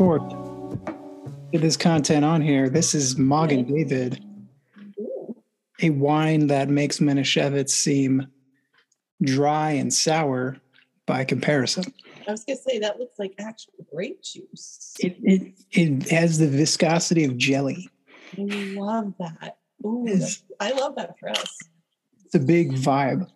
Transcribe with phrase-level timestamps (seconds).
[0.00, 0.22] record.
[1.52, 2.68] This content on here.
[2.70, 4.24] This is Mogen David,
[5.82, 8.26] a wine that makes Manischewitz seem
[9.22, 10.56] dry and sour
[11.06, 11.84] by comparison.
[12.26, 14.94] I was gonna say that looks like actual grape juice.
[15.00, 17.90] It it it has the viscosity of jelly.
[18.38, 18.42] I
[18.76, 19.58] love that.
[19.84, 20.06] Ooh,
[20.60, 21.58] I love that for us.
[22.24, 23.28] It's a big vibe.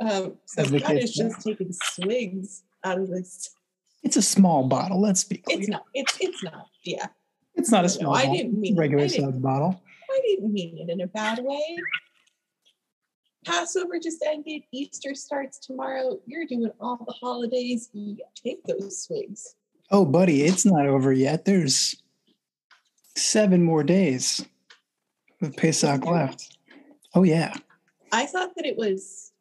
[0.00, 3.55] Um, so Scott is just taking swigs out of this.
[4.02, 5.00] It's a small bottle.
[5.00, 5.58] Let's be clear.
[5.58, 5.84] It's not.
[5.94, 6.66] It's it's not.
[6.84, 7.06] Yeah,
[7.54, 9.80] It's not a No, small I didn't mean- regular I didn't- size bottle.
[10.08, 11.76] I didn't mean it in a bad way.
[13.44, 14.62] Passover just ended.
[14.72, 16.18] Easter starts tomorrow.
[16.26, 17.90] You're doing all the holidays.
[17.92, 19.54] Yeah, take those swigs.
[19.90, 21.44] Oh, buddy, it's not over yet.
[21.44, 21.96] There's
[23.16, 24.44] seven more days
[25.42, 26.56] of Pesach left.
[27.14, 27.54] Oh yeah.
[28.12, 29.32] I thought that it was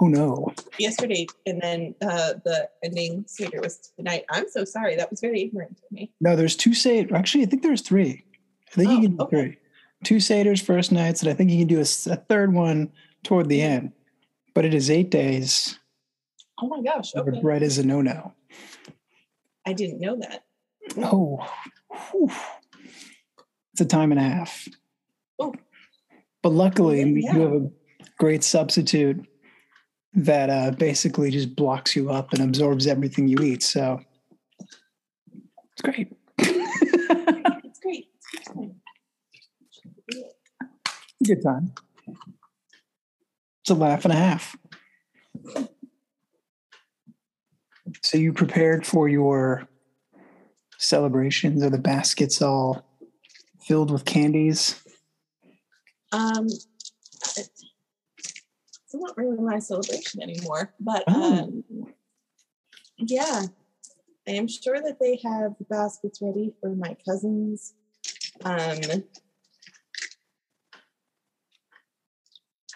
[0.00, 0.52] Oh no.
[0.78, 4.24] yesterday, and then uh, the ending Seder was tonight.
[4.30, 4.94] I'm so sorry.
[4.96, 6.12] That was very ignorant of me.
[6.20, 7.14] No, there's two Seder.
[7.16, 8.24] Actually, I think there's three.
[8.68, 9.36] I think Oh, you can do okay.
[9.36, 9.58] three.
[10.04, 12.92] Two Seders first nights, and I think you can do a third one
[13.24, 13.92] toward the end.
[14.54, 15.76] But it is eight days.
[16.62, 17.14] Oh my gosh.
[17.16, 17.40] Okay.
[17.40, 18.32] Bread is a no-no.
[19.66, 20.44] I didn't know that.
[20.98, 21.44] Oh,
[22.12, 22.30] whew.
[23.72, 24.68] it's a time and a half.
[25.40, 25.52] Oh.
[26.42, 27.70] But luckily, Yeah, do have a
[28.18, 29.26] great substitute
[30.14, 33.62] that uh, basically just blocks you up and absorbs everything you eat.
[33.62, 34.00] So
[35.72, 36.12] it's great.
[37.64, 38.08] It's great.
[38.34, 38.72] It's great.
[41.24, 41.72] Good time.
[43.62, 44.56] It's a laugh and a half.
[48.02, 49.68] So you prepared for your
[50.78, 51.62] celebrations?
[51.62, 52.84] Are the baskets all
[53.60, 54.82] filled with candies?
[56.12, 56.48] Um,
[58.88, 61.42] it's not really my celebration anymore, but Oh.
[61.42, 61.64] um,
[62.96, 63.42] yeah,
[64.26, 67.74] I am sure that they have the baskets ready for my cousins.
[68.44, 68.80] Um,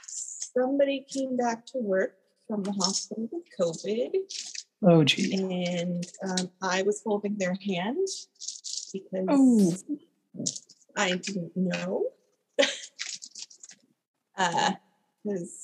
[0.07, 2.15] somebody came back to work
[2.47, 4.11] from the hospital with COVID,
[4.83, 5.33] Oh, gee.
[5.35, 8.07] and um, I was holding their hand
[8.93, 9.75] because Oh.
[10.95, 12.09] I didn't know.
[14.37, 14.73] uh,
[15.25, 15.62] because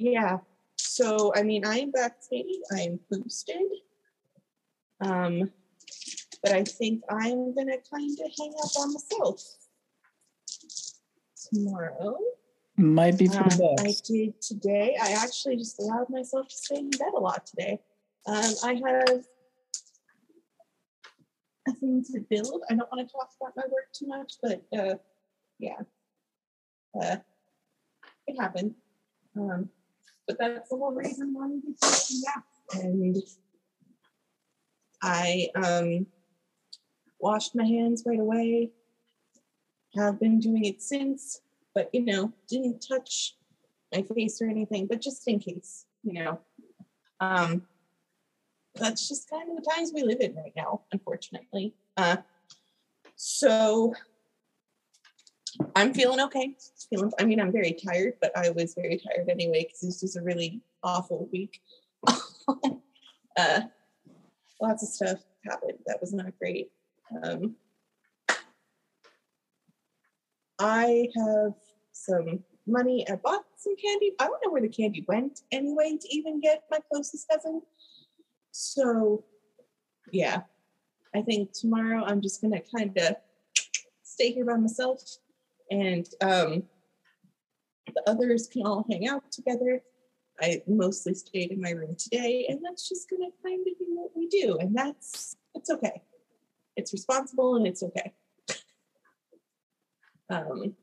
[0.00, 0.38] yeah.
[0.76, 2.62] So I mean, I am vaccinated.
[2.74, 3.56] I am boosted.
[5.00, 5.50] Um,
[6.42, 9.42] but I think I'm gonna kind of hang up on myself
[11.52, 12.18] tomorrow.
[12.76, 14.96] Might be for Um, the I did today.
[15.00, 17.80] I actually just allowed myself to stay in bed a lot today.
[18.26, 19.24] Um, I have
[21.68, 22.62] a thing to build.
[22.70, 24.94] I don't want to talk about my work too much, but uh,
[25.58, 25.80] yeah,
[27.00, 27.16] uh,
[28.26, 28.74] it happened.
[29.36, 29.68] Um,
[30.30, 31.76] but that's the whole reason why we did.
[32.10, 33.16] Yeah, and
[35.02, 36.06] I um,
[37.18, 38.70] washed my hands right away.
[39.96, 41.40] Have been doing it since
[41.74, 43.36] but you know, didn't touch
[43.94, 46.40] my face or anything, but just in case, you know.
[47.20, 47.62] Um
[48.76, 51.74] that's just kind of the times we live in right now, unfortunately.
[51.96, 52.18] Uh
[53.16, 53.94] so
[55.74, 56.54] I'm feeling okay.
[56.88, 60.16] Feeling I mean I'm very tired, but I was very tired anyway because this was
[60.16, 61.60] a really awful week.
[63.36, 63.60] uh
[64.60, 66.70] lots of stuff happened that was not great.
[67.22, 67.56] Um
[70.58, 71.54] I have
[71.92, 73.08] some money.
[73.08, 74.12] I bought some candy.
[74.18, 77.62] I don't know where the candy went anyway to even get my closest cousin.
[78.50, 79.24] So,
[80.12, 80.42] yeah,
[81.14, 83.16] I think tomorrow I'm just gonna kind of
[84.02, 85.02] stay here by myself,
[85.70, 86.64] and um,
[87.86, 89.82] the others can all hang out together.
[90.40, 94.10] I mostly stayed in my room today, and that's just gonna kind of be what
[94.16, 96.02] we do, and that's it's okay.
[96.76, 98.12] It's responsible and it's okay.
[100.32, 100.76] Um,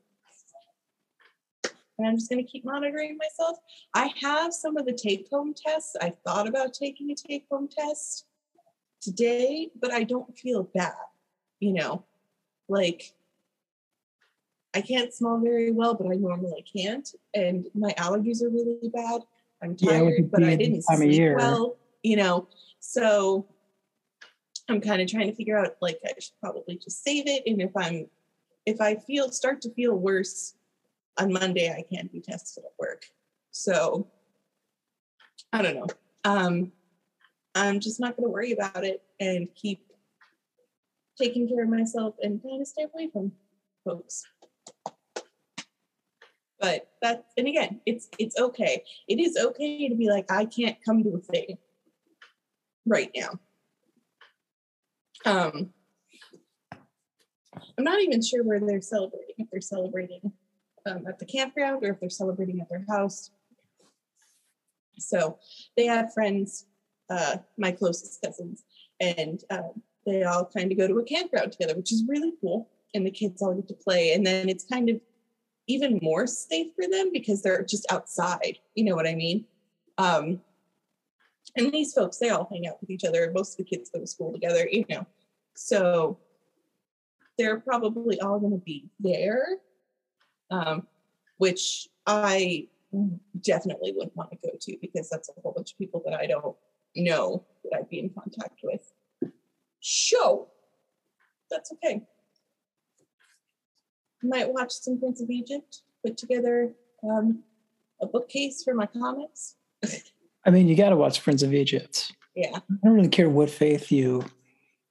[1.98, 3.58] and I'm just going to keep monitoring myself.
[3.94, 5.96] I have some of the take home tests.
[6.02, 8.26] I thought about taking a take home test
[9.02, 10.94] today, but I don't feel bad.
[11.60, 12.06] You know,
[12.70, 13.14] like
[14.74, 17.08] I can't smell very well, but I normally can't.
[17.34, 19.22] And my allergies are really bad.
[19.64, 21.36] I'm tired, it but I didn't time sleep year.
[21.36, 22.48] well, you know.
[22.80, 23.48] So
[24.70, 27.44] I'm kind of trying to figure out like I should probably just save it.
[27.48, 28.08] And if I'm
[28.66, 30.56] if I feel start to feel worse
[31.18, 33.06] on Monday, I can't be tested at work.
[33.52, 34.08] So
[35.52, 35.88] I don't know.
[36.26, 36.72] Um,
[37.56, 39.82] I'm just not going to worry about it and keep
[41.20, 43.32] taking care of myself and kind of stay away from
[43.84, 44.24] folks.
[46.60, 48.84] But that, and again, it's it's okay.
[49.08, 51.58] It is okay to be like, I can't come to a thing
[52.86, 53.40] right now.
[55.26, 55.70] Um,
[57.78, 59.36] I'm not even sure where they're celebrating.
[59.38, 60.32] If they're celebrating
[60.88, 63.32] um, at the campground or if they're celebrating at their house.
[65.00, 65.38] So
[65.76, 66.66] they have friends,
[67.10, 68.64] uh, my closest cousins,
[69.00, 72.70] and um, they all kind of go to a campground together, which is really cool.
[72.94, 75.00] And the kids all get to play, and then it's kind of
[75.68, 78.58] even more safe for them because they're just outside.
[78.76, 79.46] You know what I mean?
[79.98, 80.42] Um,
[81.56, 83.32] and these folks, they all hang out with each other.
[83.34, 85.06] Most of the kids go to school together, you know.
[85.56, 86.20] So
[87.38, 89.58] they're probably all going to be there,
[90.52, 90.88] um,
[91.38, 92.68] which I
[93.42, 96.26] definitely wouldn't want to go to because that's a whole bunch of people that I
[96.28, 96.56] don't
[96.96, 98.94] know that I'd be in contact with.
[99.82, 100.48] So
[101.50, 102.04] that's okay.
[104.24, 106.74] Might watch some Prince of Egypt, put together
[107.04, 107.44] um,
[108.02, 109.56] a bookcase for my comics.
[110.46, 112.12] I mean, you got to watch Prince of Egypt.
[112.36, 114.24] Yeah, I don't really care what faith you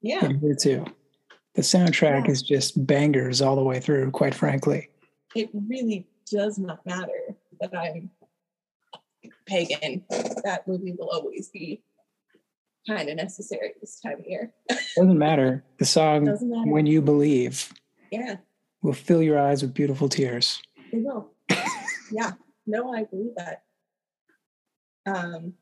[0.02, 0.84] yeah, adhere to.
[1.54, 2.30] The soundtrack Yeah.
[2.32, 4.90] is just bangers all the way through, quite frankly.
[5.34, 8.10] it really does not matter that I'm
[9.46, 10.04] pagan.
[10.44, 11.82] That movie will always be
[12.86, 14.52] kind of necessary this time of year.
[14.96, 15.64] Doesn't matter.
[15.78, 16.70] The song matter.
[16.70, 17.72] When You Believe
[18.10, 18.36] Yeah,
[18.86, 20.62] will fill your eyes with beautiful tears.
[20.92, 21.32] it will.
[22.12, 22.32] yeah,
[22.66, 23.64] no, I believe that.
[25.04, 25.54] Um,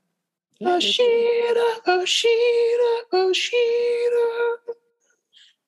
[0.60, 4.56] yeah, Ashira, Ashira, Ashira.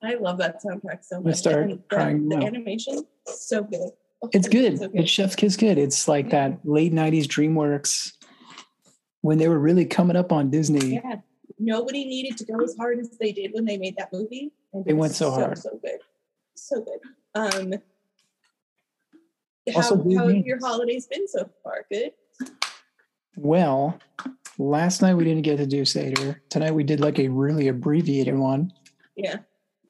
[0.02, 1.24] I love that soundtrack so much.
[1.24, 2.46] gonna start and the, crying the now.
[2.46, 3.90] animation, so good.
[4.32, 4.78] It's good.
[4.78, 5.78] so It's Chef's Kiss good.
[5.78, 8.12] It's like that late 90s DreamWorks
[9.22, 10.94] when they were really coming up on Disney.
[10.94, 11.16] Yeah,
[11.58, 14.52] nobody needed to go as hard as they did when they made that movie.
[14.72, 15.58] And They went was so hard.
[15.58, 16.00] So good,
[16.54, 16.98] so good.
[17.36, 17.74] Um,
[19.74, 21.84] Also, how, Blue how have your holidays been so far?
[21.90, 22.12] Good.
[23.36, 23.98] Well,
[24.58, 26.40] last night we didn't get to do Seder.
[26.48, 28.72] Tonight we did like a really abbreviated one.
[29.16, 29.38] Yeah.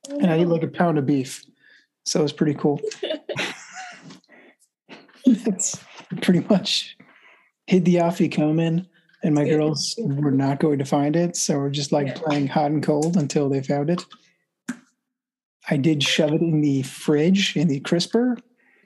[0.08, 1.44] And I ate like a pound of beef.
[2.04, 2.80] So it was pretty cool.
[5.24, 5.78] it's
[6.22, 6.96] pretty much
[7.66, 8.86] hid the afikomen
[9.22, 11.36] and my girls were not going to find it.
[11.36, 12.14] So we're just like Yeah.
[12.14, 14.02] playing hot and cold until they found it.
[15.68, 18.36] I did shove it in the fridge in the crisper.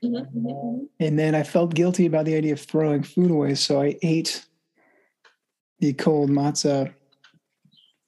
[0.02, 0.88] Mhm, mhm, mhm.
[0.98, 3.54] And then I felt guilty about the idea of throwing food away.
[3.54, 4.46] So I ate
[5.80, 6.92] the cold matzah.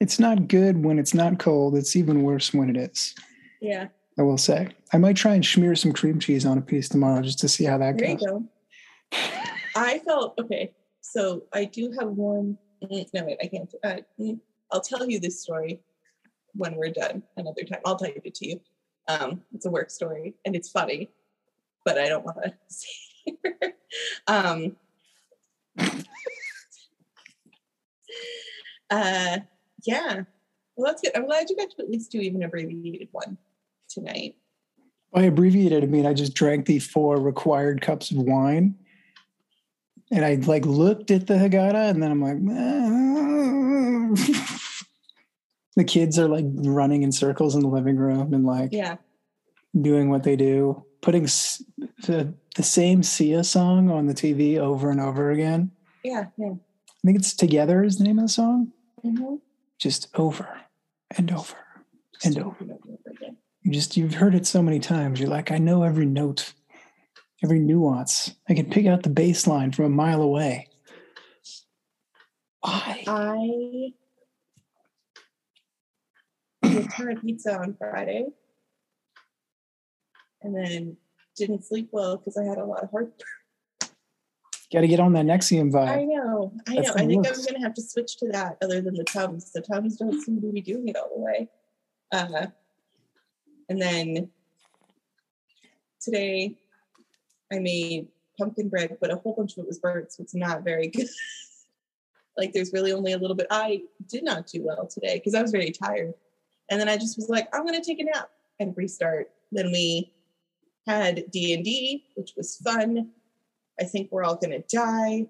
[0.00, 1.76] It's not good when it's not cold.
[1.76, 3.14] It's even worse when it is,
[3.60, 3.88] Yeah.
[4.18, 4.68] I will say.
[4.92, 7.64] I might try and smear some cream cheese on a piece tomorrow just to see
[7.64, 8.26] how that There you goes.
[8.26, 8.44] go.
[9.76, 10.72] I felt okay.
[11.00, 12.58] So I do have one.
[12.90, 13.72] No, wait, I can't.
[13.84, 13.98] Uh,
[14.70, 15.80] I'll tell you this story
[16.54, 17.80] when we're done another time.
[17.84, 18.60] I'll type it to you.
[19.08, 21.10] Um, it's a work story and it's funny,
[21.84, 22.88] but I don't want to say
[24.26, 24.76] um,
[28.90, 29.38] uh,
[29.84, 30.22] yeah.
[30.76, 31.16] Well, that's good.
[31.16, 33.38] I'm glad you got to at least do even abbreviated one
[33.88, 34.36] tonight.
[35.12, 38.76] By abbreviated, I mean I just drank the four required cups of wine.
[40.10, 42.36] And I like looked at the Haggadah and then I'm like,
[45.76, 48.96] the kids are like running in circles in the living room and like Yeah.
[49.80, 51.62] doing what they do, putting s-
[52.06, 55.70] the, the same Sia song on the TV over and over again.
[56.04, 56.26] Yeah.
[56.36, 56.52] Yeah.
[56.54, 58.72] I think it's Together is the name of the song.
[59.04, 59.36] mm-hmm.
[59.78, 60.60] Just over
[61.16, 61.56] and over
[62.24, 62.56] and over.
[62.60, 63.36] And over again.
[63.62, 65.18] You just you've heard it so many times.
[65.20, 66.52] You're like, I know every note,
[67.42, 68.34] every nuance.
[68.48, 70.68] I can pick out the bass line from a mile away.
[72.60, 73.02] Why?
[73.06, 73.92] I
[76.76, 78.26] a ton of pizza on Friday
[80.42, 80.96] and then
[81.36, 83.26] didn't sleep well because I had a lot of heartburn.
[84.72, 85.88] Got to get on that Nexium vibe.
[85.88, 86.94] I know, I That's know.
[86.94, 87.46] I think works.
[87.46, 89.52] I'm gonna have to switch to that other than the Tums.
[89.52, 91.48] The Tums don't seem to be doing it all the way.
[92.10, 92.46] Uh,
[93.68, 94.30] and then
[96.00, 96.56] today
[97.52, 100.64] I made pumpkin bread, but a whole bunch of it was burnt, so it's not
[100.64, 101.08] very good.
[102.38, 103.46] like there's really only a little bit.
[103.50, 106.14] I did not do well today because I was very tired.
[106.72, 109.30] And then I just was like, I'm gonna take a nap and restart.
[109.52, 110.10] Then we
[110.86, 113.10] had D and D, which was fun.
[113.78, 115.26] I think we're all gonna die.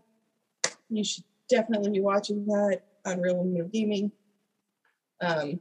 [0.89, 4.13] You should definitely be watching that on Real Women of Gaming.
[5.21, 5.59] Um,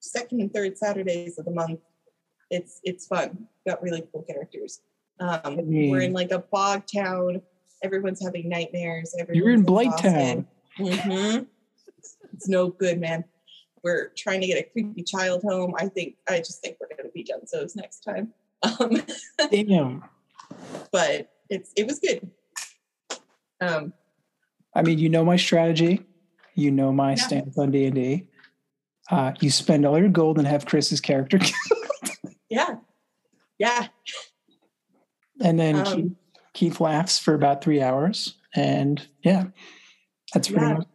[0.00, 1.80] second and third Saturdays of the month.
[2.50, 3.48] It's it's fun.
[3.68, 4.80] Got really cool characters.
[5.20, 5.58] Um,
[5.90, 7.42] we're in like a bog town.
[7.82, 9.14] Everyone's having nightmares.
[9.30, 10.46] You're in Everyone's Blighttown.
[10.78, 11.44] hmm
[12.32, 13.24] It's no good, man.
[13.82, 15.74] We're trying to get a creepy child home.
[15.78, 18.32] I think I just think we're gonna be done so next time.
[18.62, 19.02] Um,
[19.50, 20.04] Damn.
[20.92, 22.30] but it's it was good.
[23.60, 23.92] Um,
[24.74, 26.04] I mean, you know my strategy.
[26.54, 27.16] You know my Yeah.
[27.16, 28.28] stance on D and D.
[29.10, 31.38] Uh, you spend all your gold and have Chris's character,
[32.48, 32.76] Yeah.
[33.58, 33.86] Yeah.
[35.40, 36.12] and then Um, Keith,
[36.54, 39.44] Keith laughs for about three hours, and yeah,
[40.34, 40.72] that's pretty Yeah.
[40.74, 40.86] much.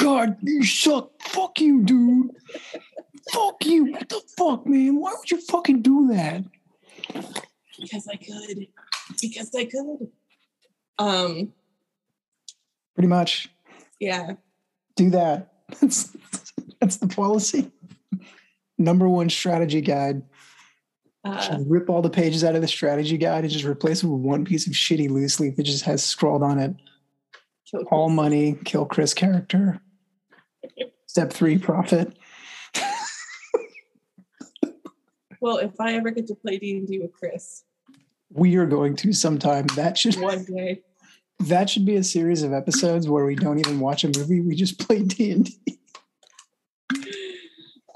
[0.00, 1.10] God, you suck.
[1.22, 2.30] Fuck you, dude.
[3.32, 3.92] fuck you.
[3.92, 5.00] What the fuck, man?
[5.00, 6.44] Why would you fucking do that?
[7.78, 8.66] Because I could.
[9.20, 10.08] Because I could.
[10.98, 11.52] Um,
[12.94, 13.48] Pretty much.
[13.98, 14.32] yeah.
[14.96, 15.52] do that.
[15.80, 16.16] That's
[16.80, 17.70] that's the policy.
[18.78, 20.22] Number one strategy guide.
[21.22, 24.20] Uh, rip all the pages out of the strategy guide and just replace it with
[24.20, 26.74] one piece of shitty loose leaf that just has scrawled on it.
[27.92, 29.80] All money, kill Chris character.
[31.10, 32.16] Step three, profit.
[35.40, 37.64] Well, if I ever get to play D and D with Chris
[38.32, 39.66] We are going to sometime.
[39.74, 40.82] That should one day,
[41.40, 44.40] that should be a series of episodes where we don't even watch a movie.
[44.40, 45.80] We just play D and D.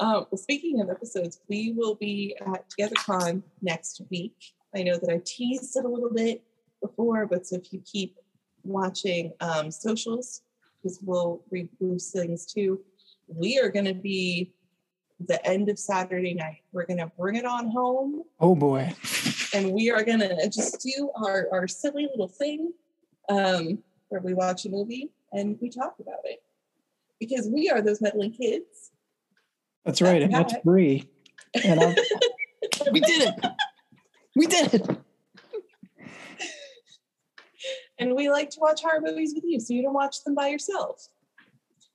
[0.01, 4.35] Um, well, speaking of episodes, we will be at TogetherCon next week.
[4.75, 6.43] I know that I teased it a little bit
[6.83, 8.17] before, but so if you keep
[8.65, 10.43] watching um, socials,
[10.83, 12.81] because we'll reboost things too,
[13.29, 14.53] we are going to be
[15.27, 16.63] the end of Saturday night.
[16.73, 18.93] We're going to bring it on home Oh boy.
[19.55, 22.73] and we are going to just do our, our silly little thing
[23.29, 23.79] um,
[24.09, 26.43] where we watch a movie and we talk about it.
[27.21, 28.91] Because we are those meddling kids
[29.85, 30.21] That's right.
[30.23, 30.63] And that's Okay.
[30.65, 31.09] free.
[31.65, 31.81] And
[32.93, 33.35] we did it.
[34.37, 34.87] We did it.
[37.99, 40.49] and we like to watch horror movies with you so you don't watch them by
[40.49, 41.09] yourself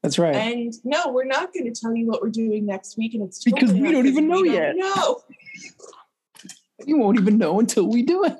[0.01, 0.35] That's right.
[0.35, 3.43] and no we're not going to tell you what we're doing next week and it's
[3.43, 4.75] Because we don't even know yet.
[4.77, 5.21] no
[6.85, 8.37] you won't even know until we do it.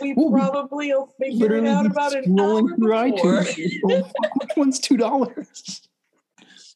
[0.00, 3.44] we We'll probably will figure it out about an hour before.
[3.88, 4.10] Oh,
[4.40, 5.82] which one's two dollars?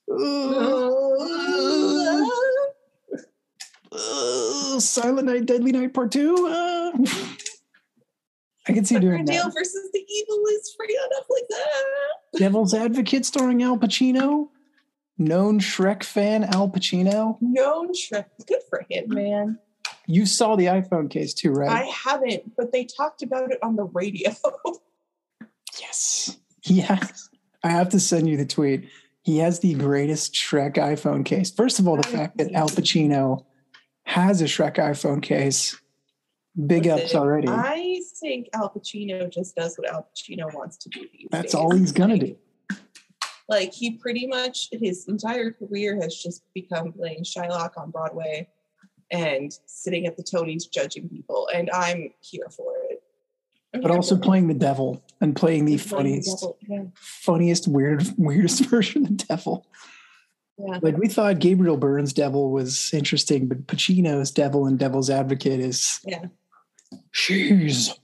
[4.79, 6.47] Silent Night, Deadly Night Part Two.
[6.49, 6.93] Uh,
[8.69, 9.55] I can see doing Riverdale that.
[9.55, 11.67] versus the Evil is free on like that.
[11.67, 12.38] Ah.
[12.38, 14.49] Devil's Advocate, starring Al Pacino.
[15.19, 17.37] Known Shrek fan Al Pacino.
[17.40, 18.26] Known Shrek.
[18.47, 19.59] Good for him, man.
[20.07, 21.71] You saw the iPhone case too, right?
[21.71, 24.31] I haven't, but they talked about it on the radio.
[25.79, 26.37] Yes.
[26.64, 27.31] Has.
[27.62, 28.88] I have to send you the tweet.
[29.23, 31.50] He has the greatest Shrek iPhone case.
[31.50, 32.52] First of all, the fact that.
[32.52, 33.45] Al Pacino
[34.05, 35.81] has a Shrek iPhone case.
[36.67, 37.49] Big ups already.
[37.49, 37.89] I
[38.21, 41.00] think Al Pacino just does what Al Pacino wants to do.
[41.12, 41.55] These That's days.
[41.55, 42.37] all he's gonna Like, do.
[43.49, 48.49] Like he pretty much his entire career has just become playing Shylock on Broadway
[49.11, 53.03] and sitting at the Tonys judging people, and I'm here for it.
[53.75, 54.23] I'm But also it.
[54.23, 59.03] playing the devil and playing the playing the funniest, devil, Yeah, funniest, weird, weirdest version
[59.05, 59.67] of the devil.
[60.59, 60.79] yeah.
[60.81, 65.99] Like we thought Gabriel Byrne's devil was interesting, but Pacino's devil and Devil's Advocate is
[66.05, 66.27] Yeah.
[67.11, 67.95] she's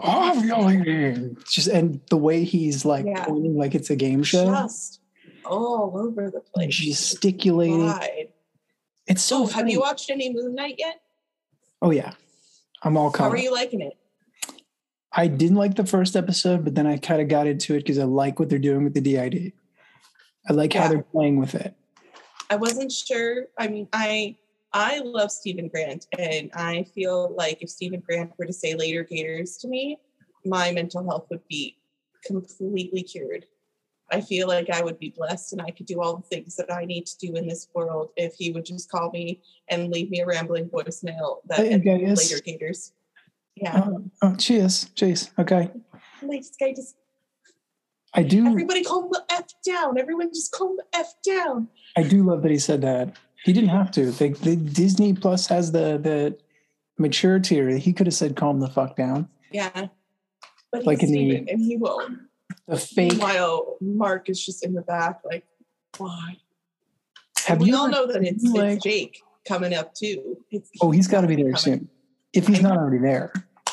[0.00, 1.48] Oh, ovulating.
[1.48, 3.24] Just and the way he's like Yeah.
[3.24, 5.00] pointing like it's a game show, just
[5.44, 6.74] all over the place.
[6.74, 7.86] gesticulating.
[7.86, 8.28] Wide.
[9.06, 9.46] It's so.
[9.46, 11.00] So, have you watched any Moon Knight yet?
[11.80, 12.12] Oh yeah,
[12.82, 13.24] I'm all caught.
[13.24, 13.38] How caught.
[13.38, 13.96] are you liking it?
[15.14, 17.98] I didn't like the first episode, but then I kind of got into it because
[17.98, 19.52] I like what they're doing with the DID.
[20.48, 21.74] I like how they're playing with it.
[22.48, 23.46] I wasn't sure.
[23.58, 24.36] I mean, I
[24.74, 29.04] I love Steven Grant, and I feel like if Steven Grant were to say later
[29.04, 29.98] Gators to me,
[30.44, 31.76] my mental health would be
[32.24, 33.46] completely cured.
[34.10, 36.70] I feel like I would be blessed and I could do all the things that
[36.72, 40.10] I need to do in this world if he would just call me and leave
[40.10, 42.92] me a rambling voicemail that Hey, later Gators.
[43.56, 43.84] Yeah.
[43.86, 45.30] Oh, oh, cheers, cheers.
[45.38, 45.70] Okay,
[46.22, 46.96] Like, this guy just
[48.14, 48.46] I do.
[48.46, 49.98] everybody calm the F down.
[49.98, 51.68] Everyone just calm the F down.
[51.96, 53.16] I do love that he said that.
[53.44, 54.10] He didn't have to.
[54.10, 56.38] They, they, Disney Plus has the the
[56.98, 57.68] mature tier.
[57.70, 59.88] He could have said, "Calm the fuck down." Yeah.
[60.70, 62.18] But he's Like in the- and he won't.
[62.68, 63.20] The fake.
[63.20, 65.44] While Mark is just in the back, like,
[65.98, 66.36] why?
[67.46, 70.38] Have we all know that it's, like- it's Jake coming up too.
[70.50, 71.56] It's, Oh, he's got to be there coming.
[71.58, 71.88] soon.
[72.32, 73.32] If he's I- not already there,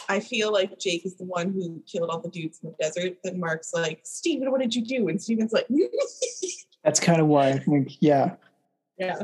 [0.09, 3.17] I feel like Jake is the one who killed all the dudes in the desert.
[3.23, 5.07] Then Mark's like, Steven, what did you do?
[5.07, 5.67] And Steven's like,
[6.83, 7.97] that's kind of why I think.
[8.01, 8.35] Yeah.
[8.97, 9.21] yeah.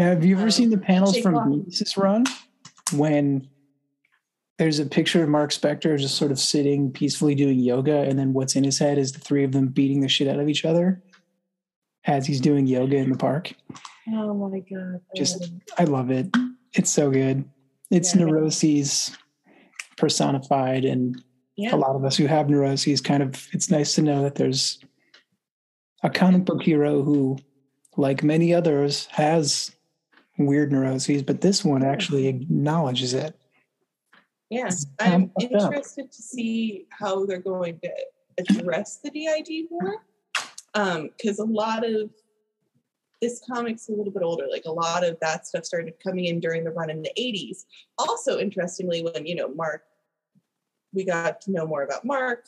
[0.00, 1.34] Now, have you ever Um, seen the panels from.
[1.34, 2.24] Bendis' run
[2.94, 3.46] when
[4.56, 8.32] there's a picture of Mark Spector just sort of sitting peacefully doing yoga, and then
[8.32, 10.64] what's in his head is the three of them beating the shit out of each
[10.64, 11.02] other
[12.06, 13.52] as he's doing yoga in the park?
[14.08, 15.02] Oh my God.
[15.14, 16.34] Just- I love it.
[16.72, 17.44] It's so good.
[17.90, 18.24] It's Yeah.
[18.24, 19.14] neuroses
[19.98, 21.22] personified, and
[21.56, 21.74] yeah.
[21.74, 23.48] a lot of us who have neuroses kind of.
[23.52, 24.78] It's nice to know that there's
[26.02, 27.36] a comic book hero who
[27.98, 29.72] like many others, has
[30.46, 33.36] weird neuroses, but this one actually acknowledges it.
[34.50, 35.72] Yeah, It's I'm kinda fucked up.
[35.72, 37.90] interested to see how they're going to
[38.38, 40.04] address the DID more.
[40.74, 42.10] Um, because a lot of
[43.20, 44.46] this comic's a little bit older.
[44.50, 47.64] Like a lot of that stuff started coming in during the run in the 80s.
[47.98, 49.82] Also, interestingly, when you know Mark,
[50.92, 52.46] we got to know more about Mark,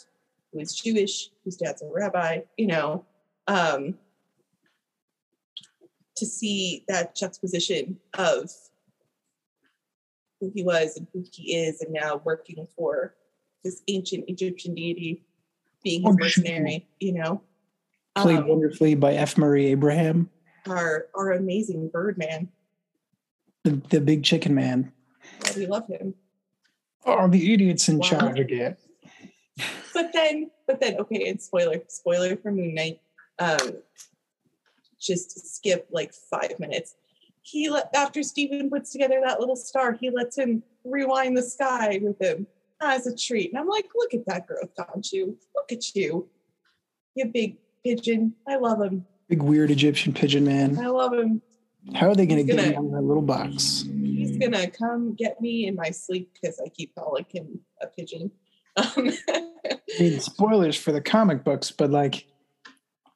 [0.52, 3.04] who is Jewish, whose dad's a rabbi, you know.
[3.48, 3.98] Um
[6.22, 8.48] to see that juxtaposition of
[10.40, 13.16] who he was and who he is, and now working for
[13.64, 15.24] this ancient Egyptian deity,
[15.82, 17.42] being his mercenary, you know.
[18.16, 19.36] Played Um, wonderfully by F.
[19.36, 20.30] Murray Abraham,
[20.68, 22.48] our our amazing Birdman.
[23.64, 24.92] the, the big chicken man.
[25.56, 26.14] We love him.
[27.04, 28.08] Oh, the idiots in Wow.
[28.08, 28.76] charge again.
[29.92, 33.00] But then, but then, okay, and spoiler, spoiler for Moon Knight.
[33.38, 33.74] Um,
[35.02, 36.94] just skip like five minutes.
[37.42, 41.98] He let after Steven puts together that little star, he lets him rewind the sky
[42.02, 42.46] with him
[42.80, 43.50] as a treat.
[43.50, 45.36] And I'm like, look at that growth, don't you?
[45.54, 46.28] Look at you,
[47.14, 48.34] you big pigeon.
[48.48, 49.04] I love him.
[49.28, 50.78] Big weird Egyptian pigeon man.
[50.78, 51.42] I love him.
[51.94, 53.84] How are they going to get out of that little box?
[54.22, 58.30] He's gonna come get me in my sleep because I keep calling him a pigeon.
[58.76, 62.26] Um, I mean, spoilers for the comic books, but like,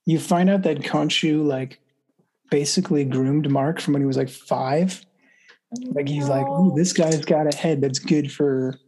[0.07, 1.79] you find out that Khonshu like
[2.51, 5.05] basically groomed Mark from when he was like five.
[5.91, 8.79] Like he's like, Ooh, this guy's got a head that's good for,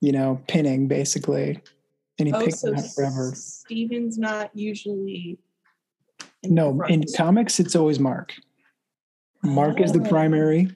[0.00, 1.60] you know, pinning basically,
[2.18, 3.32] and he Oh, picked so up forever.
[3.34, 5.38] Steven's not usually.
[6.44, 8.32] in No, in comics, it's always Mark.
[9.42, 10.08] Mark is the Oh.
[10.08, 10.74] primary.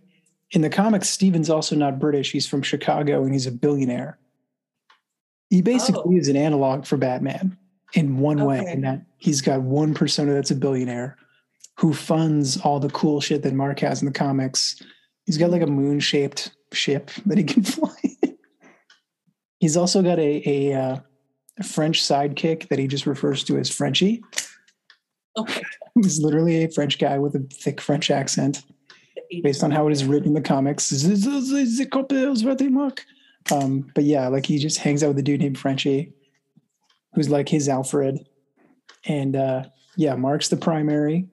[0.50, 2.32] In the comics, Steven's also not British.
[2.32, 4.18] He's from Chicago and he's a billionaire.
[5.50, 6.18] He basically Oh.
[6.20, 7.56] is an analog for Batman
[7.94, 11.16] in one way, and that he's got one persona that's a billionaire
[11.78, 14.80] who funds all the cool shit that Mark has in the comics.
[15.24, 17.94] He's got like a moon shaped ship that he can fly.
[19.58, 20.98] he's also got a, a, uh,
[21.58, 24.22] a French sidekick that he just refers to as Frenchie.
[25.36, 25.62] Okay.
[26.02, 28.62] He's literally a French guy with a thick French accent,
[29.42, 30.92] based on how it is written in the comics.
[33.50, 36.12] Um, but yeah, like he just hangs out with a dude named Frenchie,
[37.16, 38.28] who's like his Alfred.
[39.06, 39.64] And uh,
[39.96, 41.26] yeah, Mark's the primary.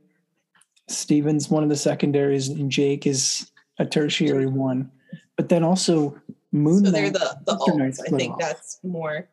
[0.88, 4.90] Steven's one of the secondaries, and Jake is a tertiary one.
[5.38, 6.20] But then also
[6.52, 8.00] Moon So they're the the alts.
[8.08, 8.40] I think off.
[8.40, 9.28] that's more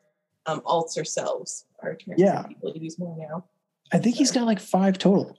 [0.46, 2.42] um alts ourselves are terms Yeah.
[2.42, 3.44] people use more now.
[3.92, 5.36] I think he's got like five total.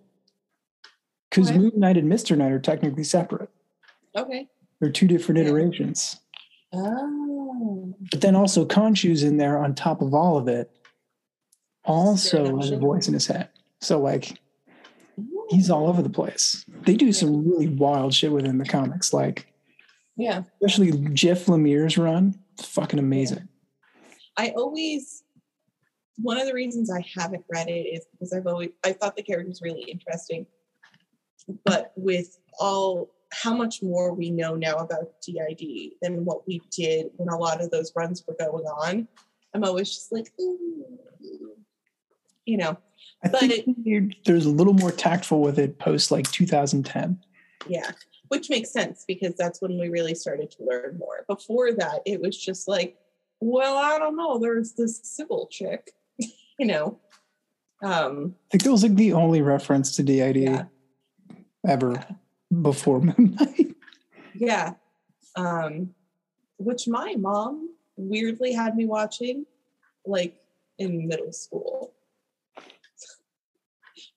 [1.30, 1.58] Because Okay.
[1.58, 3.50] Moon Knight and Mister Knight are technically separate.
[4.15, 4.47] Okay.
[4.80, 5.45] They're two different Yeah.
[5.47, 6.19] iterations.
[6.71, 7.95] Oh.
[8.12, 10.69] But then also Khonshu's in there on top of all of it.
[11.83, 13.49] Also has a voice in his head.
[13.79, 14.39] So like
[15.49, 16.65] he's all over the place.
[16.85, 19.51] They do some really wild shit within the comics, like
[20.17, 20.43] Yeah.
[20.61, 22.39] especially Jeff Lemire's run.
[22.59, 23.47] Fucking amazing.
[24.37, 25.23] I always
[26.17, 29.23] one of the reasons I haven't read it is because I've always I thought the
[29.23, 30.45] character was really interesting.
[31.65, 37.07] But with all how much more we know now about DID than what we did
[37.15, 39.07] when a lot of those runs were going on,
[39.53, 40.85] I'm always just like, "Ooh."
[42.45, 42.77] You know,
[43.23, 47.19] I think you're- there's a little more tactful with it post like 2010.
[47.67, 47.91] yeah,
[48.30, 51.23] which makes sense because that's when we really started to learn more.
[51.27, 52.97] Before that, it was just like,
[53.39, 55.91] well, I don't know, there's this Sybil chick,
[56.60, 56.99] you know.
[57.84, 60.65] Um, I think that was like the only reference to DID Yeah.
[61.67, 62.04] ever
[62.62, 63.75] before Moon Knight.
[64.34, 64.73] Yeah.
[65.36, 65.93] Um,
[66.58, 69.45] which my mom weirdly had me watching
[70.06, 70.36] like
[70.80, 71.93] in middle school.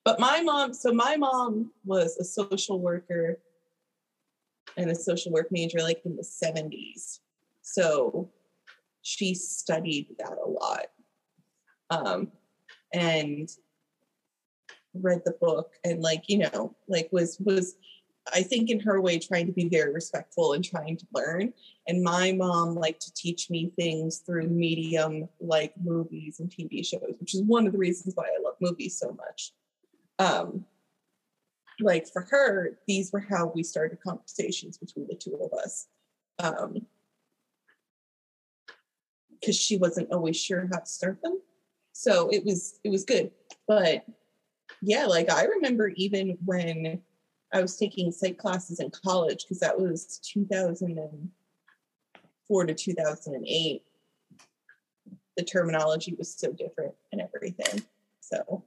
[0.05, 3.39] But my mom, so my mom was a social worker
[4.77, 7.19] and a social work major like in the 70s.
[7.63, 8.29] So
[9.01, 10.85] she studied that a lot.
[11.89, 12.31] Um,
[12.93, 13.49] and
[14.93, 17.75] read the book and like, you know, like was was
[18.33, 21.53] I think in her way trying to be very respectful and trying to learn.
[21.87, 27.15] And my mom liked to teach me things through medium like movies and TV shows,
[27.19, 29.51] which is one of the reasons why I love movies so much.
[30.19, 30.65] Um,
[31.79, 35.87] like for her, these were how we started conversations between the two of us.
[36.39, 36.85] Um,
[39.39, 41.39] because she wasn't always sure how to start them.
[41.91, 43.31] So it was it was good.
[43.67, 44.05] But
[44.81, 47.01] yeah, like I remember even when
[47.53, 53.83] I was taking psych classes in college because that was 2004 to 2008.
[55.37, 57.83] The terminology was so different and everything.
[58.19, 58.63] So,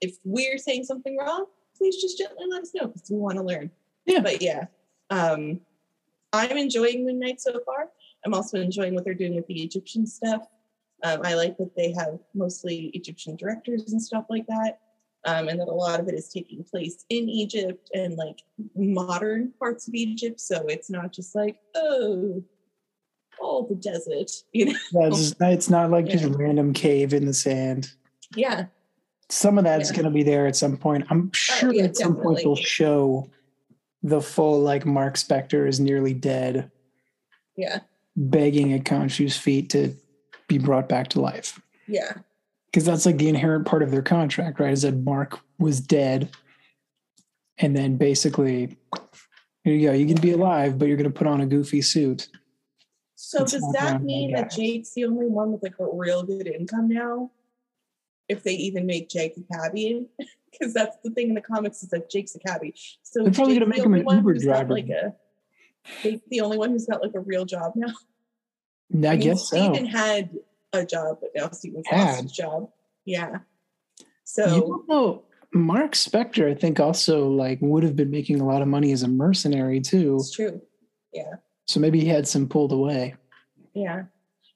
[0.00, 3.42] if we're saying something wrong, please just gently let us know because we want to
[3.42, 3.70] learn.
[4.06, 4.20] Yeah.
[4.20, 4.66] But yeah,
[5.10, 5.60] um,
[6.32, 7.88] I'm enjoying Moon Knight so far.
[8.24, 10.46] I'm also enjoying what they're doing with the Egyptian stuff.
[11.02, 14.80] Um, I like that they have mostly Egyptian directors and stuff like that.
[15.26, 18.40] Um, and that a lot of it is taking place in Egypt and like
[18.74, 20.40] modern parts of Egypt.
[20.40, 22.42] So it's not just like, oh,
[23.40, 24.78] all the desert, you know?
[24.92, 26.34] Yeah, it's, just- it's not like just Yeah.
[26.36, 27.92] random cave in the sand.
[28.34, 28.66] Yeah,
[29.30, 29.96] Some of that's Yeah.
[29.96, 31.06] going to be there at some point.
[31.08, 33.28] I'm oh, sure yeah, at some point they'll show
[34.02, 36.70] the full like Mark Spector is nearly dead,
[37.56, 37.80] yeah,
[38.16, 39.94] begging at Khonshu's feet to
[40.48, 41.60] be brought back to life.
[41.86, 42.14] yeah,
[42.66, 44.72] Because that's like the inherent part of their contract, right?
[44.72, 46.30] Is that Mark was dead,
[47.58, 48.76] and then basically,
[49.62, 49.94] here you go.
[49.94, 52.28] You can be alive, but you're going to put on a goofy suit.
[53.14, 56.46] So It's does that mean that Jake's the only one with like a real good
[56.48, 57.30] income now?
[58.30, 60.06] If they even make Jake a cabbie,
[60.52, 62.74] because that's the thing in the comics is that Jake's a cabbie.
[63.02, 64.74] So They're probably gonna make him an Uber driver.
[64.74, 65.14] Like a,
[66.02, 67.88] Jake's the only one who's got like a real job now.
[68.92, 69.56] I, mean, guess so.
[69.56, 70.30] Steven had
[70.72, 72.22] a job, but now Steven's lost Had.
[72.24, 72.70] his job.
[73.04, 73.38] Yeah.
[74.24, 78.62] So don't know, Mark Spector, I think, also like would have been making a lot
[78.62, 80.16] of money as a mercenary too.
[80.16, 80.60] it's true.
[81.12, 81.34] Yeah.
[81.66, 83.14] So maybe he had some pulled away.
[83.74, 84.04] Yeah.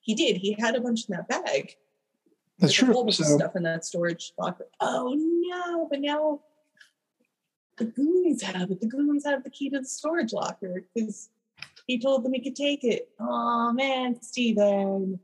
[0.00, 0.36] He did.
[0.36, 1.76] He had a bunch in that bag.
[2.58, 2.94] That's Like, A true.
[2.94, 4.66] whole bunch of stuff in that storage locker.
[4.80, 5.88] Oh no!
[5.90, 6.40] But now
[7.76, 8.80] the goons have it.
[8.80, 11.30] The goons have the key to the storage locker because
[11.86, 13.08] he told them he could take it.
[13.20, 15.18] Oh man, Steven.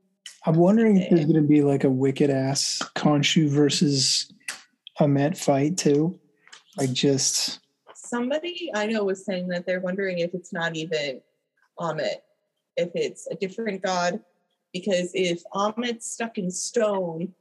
[0.46, 4.32] I'm wondering if there's going to be like a wicked ass Khonshu versus
[4.98, 6.18] Ammit fight too.
[6.78, 7.60] Like just
[7.94, 11.20] Somebody I know was saying that they're wondering if it's not even
[11.78, 12.16] Ammit,
[12.76, 14.20] if it's a different god.
[14.72, 17.34] Because if Ammit's stuck in stone,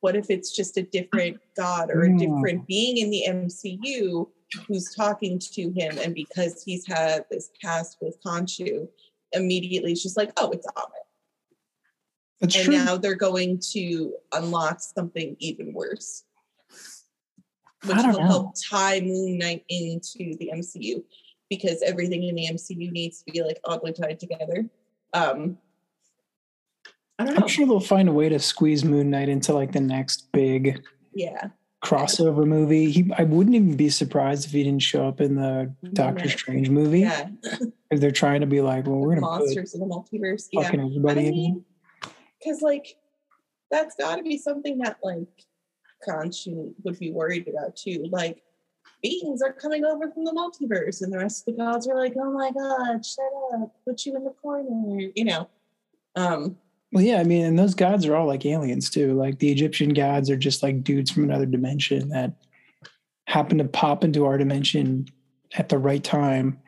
[0.00, 2.16] what if it's just a different god or a Hmm.
[2.18, 4.28] different being in the MCU
[4.66, 5.98] who's talking to him?
[5.98, 8.88] And because he's had this past with Khonshu,
[9.32, 11.06] immediately it's just like, oh, it's Amit.
[12.40, 12.74] that's and true.
[12.74, 16.24] now they're going to unlock something even worse
[17.84, 18.26] which will know.
[18.26, 21.02] help tie moon knight into the mcu
[21.50, 24.68] because everything in the mcu needs to be like oddly tied together
[25.14, 25.58] um
[27.18, 29.72] i don't know I'm sure they'll find a way to squeeze Moon Knight into like
[29.72, 30.82] the next big
[31.14, 31.48] yeah
[31.84, 32.90] crossover movie.
[32.90, 36.38] He, I wouldn't even be surprised if he didn't show up in the Doctor Knight.
[36.38, 37.00] Strange movie.
[37.00, 37.28] yeah
[37.90, 40.80] If they're trying to be like, well, we're gonna monsters of the multiverse yeah fucking
[40.80, 41.64] everybody I mean,
[42.38, 42.96] because like
[43.70, 45.28] that's got to be something that like
[46.08, 48.06] Khonshu would be worried about too.
[48.10, 48.42] Like
[49.02, 52.14] beings are coming over from the multiverse, and the rest of the gods are like,
[52.16, 53.74] "Oh my god, shut up!
[53.84, 55.48] Put you in the corner," you know.
[56.14, 56.58] Um,
[56.92, 59.14] Well, yeah, I mean, and those gods are all like aliens too.
[59.14, 62.32] Like the Egyptian gods are just like dudes from another dimension that
[63.26, 65.08] happen to pop into our dimension
[65.54, 66.58] at the right time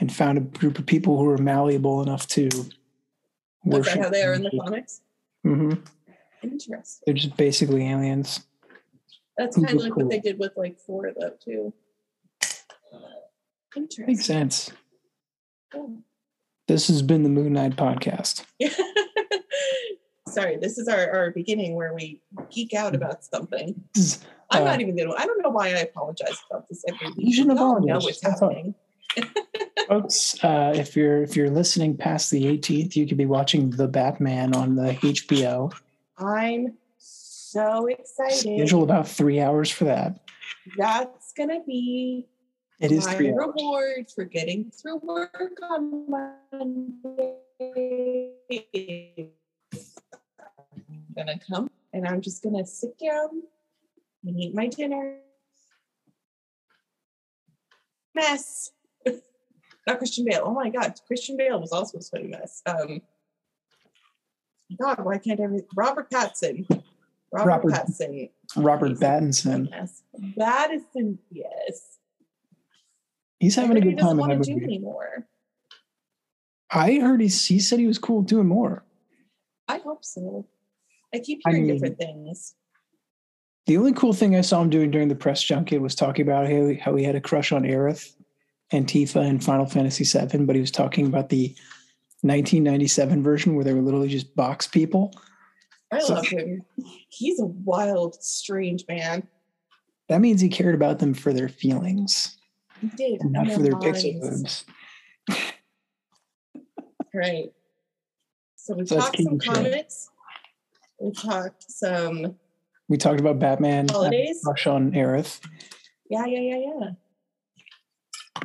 [0.00, 2.48] and found a group of people who were malleable enough to
[3.66, 5.00] is that how they are in the comics?
[5.46, 5.80] Mm-hmm.
[6.42, 7.02] Interesting.
[7.04, 8.40] They're just basically aliens.
[9.38, 11.72] That's kind of like what they did with like Thor, though, too.
[13.76, 14.06] Interesting.
[14.06, 14.72] Makes sense.
[15.72, 15.98] Cool.
[16.66, 18.44] This has been the Moon Knight podcast.
[20.28, 22.20] Sorry, this is our, our beginning where we
[22.50, 23.80] geek out about something.
[24.50, 25.14] I'm Uh, not even gonna.
[25.16, 27.16] I don't know why I apologize about this every week.
[27.18, 28.04] You shouldn't apologize.
[28.04, 28.74] what's That's happening.
[29.88, 33.88] folks, uh, if you're if you're listening past the 18th, you could be watching The
[33.88, 35.72] Batman on the HBO.
[36.18, 36.74] I'm
[37.58, 38.38] so excited.
[38.38, 40.20] Schedule about three hours for that.
[40.76, 42.26] That's gonna be
[42.80, 43.52] It is my three hours.
[43.56, 47.36] reward for getting through work on Monday.
[50.88, 53.42] I'm gonna come and I'm just gonna sit down
[54.24, 55.18] and eat my dinner.
[58.14, 58.72] Mess.
[59.86, 60.42] Not Christian Bale.
[60.44, 62.62] Oh my God, Christian Bale was also a sweaty mess.
[62.66, 63.00] Um,
[64.78, 66.66] God, why can't every Robert Pattinson?
[67.32, 68.30] Robert, Robert- Pattinson.
[68.56, 69.68] Robert Pattinson.
[69.70, 70.02] Yes.
[70.36, 71.98] Madison, yes.
[73.40, 74.64] He's having a I he good doesn't time in want that to do movie.
[74.64, 75.26] anymore.
[76.70, 78.84] I heard he, he said he was cool doing more.
[79.68, 80.46] I hope so.
[81.14, 82.54] I keep I hearing mean- different things.
[83.66, 86.46] The only cool thing I saw him doing during the press junket was talking about
[86.50, 88.14] how, how he had a crush on Aerith
[88.72, 91.48] and Tifa in Final Fantasy VII, but he was talking about the
[92.22, 95.12] 1997 version where they were literally just box people.
[95.92, 96.62] I love him.
[97.08, 99.26] He's a wild, strange man.
[100.08, 102.36] That means he cared about them for their feelings,
[102.80, 103.24] He did.
[103.24, 104.64] not for their pixel boobs.
[107.14, 107.52] Right.
[108.56, 110.10] So we So talked some comics.
[111.00, 112.36] We talked some
[112.88, 113.88] We talked about Batman.
[113.88, 114.40] Holidays?
[114.44, 115.40] Rush on Aerith.
[116.10, 116.90] Yeah, yeah, yeah, yeah.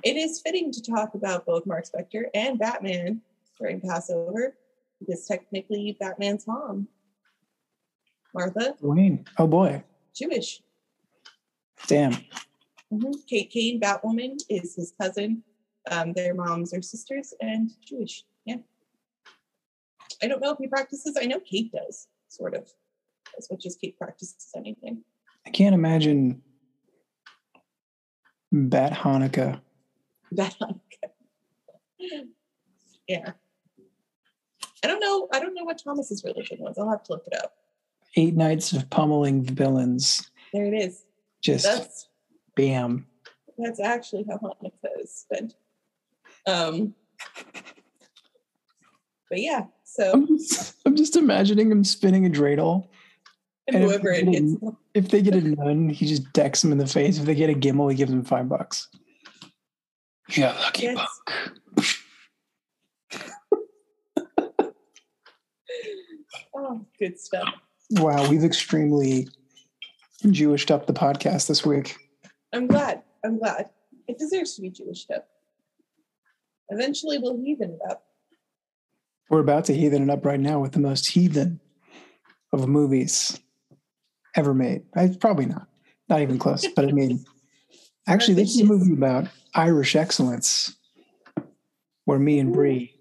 [0.04, 3.22] It is fitting to talk about both Mark Spector and Batman
[3.60, 4.56] during Passover
[5.00, 6.88] because technically Batman's mom,
[8.34, 9.26] Martha, Wayne.
[9.38, 9.84] Oh boy.
[10.16, 10.62] Jewish.
[11.88, 12.14] Damn.
[12.90, 15.44] hmm Kate Kane, Batwoman, is his cousin.
[15.90, 18.24] Um, their moms are sisters and Jewish.
[18.46, 18.58] Yeah.
[20.22, 21.18] I don't know if he practices.
[21.20, 22.70] I know Kate does, sort of,
[23.38, 25.04] as much as Kate practices anything.
[25.46, 26.42] I can't imagine
[28.52, 29.60] Bat Hanukkah.
[30.32, 31.10] Bat Hanukkah.
[33.08, 33.32] yeah.
[34.84, 35.28] I don't know.
[35.34, 36.78] I don't know what Thomas's religion was.
[36.78, 37.54] I'll have to look it up.
[38.16, 40.30] Eight nights of pummeling villains.
[40.54, 41.04] There it is.
[41.42, 42.08] Just That's
[42.56, 43.08] bam.
[43.58, 45.56] that's actually how Hanukkah is spent.
[46.48, 46.94] Um,
[49.30, 49.66] but yeah.
[49.84, 52.88] So I'm just, I'm just imagining him spinning a dreidel.
[53.68, 56.64] and and if whoever it you hits, If they get a nun, he just decks
[56.64, 57.18] him in the face.
[57.18, 58.88] If they get a gimel, he gives him five bucks.
[60.36, 60.96] Yeah, lucky Yes.
[61.26, 61.94] buck.
[66.56, 67.48] oh, good stuff.
[67.94, 69.28] Wow, we've extremely
[70.30, 71.98] Jewished up the podcast this week.
[72.54, 73.04] I'm glad.
[73.24, 73.70] I'm glad.
[74.08, 75.28] It deserves to be Jewish up.
[76.70, 78.06] Eventually, we'll heathen it up.
[79.30, 81.60] We're about to heathen it up right now with the most heathen
[82.52, 83.40] of movies
[84.36, 84.84] ever made.
[84.96, 85.68] I, probably not.
[86.10, 86.66] Not even close.
[86.76, 87.24] But I mean,
[88.08, 90.76] actually, this is a movie about Irish excellence
[92.06, 92.94] where me and Bree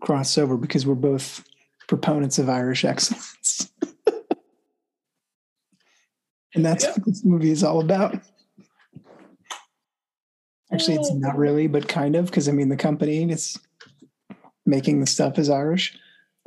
[0.00, 1.44] cross over because we're both
[1.86, 3.70] proponents of Irish excellence.
[6.58, 6.96] and that's Yep.
[6.96, 8.16] what this movie is all about.
[10.72, 13.56] Actually, it's not really, but kind of, because I mean, the company is
[14.66, 15.96] making the stuff is Irish.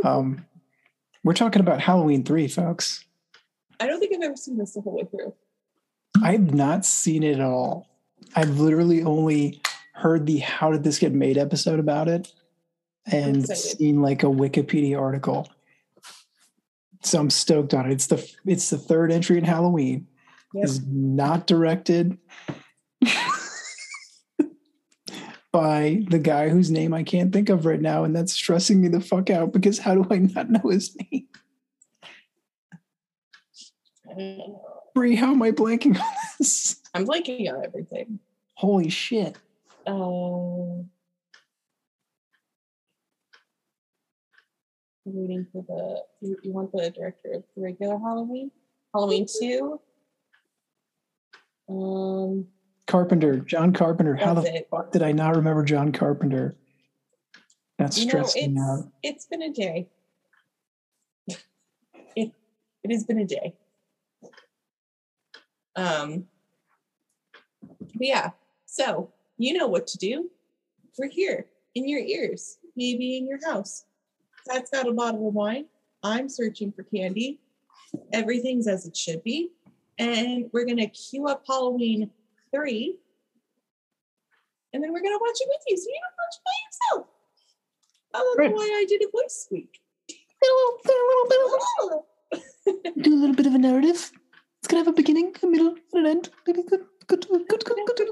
[0.03, 0.45] Um,
[1.23, 3.05] we're talking about Halloween 3, folks.
[3.79, 5.33] I don't think I've ever seen this the whole way through.
[6.21, 7.87] I've not seen it at all.
[8.35, 9.61] I've literally only
[9.93, 12.33] heard the How Did This Get Made episode about it
[13.09, 15.49] and seen like a Wikipedia article.
[17.03, 17.93] So I'm stoked on it.
[17.93, 20.07] It's the it's the third entry in Halloween.
[20.53, 20.65] Yep.
[20.65, 22.17] Is not directed
[25.51, 28.89] by the guy whose name I can't think of right now, and that's stressing me
[28.89, 31.27] the fuck out because how do I not know his name?
[34.93, 36.81] Brie, how am I blanking on this?
[36.93, 38.19] I'm blanking on everything.
[38.55, 39.37] Holy shit.
[39.87, 40.89] Um,
[45.05, 46.03] Waiting for the.
[46.27, 48.51] You, you want the director of the regular Halloween?
[48.93, 49.79] Halloween two.
[51.69, 52.47] Um,
[52.87, 54.15] Carpenter, John Carpenter.
[54.15, 54.67] How the it.
[54.69, 56.55] fuck did I not remember John Carpenter?
[57.79, 58.91] That's you know, stressing it's out.
[59.01, 59.89] it's been a day.
[62.15, 62.33] It
[62.83, 63.55] it has been a day.
[65.75, 66.27] Um.
[67.79, 68.31] But yeah,
[68.65, 70.29] so you know what to do.
[70.99, 73.85] We're here in your ears, maybe in your house.
[74.47, 75.65] That's got a bottle of wine.
[76.03, 77.39] I'm searching for candy.
[78.13, 79.51] Everything's as it should be.
[79.99, 82.09] And we're going to queue up Halloween
[82.53, 82.97] 3.
[84.73, 85.77] And then we're going to watch it with you.
[85.77, 87.07] So you don't watch it by yourself.
[88.13, 89.79] I don't know why I did a voice squeak.
[93.01, 94.11] Do a little bit of a narrative.
[94.59, 96.29] It's gonna have a beginning, a middle, and an end.
[96.45, 98.07] Maybe good, good, good, good, good, good.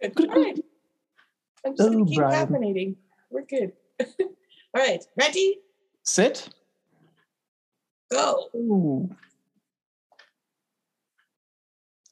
[0.00, 0.14] Good.
[0.14, 0.58] Good, All right.
[1.64, 2.48] I'm just going Oh, to keep Brian.
[2.48, 2.96] caffeinating.
[3.30, 3.72] We're good.
[4.76, 5.02] All right.
[5.18, 5.60] Ready?
[6.02, 6.50] Sit.
[8.12, 8.48] Go.
[8.54, 9.16] Ooh.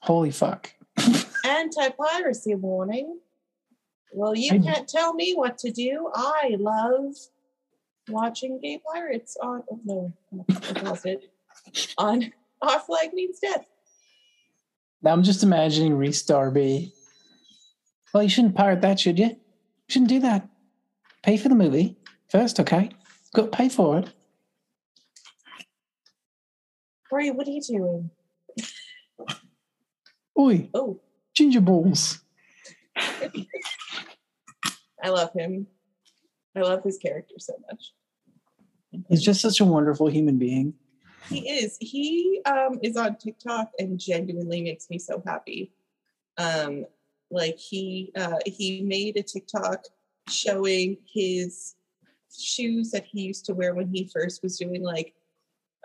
[0.01, 0.73] Holy fuck.
[1.45, 3.19] Anti-piracy warning.
[4.15, 6.11] Well, you I- can't tell me what to do.
[6.15, 7.15] I love
[8.09, 9.63] watching gay pirates on.
[9.71, 10.15] Oh, no,
[11.05, 11.31] it.
[11.99, 13.67] On Our Flag Means Death.
[15.03, 16.95] Now I'm just imagining Rhys Darby.
[18.15, 19.27] Well, you shouldn't pirate that, should you?
[19.27, 19.37] You
[19.91, 20.49] shouldn't do that.
[21.23, 21.99] Pay for the movie
[22.35, 22.91] first, okay?
[23.33, 24.11] Go pay for it.
[27.09, 28.11] Corey, what are you doing?
[30.37, 31.01] Oi, Oh,
[31.37, 32.19] ginger balls.
[32.97, 33.47] I
[35.11, 35.69] love him.
[36.57, 37.93] I love his character so much.
[39.09, 40.75] He's just such a wonderful human being.
[41.29, 41.77] He is.
[41.81, 45.73] He um is on TikTok and genuinely makes me so happy.
[46.39, 46.87] Um
[47.31, 49.85] like he uh he made a TikTok
[50.29, 51.75] showing his
[52.39, 55.15] shoes that he used to wear when he first was doing like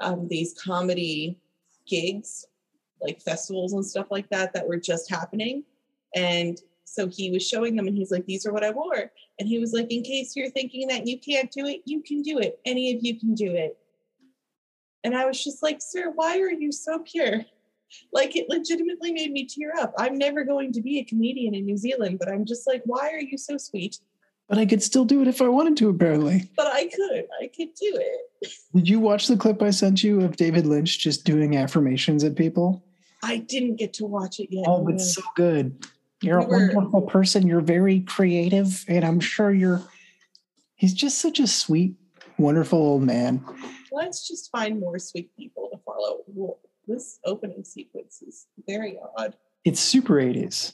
[0.01, 1.37] um these comedy
[1.87, 2.45] gigs,
[3.01, 5.63] like festivals and stuff like that that were just happening.
[6.15, 9.11] And so he was showing them and he's like, these are what I wore.
[9.39, 12.21] And he was like, in case you're thinking that you can't do it, you can
[12.21, 12.59] do it.
[12.65, 13.77] Any of you can do it
[15.03, 17.45] And I was just like, sir, why are you so pure?
[18.13, 19.93] Like it legitimately made me tear up.
[19.97, 23.09] I'm never going to be a comedian in New Zealand, but I'm just like, why
[23.11, 23.99] are you so sweet?
[24.49, 26.49] But I could still do it if I wanted to, apparently.
[26.57, 27.25] But I could.
[27.41, 27.93] I could do
[28.41, 28.51] it.
[28.75, 32.35] Did you watch the clip I sent you of David Lynch just doing affirmations at
[32.35, 32.83] people?
[33.21, 34.65] I didn't get to watch it yet.
[34.67, 34.93] Oh, no.
[34.95, 35.85] it's so good.
[36.21, 37.45] You're We a were- wonderful person.
[37.47, 39.83] You're very creative, and I'm sure you're.
[40.75, 41.95] He's just such a sweet,
[42.37, 43.43] wonderful old man.
[43.91, 46.57] Let's just find more sweet people to follow.
[46.87, 49.35] This opening sequence is very odd.
[49.65, 50.73] It's super 80s.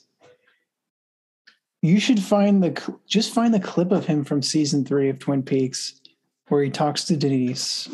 [1.86, 5.44] You should find the just find the clip of him from season three of Twin
[5.44, 6.00] Peaks,
[6.48, 7.88] where he talks to Denise,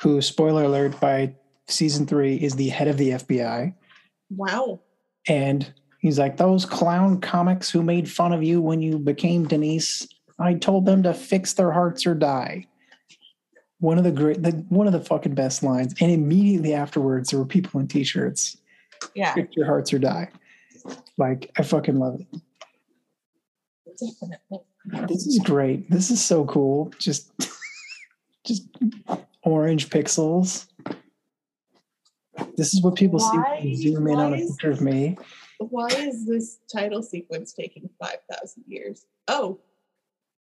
[0.00, 1.32] who, spoiler alert, by
[1.68, 3.72] season three is the head of the FBI.
[4.30, 4.80] Wow.
[5.28, 10.08] And he's like, those clown comics who made fun of you when you became Denise,
[10.40, 12.66] I told them to fix their hearts or die.
[13.78, 15.94] One of the great, the, one of the fucking best lines.
[16.00, 18.56] And immediately afterwards, there were people in t-shirts,
[19.14, 20.30] Yeah, fix your hearts or die.
[21.16, 22.40] Like, I fucking love it.
[24.00, 24.60] Definitely.
[25.08, 25.90] This is great.
[25.90, 26.92] This is so cool.
[26.98, 27.30] Just,
[28.46, 28.68] just
[29.42, 30.66] orange pixels.
[32.56, 35.16] This is what people see when Why- zoom in on a why picture of me.
[35.58, 39.04] Why is this title sequence taking 5,000 years?
[39.28, 39.58] Oh,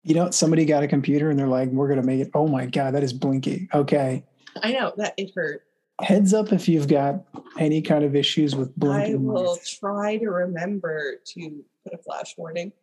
[0.03, 2.31] You know, somebody got a computer and they're like, we're going to make it.
[2.33, 3.69] Oh my God, that is blinky.
[3.73, 4.25] Okay.
[4.61, 5.63] I know that it hurt.
[6.01, 7.23] Heads up if you've got
[7.57, 9.13] any kind of issues with blinking.
[9.13, 9.77] I will lights.
[9.79, 12.73] try to remember to put a flash warning.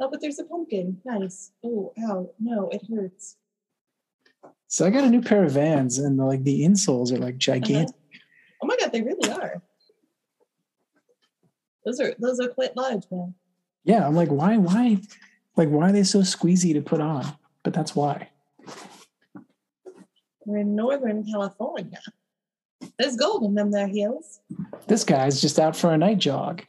[0.00, 0.98] Oh, but there's a pumpkin.
[1.04, 1.52] Nice.
[1.62, 2.30] Oh, ow.
[2.40, 3.36] No, it hurts.
[4.68, 7.58] So I got a new pair of vans and like the insoles are like uh-huh.
[7.58, 7.96] gigantic.
[8.62, 9.62] Oh my god, they really are.
[11.84, 13.34] Those are those are quite large, man.
[13.84, 14.06] Yeah.
[14.06, 15.00] I'm like, why, why,
[15.56, 17.26] like, why are they so squeezy to put on?
[17.62, 18.28] But that's why.
[20.46, 22.00] We're in Northern California.
[22.98, 24.40] There's gold in them there heels.
[24.86, 26.62] This guy's just out for a night jog.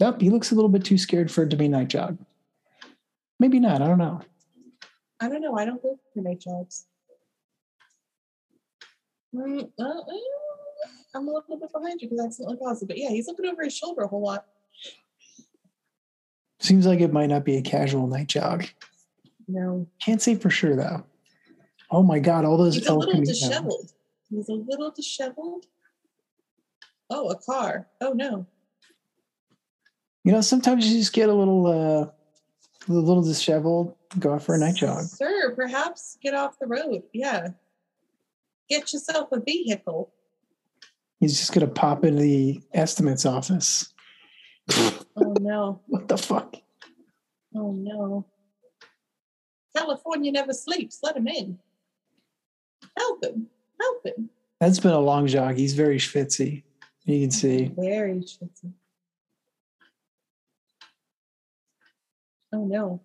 [0.00, 2.18] Nope, he looks a little bit too scared for it to be night jog.
[3.38, 3.82] Maybe not.
[3.82, 4.22] I don't know.
[5.20, 5.56] I don't know.
[5.56, 6.86] I don't go for night jogs.
[9.34, 10.02] Mm, uh, uh,
[11.14, 12.86] I'm a little bit behind you because I accidentally paused it.
[12.86, 14.46] But yeah, he's looking over his shoulder a whole lot.
[16.58, 18.64] Seems like it might not be a casual night jog.
[19.48, 19.86] No.
[20.02, 21.04] Can't say for sure though.
[21.90, 23.92] Oh my god, all those He's a little disheveled.
[24.30, 25.66] He's a little disheveled.
[27.10, 27.88] Oh, a car.
[28.00, 28.46] Oh no.
[30.24, 32.06] You know, sometimes you just get a little uh
[32.88, 35.04] a little disheveled, go out for a night jog.
[35.04, 37.02] Sir, perhaps get off the road.
[37.12, 37.48] Yeah.
[38.68, 40.12] Get yourself a vehicle.
[41.18, 43.92] He's just gonna pop into the estimates office.
[45.16, 45.80] Oh no.
[45.86, 46.56] What the fuck?
[47.54, 48.26] Oh no.
[49.76, 51.00] California never sleeps.
[51.02, 51.58] Let him in.
[52.96, 53.46] Help him.
[53.80, 54.30] Help him.
[54.60, 55.56] That's been a long jog.
[55.56, 56.64] He's very schwitzy.
[57.04, 57.72] You can see.
[57.76, 58.72] Very schwitzy.
[62.52, 63.00] Oh no.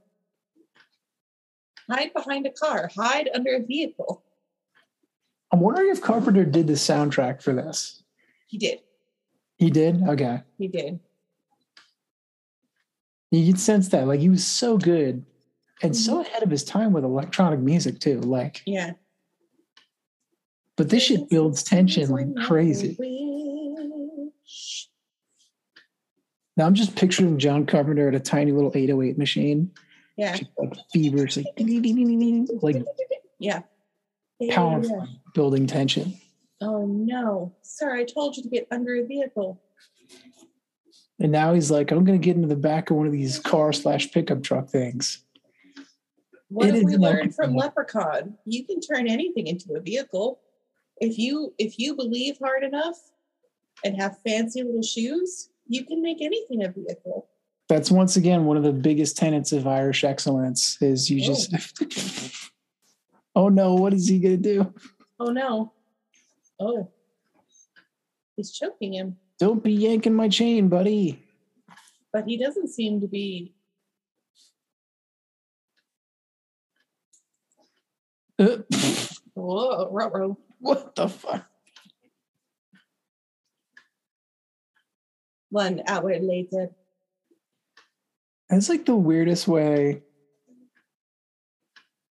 [1.89, 2.89] Hide behind a car.
[2.97, 4.23] Hide under a vehicle.
[5.51, 8.01] I'm wondering if Carpenter did the soundtrack for this.
[8.47, 8.79] He did.
[9.57, 10.01] He did?
[10.07, 10.41] Okay.
[10.57, 10.99] He did.
[13.31, 14.07] You could sense that.
[14.07, 15.25] Like he was so good
[15.83, 16.21] and so Mm-hmm.
[16.21, 18.19] ahead of his time with electronic music too.
[18.21, 18.93] Like, Yeah.
[20.77, 22.95] but this shit builds tension like crazy.
[22.99, 24.84] Wish.
[26.57, 29.71] Now I'm just picturing John Carpenter at a tiny little 808 machine,
[30.17, 30.37] Yeah.
[30.57, 31.45] like feverishly,
[32.61, 32.83] like
[33.39, 33.63] Yeah.
[34.49, 35.05] Powerful, yeah.
[35.33, 36.13] building tension.
[36.61, 37.53] Oh no.
[37.61, 39.61] Sir, I told you to get under a vehicle.
[41.19, 43.71] And now he's like, I'm gonna get into the back of one of these car
[43.73, 45.23] slash pickup truck things.
[46.49, 47.55] What It have we learned from.
[47.55, 48.37] Leprechaun?
[48.45, 50.39] You can turn anything into a vehicle.
[51.01, 52.95] If you if you believe hard enough
[53.83, 57.29] and have fancy little shoes, you can make anything a vehicle.
[57.67, 61.51] That's once again one of the biggest tenets of Irish excellence is you just
[63.35, 64.73] Oh no, what is he gonna do?
[65.19, 65.73] Oh no.
[66.59, 66.91] Oh.
[68.35, 71.23] He's choking him, Don't be yanking my chain, buddy.
[72.13, 73.53] but he doesn't seem to be
[78.37, 78.57] Uh,
[79.33, 81.45] whoa, ruh what the fuck?
[85.55, 86.71] One hour later.
[88.49, 90.01] That's like the weirdest way.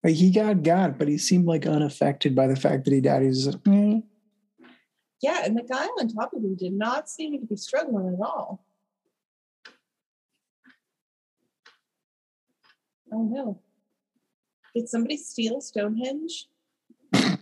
[0.02, 3.20] Like he got got, but he seemed like unaffected by the fact that he died.
[3.20, 4.00] He was like, "Eh."
[5.20, 8.26] Yeah, and the guy on top of him did not seem to be struggling at
[8.26, 8.64] all.
[13.12, 13.60] Oh no.
[14.74, 16.48] Did somebody steal Stonehenge?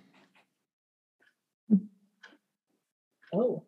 [3.34, 3.64] Oh.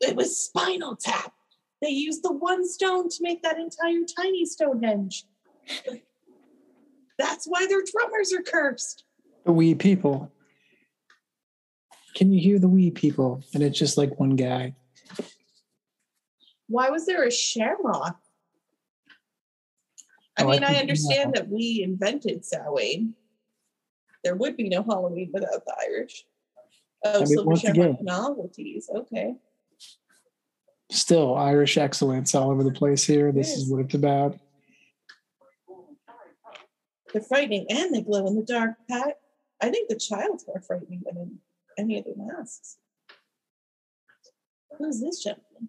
[0.00, 1.32] It was Spinal Tap.
[1.82, 5.24] They used the one stone to make that entire tiny Stonehenge.
[7.18, 9.04] That's why their drummers are cursed.
[9.44, 10.32] The wee people.
[12.14, 13.42] Can you hear the wee people?
[13.54, 14.74] And it's just like one guy.
[16.68, 18.18] Why was there a shamrock?
[20.36, 23.14] I Oh, I mean, I think- understand that we invented Samhain.
[24.24, 26.26] There would be no Halloween without the Irish.
[27.04, 28.90] Oh, mean, Silver once Shamrock again- novelties.
[28.92, 29.36] Okay.
[30.90, 33.30] Still Irish excellence all over the place here.
[33.30, 34.38] This is what it's about.
[37.12, 39.18] They're frightening and they glow in the dark, Pat.
[39.60, 41.38] I think the child's more frightening than in
[41.76, 42.78] any of the masks.
[44.78, 45.68] Who's this gentleman?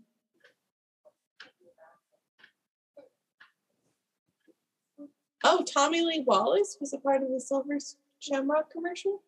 [5.43, 7.77] Oh, Tommy Lee Wallace was a part of the Silver
[8.19, 9.23] Shamrock commercial.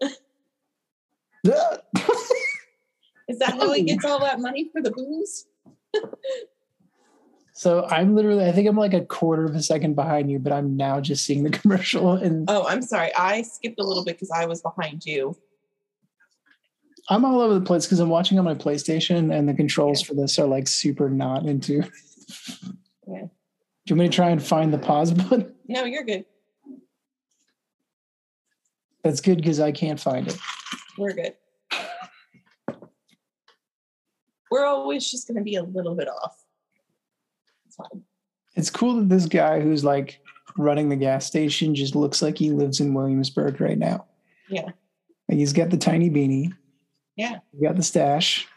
[3.28, 4.12] Is that how he gets oh.
[4.12, 5.46] all that money for the booze?
[7.52, 10.52] so I'm literally, I think I'm like a quarter of a second behind you, but
[10.52, 13.14] I'm now just seeing the commercial and Oh, I'm sorry.
[13.16, 15.36] I skipped a little bit because I was behind you.
[17.08, 20.14] I'm all over the place because I'm watching on my PlayStation and the controls for
[20.14, 21.82] this are like super not into.
[23.08, 23.20] Yeah.
[23.20, 25.54] Do you want me to try and find the pause button?
[25.68, 26.24] No, you're good.
[29.04, 30.36] That's good because I can't find it.
[30.98, 31.34] We're good.
[34.56, 36.42] We're always just going to be a little bit off.
[37.66, 38.02] It's fine.
[38.54, 40.22] It's cool that this guy who's like
[40.56, 44.06] running the gas station just looks like he lives in Williamsburg right now.
[44.48, 44.70] Yeah.
[45.28, 46.54] Like he's got the tiny beanie.
[47.16, 47.40] Yeah.
[47.52, 48.48] He got the stash.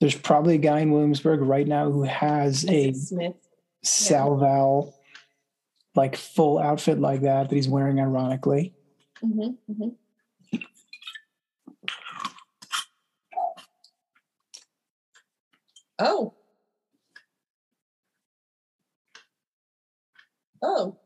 [0.00, 3.34] There's probably a guy in Williamsburg right now who has a it Smith.
[3.82, 4.94] Salval
[5.94, 8.72] like full outfit like that that he's wearing ironically.
[9.20, 9.88] hmm hmm
[15.98, 16.34] Oh.
[20.62, 20.96] Oh.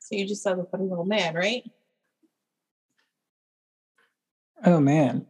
[0.00, 1.62] So you just saw the funny little man, right?
[4.64, 5.27] Oh man.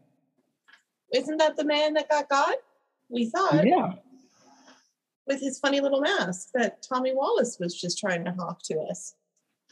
[1.14, 2.56] Isn't that the man that got got?
[3.08, 3.92] We thought Yeah.
[5.26, 9.14] with his funny little mask that Tommy Wallace was just trying to hawk to us.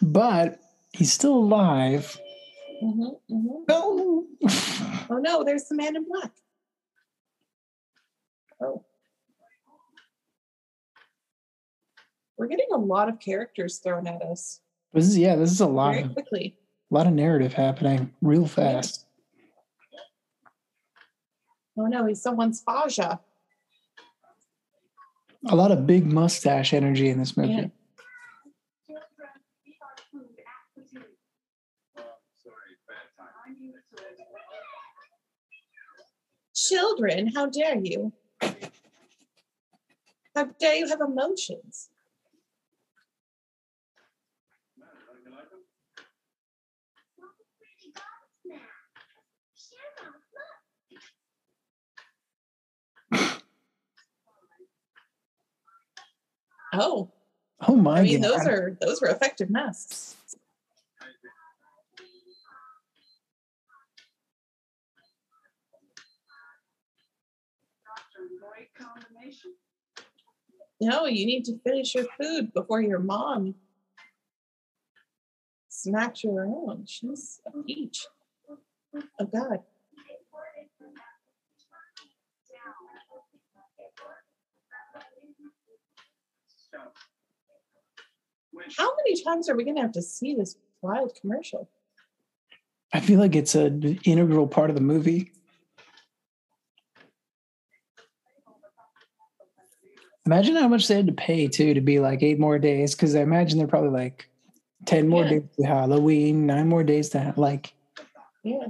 [0.00, 0.58] But
[0.92, 2.18] he's still alive.
[2.80, 4.26] hmm hmm No.
[5.08, 6.32] Oh no, there's the man in black.
[8.60, 8.84] Oh.
[12.36, 14.60] We're getting a lot of characters thrown at us
[14.92, 16.56] this is yeah, this is a lot very of quickly.
[16.90, 19.05] lot of narrative happening real fast.
[21.78, 23.20] Oh no, he's someone's Faja.
[25.48, 27.52] A lot of big mustache energy in this movie.
[27.52, 27.66] Yeah.
[36.54, 38.12] Children, how dare you?
[40.34, 41.90] How dare you have emotions?
[56.78, 57.10] Oh,
[57.66, 58.30] Oh my I mean, god.
[58.32, 60.16] those are those were effective masks.
[70.80, 73.54] No, you need to finish your food before your mom
[75.68, 76.88] smacks you around.
[76.88, 78.06] She's a peach.
[79.18, 79.60] Oh God.
[88.76, 91.68] How many times are we gonna have to see this wild commercial?
[92.92, 95.32] I feel like it's an integral part of the movie.
[100.24, 103.14] Imagine how much they had to pay too to be like eight more days, because
[103.14, 104.28] I imagine they're probably like
[104.84, 105.30] ten more Yeah.
[105.30, 107.72] days to Halloween, nine more days to ha- like.
[108.42, 108.66] Yeah.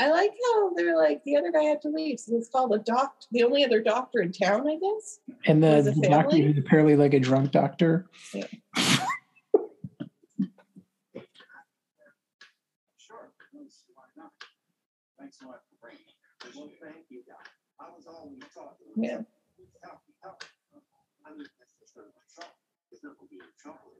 [0.00, 2.78] I like how they're like the other guy had to leave, so it's called a
[2.78, 5.20] doctor, The only other doctor in town, I guess.
[5.44, 8.06] And the, the doctor who's apparently like a drunk doctor.
[8.32, 8.42] Sure.
[13.92, 14.32] Why not?
[15.18, 16.00] Thanks so much for bringing.
[16.56, 17.46] Well, thank you, Doc.
[17.78, 18.04] I was
[18.54, 18.78] taught.
[18.78, 19.20] to Yeah.
[19.84, 20.42] Help, help.
[21.26, 22.54] I mean, that's the sort of trouble.
[22.90, 23.92] There's no be in trouble.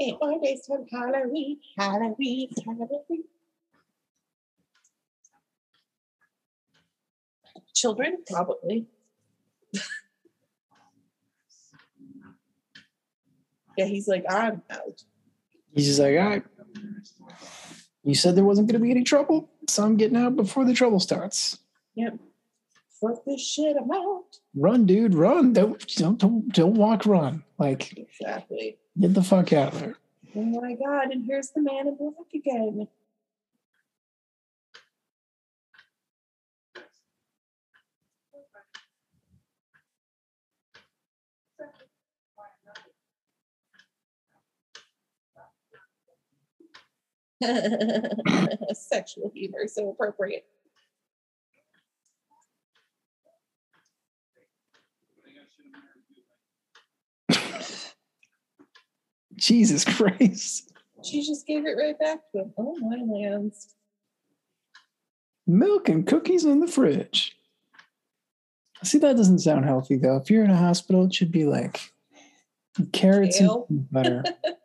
[0.00, 3.24] Eight more days till Halloween, Halloween, Halloween.
[7.74, 8.86] Children, probably.
[13.76, 15.02] yeah, he's like, I'm out.
[15.74, 16.44] He's just like, all right.
[18.04, 20.74] You said there wasn't going to be any trouble, so I'm getting out before the
[20.74, 21.58] trouble starts.
[21.94, 22.18] Yep.
[23.00, 24.24] Fuck this shit, I'm out.
[24.54, 25.52] Run, dude, run!
[25.52, 27.42] Don't don't don't, don't walk, run.
[27.58, 28.78] Like, Exactly.
[28.98, 29.96] get the fuck out of there.
[30.36, 32.86] Oh my god, and here's the man in black again.
[48.74, 50.46] Sexual humor, so appropriate.
[59.36, 60.72] Jesus Christ!
[61.02, 62.52] She just gave it right back to him.
[62.56, 63.74] Oh my lands.
[65.46, 67.36] Milk and cookies in the fridge.
[68.82, 70.16] See, that doesn't sound healthy though.
[70.16, 71.92] If you're in a hospital, it should be like
[72.92, 73.66] carrots Kale.
[73.68, 74.24] and butter.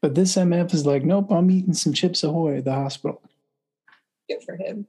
[0.00, 3.22] but this MF is like, nope, I'm eating some Chips Ahoy at the hospital.
[4.28, 4.86] Good for him.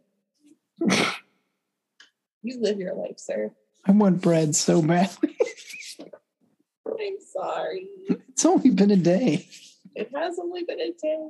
[2.42, 3.52] you live your life, sir.
[3.86, 5.36] I want bread so badly.
[6.88, 7.88] I'm sorry.
[8.30, 9.48] it's only been a day.
[9.96, 11.28] It has only been a day.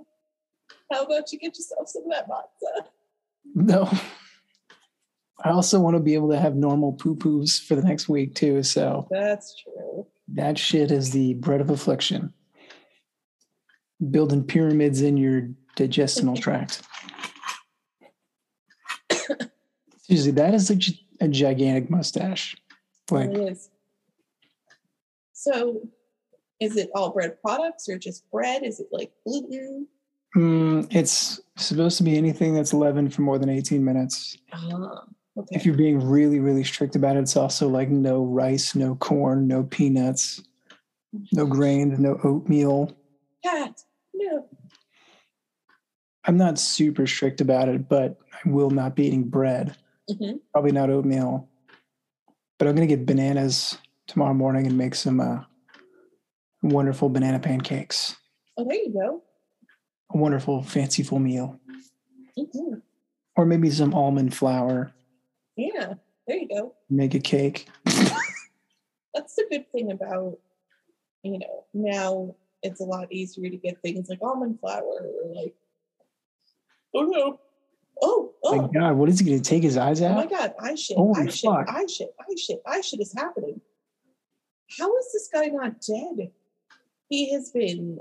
[0.91, 2.87] How about you get yourself some of that matzah?
[3.55, 3.89] No.
[5.43, 8.35] I also want to be able to have normal poo poos for the next week
[8.35, 8.63] too.
[8.63, 10.05] So That's true.
[10.33, 12.33] that shit is the bread of affliction.
[14.11, 16.81] Building pyramids in your digestional tract.
[20.01, 22.55] Seriously, that is such a gigantic mustache.
[23.11, 23.69] Like, it is.
[25.33, 25.81] So,
[26.59, 28.63] is it all bread products or just bread?
[28.63, 29.87] Is it like gluten?
[30.35, 34.37] mm, it's supposed to be anything that's leavened for more than 18 minutes.
[34.51, 35.03] Ah,
[35.37, 35.55] okay.
[35.55, 39.47] If you're being really, really strict about it, it's also like no rice, no corn,
[39.47, 40.41] no peanuts,
[41.31, 42.95] no grains, no oatmeal.
[43.43, 43.81] Cat,
[44.19, 44.47] no.
[46.25, 49.75] I'm not super strict about it, but I will not be eating bread.
[50.09, 50.39] Mhm.
[50.51, 51.47] Probably not oatmeal.
[52.57, 55.43] But I'm going to get bananas tomorrow morning and make some uh,
[56.61, 58.15] wonderful banana pancakes.
[58.57, 59.23] Oh, there you go.
[60.13, 61.59] A wonderful, fanciful meal.
[62.37, 62.81] Mhm.
[63.37, 64.91] Or maybe some almond flour,
[65.55, 65.93] Yeah,
[66.27, 66.75] there you go.
[66.89, 67.67] make a cake.
[69.13, 70.37] That's the good thing about,
[71.23, 75.55] you know, now it's a lot easier to get things like almond flour or like,
[76.93, 77.39] oh no,
[78.01, 80.11] oh, oh, My God, what is he going to take his eyes out?
[80.11, 81.49] Oh my god, I shit, Holy I shit.
[81.49, 83.61] I shit, I shit, I shit is happening.
[84.77, 86.31] How is this guy not dead?
[87.07, 87.99] He has been.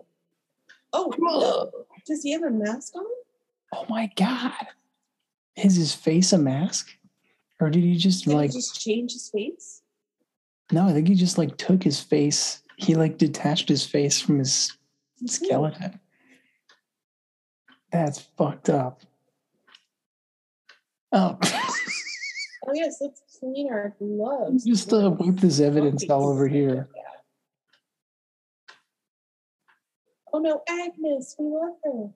[0.92, 1.70] Oh, no.
[2.06, 3.04] does he have a mask on?
[3.74, 4.52] Oh my God.
[5.56, 6.90] Is his face a mask?
[7.60, 9.82] Or did he just Did like, he just change his face?
[10.70, 12.62] no, I think he just like took his face.
[12.78, 14.76] He like detached his face from his
[15.26, 15.98] skeleton.
[17.92, 19.02] That's fucked up.
[21.12, 21.38] Oh,
[22.68, 24.64] Oh yes, let's clean our gloves.
[24.64, 26.88] just uh, wipe this evidence all over here.
[30.34, 32.10] Oh no, Agnes, we love her.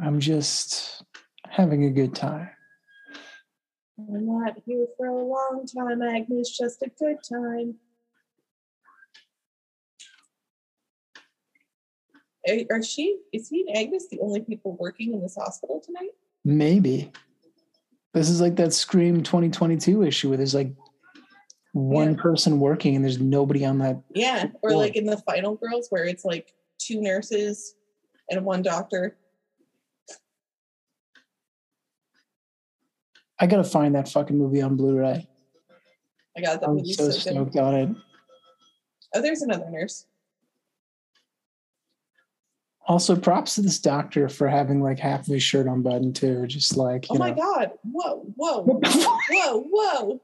[0.00, 1.04] I'm just
[1.48, 2.50] having a good time.
[3.98, 6.56] I'm not here for a long time, Agnes.
[6.56, 7.76] Just a good time.
[12.48, 13.18] Are, are she?
[13.32, 16.10] Is he and Agnes the only people working in this hospital tonight?
[16.44, 17.12] Maybe.
[18.12, 20.72] This is like that Scream 2022 issue where there's like
[21.72, 22.22] one Yeah.
[22.22, 24.00] person working and there's nobody on that.
[24.14, 27.74] Yeah, or like in the Final Girls, where it's like two nurses
[28.28, 29.16] and one doctor.
[33.38, 35.28] I gotta find that fucking movie on Blu-ray.
[36.36, 37.88] I got that I'm so so stoked on it.
[39.14, 40.06] Oh, there's another nurse.
[42.86, 46.46] Also, props to this doctor for having like half of his shirt unbuttoned too.
[46.46, 47.36] Just like Oh my know.
[47.36, 47.70] god!
[47.90, 49.20] Whoa, whoa, What the fuck?
[49.30, 50.20] whoa, whoa!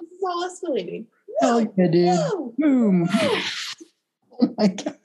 [0.00, 1.06] This is all escalating.
[1.40, 2.08] Whoa, yeah, dude.
[2.08, 2.54] whoa!
[2.58, 3.06] Boom.
[3.06, 3.40] whoa.
[4.38, 4.98] Oh my God.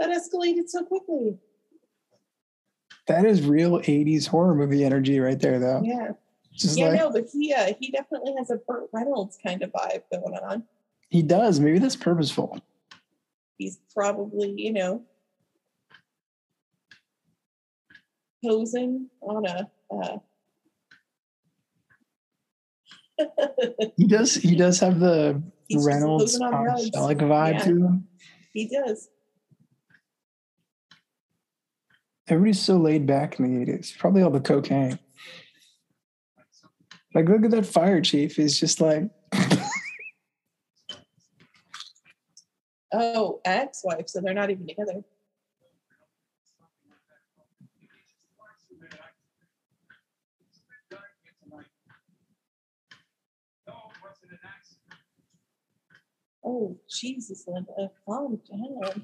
[0.00, 1.38] That escalated so quickly.
[3.06, 5.82] That is real 80s horror movie energy right there, though.
[5.84, 6.10] Yeah.
[6.52, 9.70] Just yeah, like no, but he uh, he definitely has a Burt Reynolds kind of
[9.72, 10.64] vibe going on.
[11.08, 11.58] he does.
[11.60, 12.58] Maybe that's purposeful.
[13.56, 15.04] He's probably, you know,
[18.44, 20.18] posing on a uh,
[23.96, 24.34] He does.
[24.34, 27.58] He does have the He's Reynolds on Tom vibe Yeah.
[27.64, 28.08] to him.
[28.52, 29.08] he does.
[32.30, 33.92] Everybody's so laid back in the eighties.
[33.98, 35.00] Probably all the cocaine.
[37.12, 38.36] Like, look at that fire chief.
[38.36, 39.10] He's just like,
[42.92, 44.08] Oh, ex-wife.
[44.08, 45.02] So they're not even together.
[56.44, 59.02] Oh, Jesus, Linda, oh, calm down.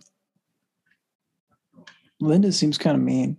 [2.26, 3.36] Linda seems kind of mean.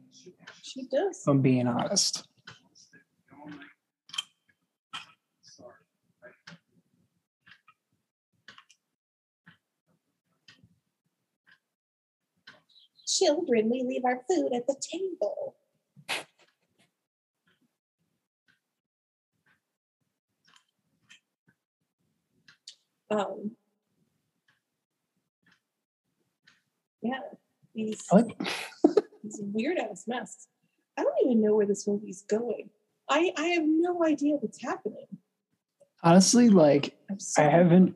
[0.64, 1.20] She does.
[1.22, 2.26] If I'm being honest.
[13.06, 15.56] Children, we leave our food at the table.
[23.10, 23.52] Um.
[27.02, 27.20] Yeah,
[27.74, 28.38] he's, I like,
[29.36, 30.48] a weird ass mess.
[30.98, 32.70] I don't even know where this movie's going.
[33.10, 35.06] I I have no idea what's happening.
[36.04, 36.98] honestly, like,
[37.38, 37.96] I haven't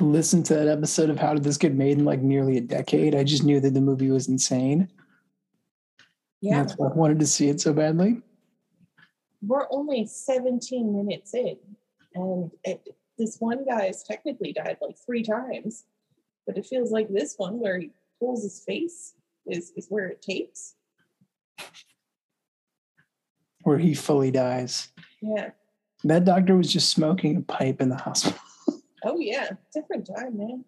[0.00, 3.14] listened to that episode of How Did This Get Made in like nearly a decade.
[3.14, 4.80] I just knew that the movie was insane.
[4.82, 4.90] and
[6.40, 8.22] Yeah, That's why I wanted to see it so badly.
[9.42, 11.56] we're only 17 minutes in,
[12.14, 12.86] and it,
[13.18, 15.84] this one guy has technically died like three times,
[16.46, 19.14] but it feels like this one where he pulls his face
[19.48, 20.74] is, is where it takes.
[23.62, 24.88] Where he fully dies.
[25.20, 25.50] Yeah.
[26.04, 28.38] That doctor was just smoking a pipe in the hospital.
[29.04, 29.50] Oh, yeah.
[29.72, 30.64] Different time, man.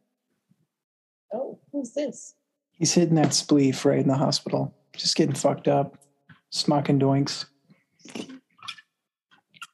[1.35, 2.37] Oh, who's this?
[2.71, 5.99] He's hitting that spleef right in the hospital, just getting fucked up,
[6.51, 7.47] smocking doinks.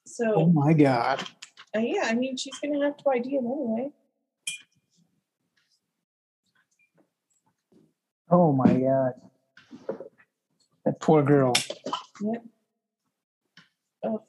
[0.06, 1.22] So, Oh my god.
[1.76, 3.90] uh, yeah, I mean, she's going to have to ID him anyway.
[8.30, 9.12] Oh my god.
[10.84, 11.52] That poor girl.
[12.20, 12.44] Yep.
[14.04, 14.22] Oh.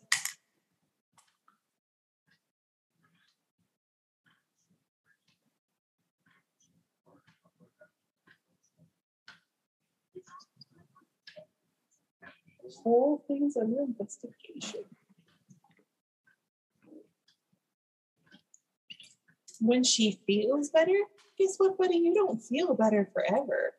[12.84, 14.84] Whole thing's under investigation.
[19.60, 20.98] When she feels better,
[21.38, 21.98] guess what, buddy?
[21.98, 23.74] You don't feel better forever.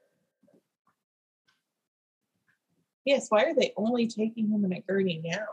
[3.09, 5.47] Yes, why are they only taking him in a gurney now?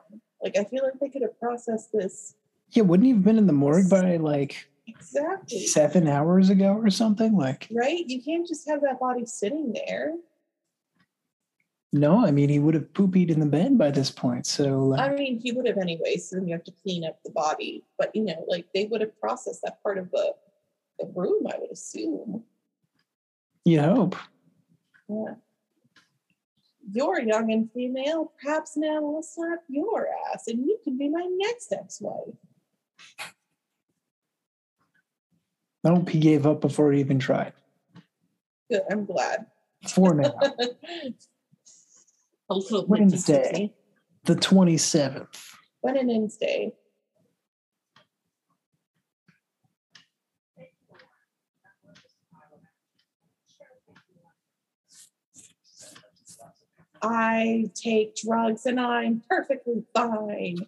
[0.43, 2.35] Like, I feel like they could have processed this
[2.71, 5.65] Yeah, wouldn't he have been in the morgue by like exactly.
[5.67, 7.37] seven hours ago or something?
[7.37, 8.03] Like, Right?
[8.05, 10.15] You can't just have that body sitting there.
[11.93, 14.45] no, I mean, he would have poopied in the bed by this point.
[14.45, 17.19] So, like, I mean, he would have anyway, so then you have to clean up
[17.23, 17.85] the body.
[17.97, 20.33] But, you know, like they would have processed that part of the,
[20.99, 22.43] the room, I would assume.
[23.63, 24.17] you hope.
[25.07, 25.35] Yeah.
[26.91, 28.31] You're young and female.
[28.41, 32.35] Perhaps now I'll slap your ass and you can be my next ex wife.
[35.83, 37.53] I hope he gave up before he even tried.
[38.71, 38.81] Good.
[38.89, 39.45] I'm glad.
[39.87, 40.33] For now,
[42.49, 43.73] A little Wednesday.
[44.23, 45.27] the 27th.
[45.81, 46.73] What an Wednesday.
[57.05, 60.65] I take drugs and I'm perfectly fine.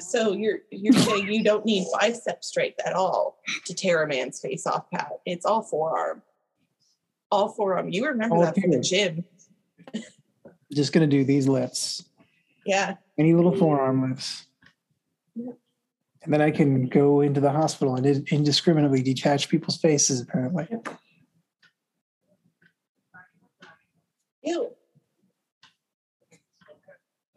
[0.00, 4.40] So you're you're saying you don't need bicep strength at all to tear a man's
[4.40, 5.12] face off, Pat.
[5.24, 6.22] It's all forearm.
[7.30, 7.88] All forearm.
[7.90, 9.24] You remember All that from the gym.
[10.72, 12.04] Just going to do these lifts,
[12.64, 12.96] Yeah.
[13.18, 14.46] any little forearm lifts.
[15.36, 15.58] Yep.
[16.24, 20.68] And then I can go into the hospital and indiscriminately detach people's faces, apparently.
[24.42, 24.70] Ew.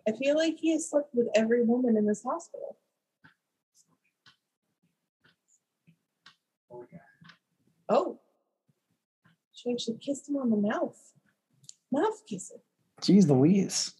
[0.07, 2.77] I feel like he has slept with every woman in this hospital.
[7.89, 8.19] Oh.
[9.53, 10.99] She actually kissed him on the mouth.
[11.91, 12.59] Mouth kissing.
[13.01, 13.93] Jeez Louise.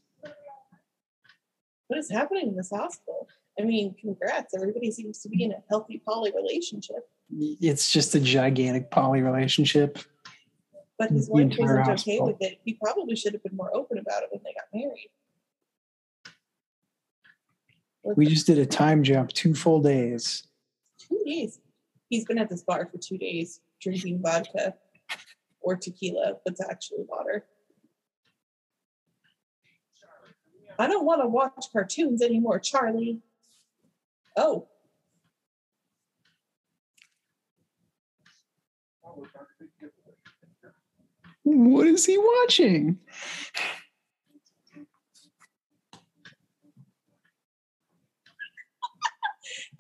[1.87, 3.27] What is happening in this hospital?
[3.59, 4.53] I mean, congrats.
[4.53, 7.09] Everybody seems to be in a healthy poly relationship.
[7.31, 9.97] It's just a gigantic poly relationship.
[10.97, 12.27] But his wife wasn't okay hospital.
[12.27, 12.59] with it.
[12.63, 15.09] He probably should have been more open about it when they got married.
[18.15, 20.43] We just did a time jump, two full days.
[20.99, 21.59] two days.
[22.09, 24.75] He's been at this bar for two days drinking vodka
[25.61, 27.45] or tequila, but it's actually water.
[30.77, 33.21] I don't want to watch cartoons anymore, Charlie.
[34.37, 34.67] Oh,
[41.43, 42.97] What is he watching?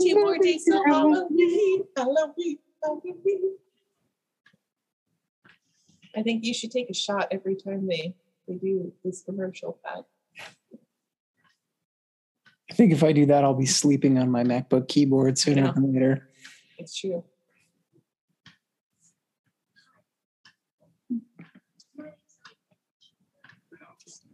[0.01, 1.83] two more days till Halloween.
[1.97, 2.59] Halloween.
[6.15, 8.13] I think you should take a shot every time they,
[8.47, 10.05] they do this commercial, Pat.
[12.75, 15.71] I think if I do that, I'll be sleeping on my MacBook keyboard sooner Yeah.
[15.71, 16.27] than later.
[16.77, 17.23] It's true.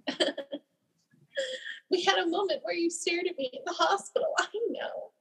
[1.91, 4.33] we had a moment where you stared at me in the hospital.
[4.39, 5.11] I know.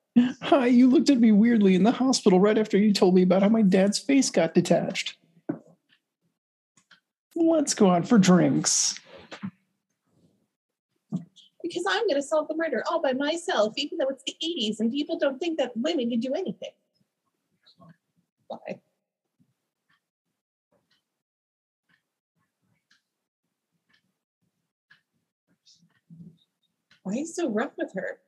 [0.40, 3.42] Hi, you looked at me weirdly in the hospital right after you told me about
[3.42, 5.18] how my dad's face got detached.
[7.36, 8.98] Let's go out for drinks.
[11.70, 14.80] Because I'm going to solve the murder all by myself, even though it's the 80s
[14.80, 16.72] and people don't think that women can do anything.
[18.50, 18.80] Bye.
[27.04, 28.18] Why are you so rough with her?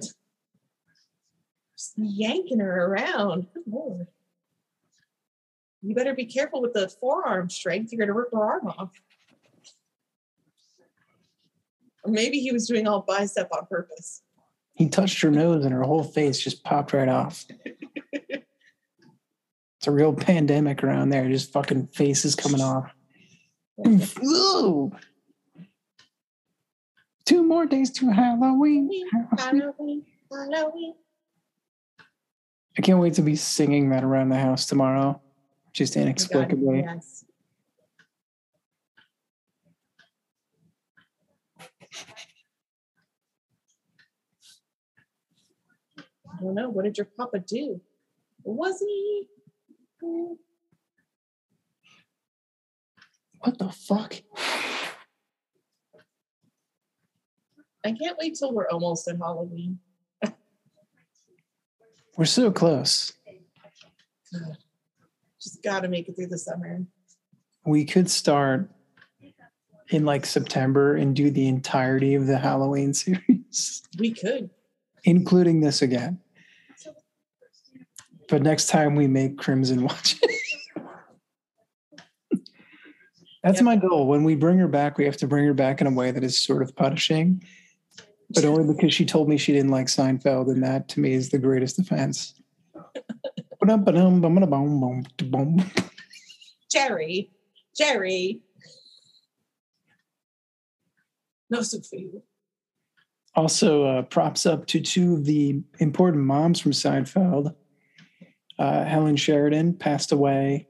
[0.00, 3.48] Just yanking her around.
[3.66, 4.06] Lord.
[5.82, 7.92] You better be careful with the forearm strength.
[7.92, 8.90] You're going to rip her arm off.
[12.08, 14.22] Or maybe he was doing all bicep on purpose.
[14.74, 17.44] He touched her nose and her whole face just popped right off.
[18.12, 18.46] it's
[19.86, 21.28] a real pandemic around there.
[21.28, 22.90] Just fucking faces coming off.
[23.86, 24.92] Ooh.
[27.26, 28.90] Two more days to Halloween.
[29.36, 30.94] Halloween, Halloween.
[32.78, 35.20] I can't wait to be singing that around the house tomorrow,
[35.72, 36.84] just Oh God, inexplicably.
[36.86, 37.24] Yes.
[46.38, 46.68] I don't know.
[46.68, 47.80] What did your papa do?
[48.44, 49.28] Wasn't he?
[50.02, 50.32] Hmm,
[53.40, 54.14] What the fuck?
[57.84, 59.78] I can't wait till we're almost at Halloween.
[62.16, 63.12] We're so close.
[65.40, 66.84] Just got to make it through the summer.
[67.64, 68.68] We could start
[69.90, 74.50] in like September and do the entirety of the Halloween series, We could.
[75.04, 76.20] including this again.
[78.28, 80.30] But next time we make Crimson watch it.
[83.42, 83.64] That's Yep.
[83.64, 84.06] my goal.
[84.06, 86.22] When we bring her back, we have to bring her back in a way that
[86.24, 87.42] is sort of punishing,
[88.30, 91.30] but only because she told me she didn't like Seinfeld, and that to me is
[91.30, 92.34] the greatest offense.
[96.70, 97.30] Jerry,
[97.76, 98.42] Jerry.
[101.48, 102.22] No soup for you.
[103.34, 107.54] Also, uh, props up to two of the important moms from Seinfeld.
[108.58, 110.66] Uh, Helen Sheridan passed away,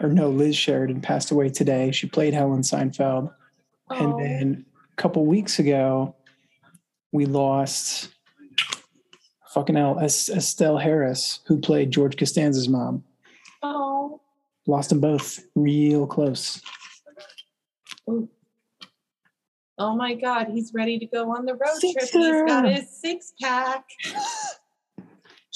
[0.00, 1.90] or no, Liz Sheridan passed away today.
[1.90, 3.32] She played Helen Seinfeld.
[3.90, 3.94] Oh.
[3.94, 6.14] And then a couple weeks ago,
[7.12, 8.10] we lost
[9.48, 13.02] fucking hell, Estelle Harris, who played George Costanza's mom.
[13.62, 14.20] oh,
[14.66, 16.60] Lost them both real close.
[18.10, 18.28] Ooh.
[19.78, 22.08] Oh my God, he's ready to go on the road trip.
[22.10, 23.84] He's got his six pack.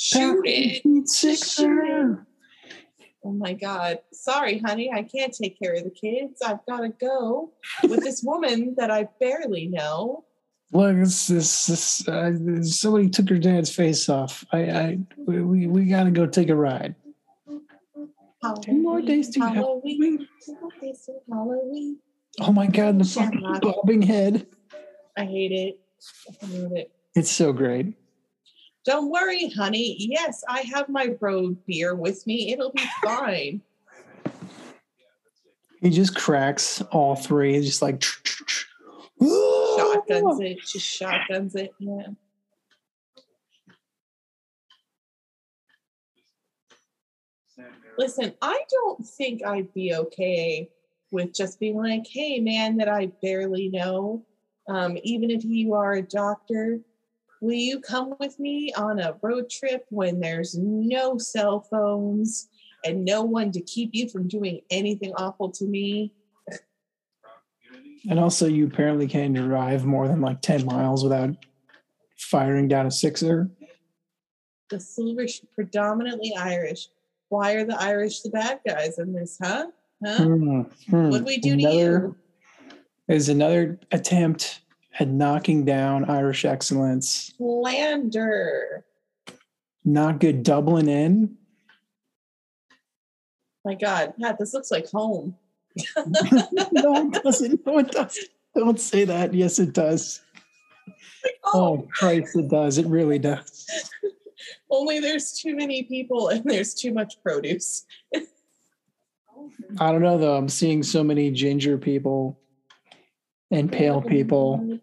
[0.02, 1.08] Shoot it.
[1.08, 2.26] Sixer.
[3.22, 3.98] Oh my God.
[4.14, 6.40] Sorry, honey, I can't take care of the kids.
[6.42, 10.24] I've got to go with this woman that I barely know.
[10.72, 12.32] Look, this, this, this uh,
[12.62, 14.42] somebody took her dad's face off.
[14.52, 16.94] I, I, we, we, we got to go take a ride.
[18.68, 20.26] More days to Halloween.
[20.46, 21.98] Two more days to Halloween.
[22.40, 24.46] Oh my God, the fucking bobbing head.
[25.18, 25.78] I hate it.
[26.42, 26.92] I hate it.
[27.14, 27.99] It's so great.
[28.84, 29.96] Don't worry, honey.
[29.98, 32.52] Yes, I have my road beer with me.
[32.52, 33.60] It'll be fine.
[35.80, 37.56] He just cracks all three.
[37.56, 38.02] It's just like
[39.20, 40.58] shotguns it.
[40.66, 41.72] Just shotguns it.
[41.78, 42.06] Yeah.
[47.98, 50.70] Listen, I don't think I'd be okay
[51.10, 54.24] with just being like, hey, man, that I barely know,
[54.68, 56.80] um, even if you are a doctor,
[57.40, 62.48] will you come with me on a road trip when there's no cell phones
[62.84, 66.12] and no one to keep you from doing anything awful to me?
[68.08, 71.36] And also, you apparently can't drive more than like 10 miles without
[72.16, 73.50] firing down a sixer.
[74.70, 76.88] The Silver's predominantly Irish.
[77.28, 79.66] Why are the Irish the bad guys in this, huh?
[80.04, 80.16] Huh?
[80.16, 81.10] Hmm, hmm.
[81.10, 82.16] What'd we do to you?
[83.06, 84.62] There's another attempt
[84.98, 87.32] and knocking down Irish excellence.
[87.36, 88.84] Slander.
[89.84, 91.36] Not good doubling in.
[93.64, 95.36] My God, Pat, this looks like home.
[95.96, 97.66] no, it doesn't.
[97.66, 98.28] No, it doesn't.
[98.54, 99.32] Don't say that.
[99.32, 100.22] Yes, it does.
[101.44, 102.78] Oh, oh, Christ, it does.
[102.78, 103.66] It really does.
[104.70, 107.84] Only there's too many people and there's too much produce.
[109.78, 110.36] I don't know though.
[110.36, 112.38] I'm seeing so many ginger people
[113.50, 114.78] and pale people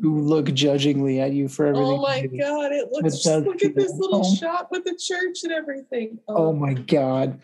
[0.00, 1.98] who look judgingly at you for everything.
[1.98, 2.26] Oh my.
[2.26, 4.36] God, it looks does look at this little home.
[4.36, 6.18] shot with the church and everything.
[6.28, 7.40] Oh my god.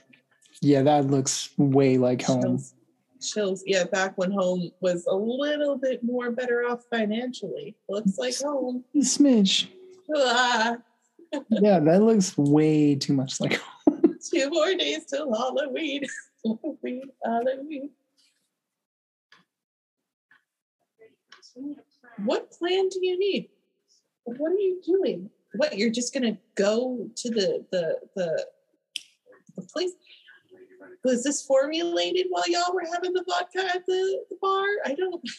[0.60, 2.42] Yeah, that looks way like home.
[2.42, 2.74] chills.
[3.20, 3.62] Chills.
[3.66, 7.76] Yeah, back when home was a little bit more better off financially.
[7.88, 8.84] Looks like home.
[8.94, 9.68] A smidge.
[10.14, 10.76] Ah,
[11.50, 13.54] Yeah, that looks way too much like
[13.88, 14.16] home.
[14.30, 16.02] two more days till Halloween.
[16.44, 17.90] Halloween, Halloween.
[22.24, 23.48] What plan do you need?
[24.24, 25.30] What are you doing?
[25.54, 28.46] What you're just gonna go to the the the
[29.56, 29.92] the place?
[31.04, 34.64] Was this formulated while y'all were having the vodka at the, the bar?
[34.84, 35.22] I don't.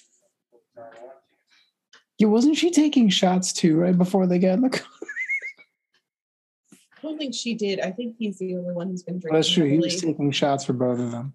[2.20, 4.88] Yeah, wasn't she taking shots too right before they got in the car?
[6.72, 7.80] I don't think she did.
[7.80, 9.36] I think he's the only one who's been drinking.
[9.36, 9.66] That's true.
[9.66, 11.34] He was taking shots for both of them.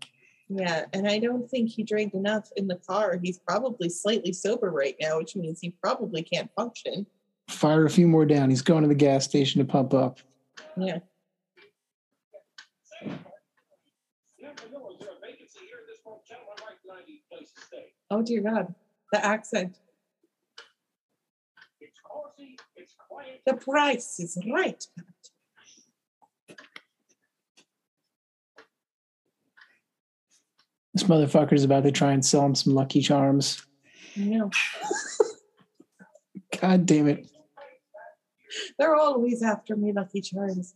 [0.49, 3.19] Yeah, and I don't think he drank enough in the car.
[3.23, 7.07] He's probably slightly sober right now, which means he probably can't function.
[7.49, 8.49] Fire a few more down.
[8.49, 10.21] He's going to the gas station to pump up.
[10.77, 11.01] Yeah.
[18.11, 18.75] Oh dear God,
[19.13, 19.77] the accent.
[23.47, 24.87] The price is right.
[30.99, 33.65] This motherfucker's about to try and sell him some Lucky Charms.
[34.17, 34.51] Know.
[36.61, 37.31] God damn it.
[38.77, 40.75] They're always after me, Lucky Charms.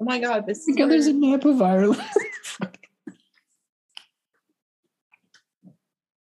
[0.00, 2.00] Oh my God, this is there's a map of Ireland.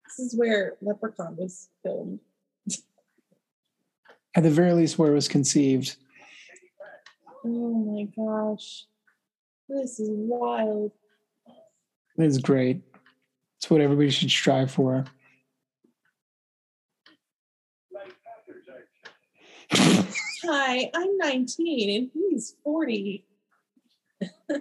[0.09, 2.19] this is where Leprechaun was filmed.
[4.35, 5.95] At the very least, where it was conceived.
[7.45, 8.87] Oh my gosh.
[9.69, 10.91] This is wild.
[12.19, 12.83] It's great.
[13.59, 15.05] It's what everybody should strive for.
[19.73, 23.25] Hi, I'm 19 and he's 40.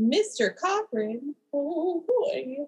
[0.00, 0.56] Mr.
[0.56, 1.34] Cochran.
[1.52, 2.66] Oh boy.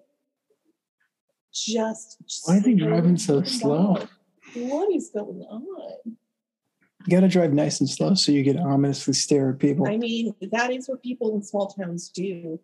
[1.53, 4.07] Just Why is he driving so slow?
[4.53, 5.63] What is going on?
[6.05, 9.87] You got to drive nice and slow so you get ominously stare at people.
[9.87, 12.59] I mean, that is what people in small towns do.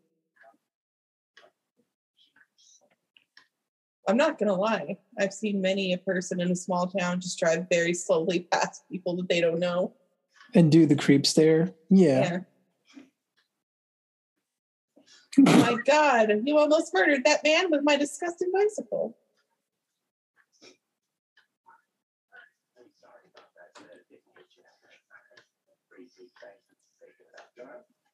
[4.08, 4.97] I'm not gonna lie.
[5.20, 9.16] I've seen many a person in a small town just drive very slowly past people
[9.18, 9.93] that they don't know.
[10.55, 11.74] and do the creep stare.
[11.89, 12.20] Yeah.
[12.20, 12.39] Yeah.
[15.45, 19.16] Oh my God, you almost murdered that man with my disgusting bicycle.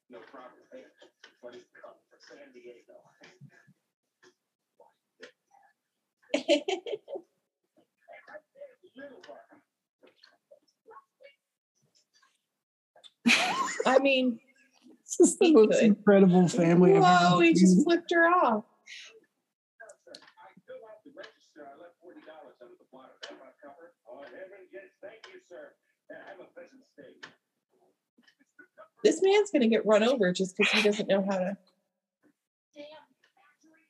[0.09, 0.59] No problem.
[1.41, 2.93] But it's come for San Diego.
[13.85, 14.39] I mean,
[15.19, 15.83] This is the most could.
[15.83, 18.63] incredible family whoa, he just flipped her off.
[20.07, 20.11] I
[20.67, 21.67] fill out the register.
[21.67, 23.11] I left forty dollars under the bottom.
[23.21, 23.93] That might cover.
[24.09, 25.73] Oh, heaven, yes, thank you, sir.
[26.09, 27.13] And have a pleasant stay.
[29.03, 31.57] This man's gonna get run over just because he doesn't know how to.
[32.75, 32.87] damn
[33.35, 33.87] factory.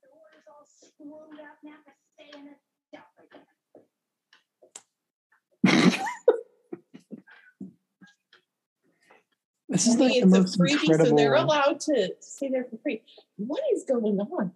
[0.00, 2.56] The order's all screwed up now to stay in a
[2.92, 3.46] dump again.
[9.68, 12.50] This is I mean, like the it's a most freebie, so they're allowed to stay
[12.50, 13.00] there for free.
[13.38, 14.52] What is going on?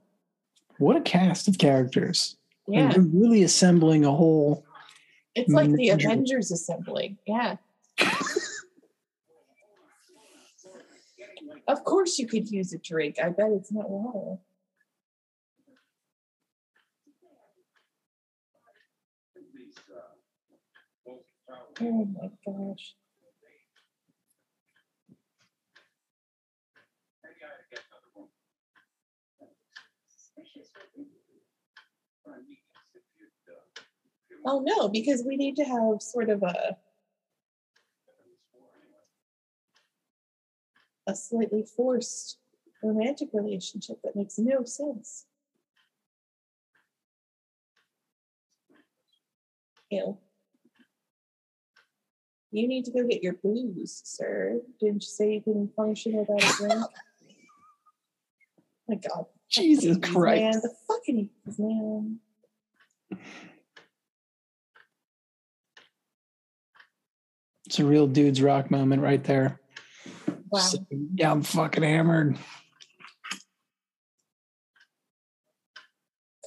[0.79, 2.37] What a cast of characters.
[2.69, 4.67] Yeah, they're really assembling a whole.
[5.35, 5.89] it's like the.
[5.91, 7.17] Avengers assembling.
[7.27, 7.57] Yeah.
[11.69, 13.17] Of course, you could use a drink.
[13.23, 14.39] I bet it's not water.
[19.55, 20.01] These, uh,
[21.05, 21.57] both travel- Oh my gosh.
[21.57, 21.64] Maybe I ought to get another room.
[21.64, 21.64] Suspicious with it.
[21.64, 22.95] I mean, if you'd, uh, my gosh.
[34.45, 36.77] Oh no, because we need to have sort of a
[41.07, 42.39] a slightly forced
[42.83, 45.27] romantic relationship that makes no sense.
[49.91, 50.18] Ew.
[52.57, 54.63] You need to go get your booze, sir.
[54.81, 56.87] Didn't you say you couldn't function without a drink?
[58.89, 59.27] My God.
[59.51, 60.41] Jesus Christ.
[60.41, 61.29] Man, the fucking
[61.59, 62.19] man.
[67.67, 69.61] It's a real dude's rock moment right there.
[70.49, 70.61] Wow.
[70.61, 70.79] So,
[71.15, 72.39] yeah, I'm fucking hammered.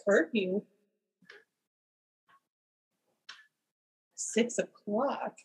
[0.07, 0.63] Curfew.
[4.15, 5.35] Six o'clock.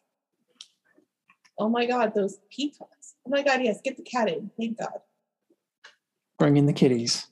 [1.59, 3.15] Oh my God, those peacocks.
[3.27, 4.51] Oh my God, yes, get the cat in.
[4.59, 5.01] Thank God.
[6.39, 7.27] Bring in the kitties.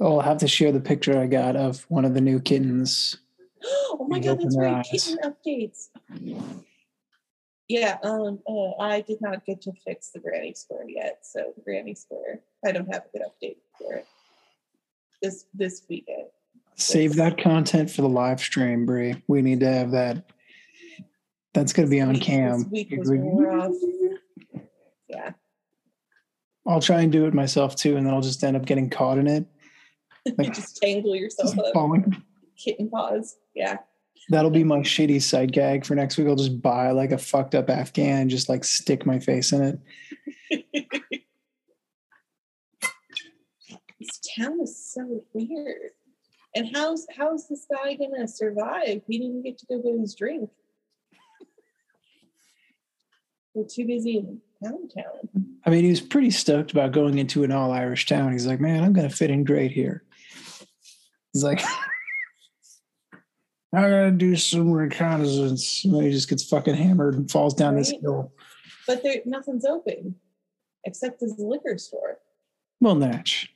[0.00, 3.18] Oh, I'll have to share the picture I got of one of the new kittens.
[3.64, 4.84] oh my god, that's right.
[4.84, 5.88] Kitten updates.
[7.68, 11.62] Yeah, um, uh, I did not get to fix the Granny Square yet, so the
[11.62, 14.06] Granny Square, I don't have a good update for it
[15.22, 16.26] this this weekend.
[16.76, 19.22] Save that content for the live stream, Brie.
[19.28, 20.24] We need to have that.
[21.54, 22.60] That's going to be on cam.
[22.62, 23.72] This week was rough.
[25.08, 25.32] Yeah,
[26.66, 29.18] I'll try and do it myself too, and then I'll just end up getting caught
[29.18, 29.46] in it.
[30.26, 32.22] you Like, just tangle yourself just up, falling.
[32.56, 33.36] kitten paws.
[33.54, 33.76] Yeah,
[34.30, 36.28] That'll be my shitty side gag for next week.
[36.28, 39.62] I'll just buy like a fucked up Afghan and just like stick my face in
[40.50, 40.62] it.
[44.00, 45.90] this town is so weird.
[46.54, 49.02] And how's how's this guy gonna survive?
[49.06, 50.50] He didn't get to go get his drink.
[53.54, 55.48] We're too busy in pound town.
[55.64, 58.32] I mean, he was pretty stoked about going into an all Irish town.
[58.32, 60.04] He's like, man, I'm to fit in great here.
[61.32, 61.62] He's like,
[63.74, 65.84] I got to do some reconnaissance.
[65.84, 68.32] And then he just gets fucking hammered and falls down this hill.
[68.86, 70.16] But there nothing's open
[70.84, 72.18] except this liquor store.
[72.80, 73.54] Well, Natch.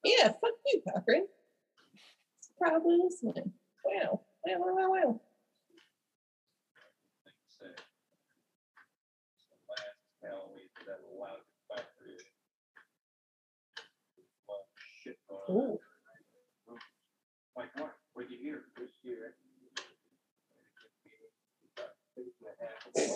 [0.05, 1.27] yeah, fuck you, Cochran.
[2.59, 3.53] Probably listening.
[3.85, 4.21] Wow.
[4.45, 5.21] Wow, wow, wow, wow.
[7.25, 7.71] thing to say.
[7.71, 12.19] It's the last Halloween that allowed to fight for you.
[14.47, 14.65] Well,
[15.03, 15.36] shit going on.
[15.49, 15.79] Ooh.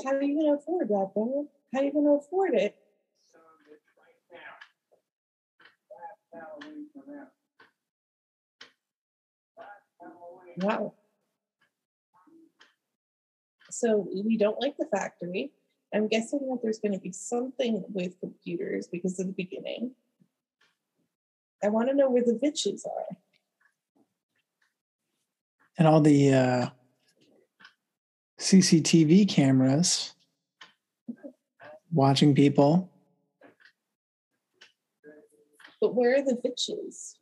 [0.04, 1.48] How are you gonna afford that, bro?
[1.74, 2.76] How are you gonna afford it?
[10.58, 10.94] Wow.
[13.72, 15.52] So we don't like the factory.
[15.94, 19.92] I'm guessing that there's going to be something with computers because of the beginning.
[21.64, 23.18] I want to know where the bitches are.
[25.78, 26.70] And all the uh,
[28.40, 30.14] CCTV cameras
[31.92, 32.90] watching people.
[35.80, 37.16] But where are the bitches?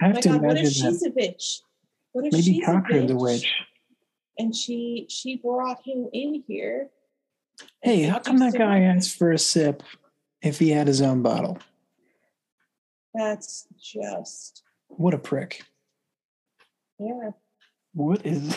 [0.00, 1.60] I Oh have my to God, what imagine if she's that a bitch?
[2.12, 3.52] What if maybe she's a a witch.
[4.38, 6.88] and she she brought him in here?
[7.82, 9.82] Hey, how come that guy asked for a sip
[10.42, 11.58] if he had his own bottle?
[13.14, 15.62] That's just What a prick.
[16.98, 17.30] yeah.
[17.92, 18.56] What is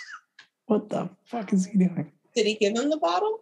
[0.66, 2.12] what the fuck is he doing?
[2.34, 3.40] Did he give him the bottle?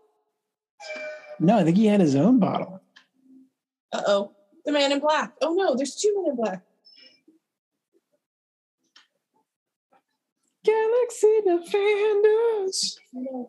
[1.41, 2.81] No, I think he had his own bottle.
[3.93, 4.33] Uh oh,
[4.65, 5.33] the man in black.
[5.43, 6.63] Oh no, there's two men in black.
[10.65, 12.99] Galaxy Defenders.
[13.15, 13.49] Oh no.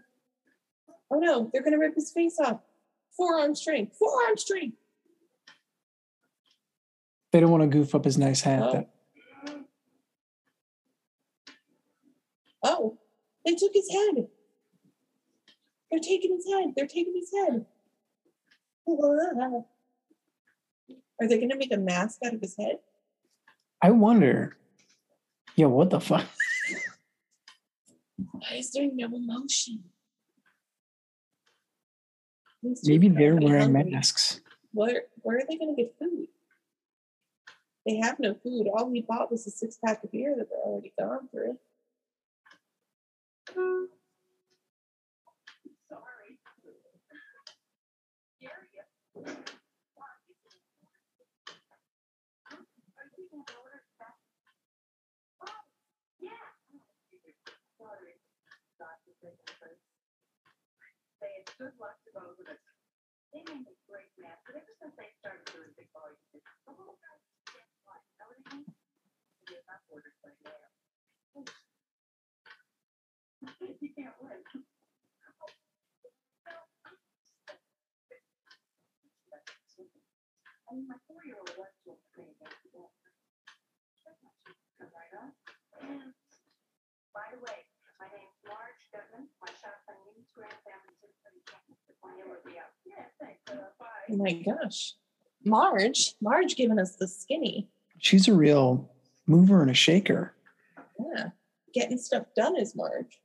[1.09, 2.59] Oh no, they're gonna rip his face off.
[3.15, 3.89] Forearm string.
[3.97, 4.73] Forearm string.
[7.38, 8.63] They don't want to goof up his nice hat.
[8.63, 8.71] Oh.
[8.73, 8.88] though.
[12.63, 12.97] Oh,
[13.45, 14.27] they took his head.
[15.91, 16.73] They're taking his head.
[16.75, 17.63] They're taking his head.
[18.88, 19.63] Are
[21.27, 22.79] they going to make a mask out of his head?
[23.83, 24.57] I wonder.
[25.55, 26.25] Yeah, what the fuck?
[28.31, 29.83] Why is there no emotion?
[32.83, 33.91] Maybe they're wearing hungry.
[33.91, 34.41] masks.
[34.73, 36.29] Where where are they going to get food?
[37.88, 38.67] They have no food.
[38.67, 41.57] All we bought was a six pack of beer that they're already gone through.
[45.88, 46.35] Sorry.
[61.21, 62.59] They had good luck to both of us.
[63.33, 66.99] They made a great match, but ever since they started doing big volume, the whole
[66.99, 67.15] guy
[67.47, 68.67] just like, everything.
[69.47, 70.61] They have ordered for now.
[73.57, 74.43] You can't win.
[80.67, 82.91] I mean, my four-year-old wants to play basketball.
[84.05, 85.31] Come right on.
[85.81, 86.11] And
[87.15, 87.65] by the way,
[87.97, 89.31] my name's Marge Guttman.
[89.41, 91.33] My shop's on Instagram, San Francisco.
[91.47, 92.75] California will be out.
[92.85, 93.41] Yeah, thanks.
[93.47, 93.96] Uh, bye.
[94.09, 94.93] Oh my gosh.
[95.45, 97.69] Marge, Marge giving us the skinny.
[97.99, 98.91] She's a real
[99.27, 100.33] mover and a shaker.
[100.99, 101.29] Yeah.
[101.73, 103.19] Getting stuff done is Marge.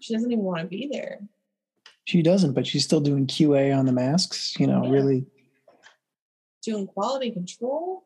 [0.00, 1.20] She doesn't even want to be there.
[2.04, 4.56] She doesn't, but she's still doing QA on the masks.
[4.58, 4.90] You know, Yeah.
[4.90, 5.26] really.
[6.62, 8.04] Doing quality control.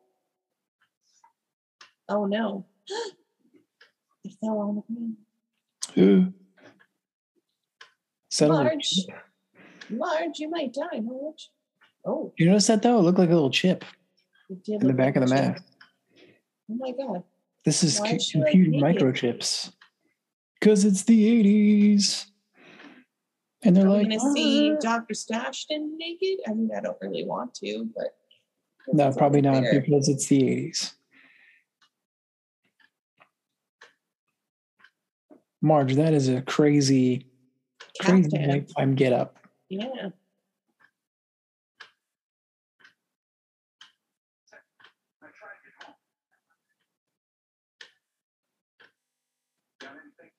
[2.09, 2.65] Oh no.
[4.23, 6.33] it fell on the ground.
[8.29, 8.85] Settle it.
[9.91, 10.39] Marge.
[10.39, 11.49] You might die, Marge.
[12.05, 12.99] Oh, You notice that though?
[12.99, 13.85] It looked like a little chip
[14.67, 15.63] in the back of the mask.
[16.69, 17.23] Oh my god.
[17.63, 19.71] This is Why co- is she, like, computer microchips.
[20.59, 22.25] Because it's the 80s.
[23.63, 25.13] And they're we like, gonna see "Ah." Dr.
[25.13, 26.39] Stashton naked?
[26.47, 28.15] I mean, I don't really want to, but
[28.91, 29.81] no, probably not fair.
[29.81, 30.93] because it's the 80s.
[35.61, 37.27] Marge, that is a crazy,
[37.99, 39.37] crazy nighttime get up.
[39.71, 39.87] Yeah.
[39.87, 39.89] I
[45.31, 45.95] tried to get home.
[49.79, 50.31] Got anything?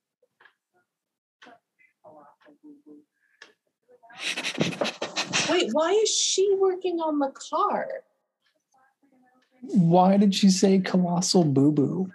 [5.51, 7.89] Wait, why is she working on the car?
[9.63, 12.13] Why did she say colossal boo boo?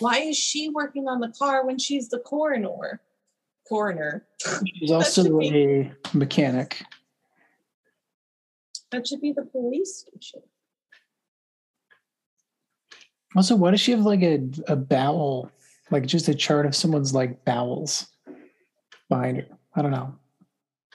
[0.00, 3.00] Why is she working on the car when she's the coroner?
[3.68, 4.26] Coroner.
[4.78, 6.82] She's also should be- a mechanic.
[8.90, 10.42] That should be the police station.
[13.34, 15.50] Also, why does she have like a, a bowel,
[15.90, 18.06] like just a chart of someone's like bowels
[19.08, 19.46] behind her?
[19.74, 20.14] I don't know.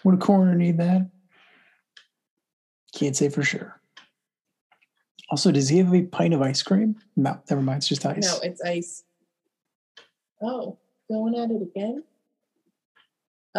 [0.04, 1.10] Would a coroner need that?
[2.94, 3.82] Can't say for sure.
[5.30, 6.96] Also, does he have a pint of ice cream?
[7.16, 7.78] No, never mind.
[7.78, 8.32] It's just ice.
[8.32, 9.04] No, it's ice.
[10.42, 10.78] Oh,
[11.10, 12.04] going at it again?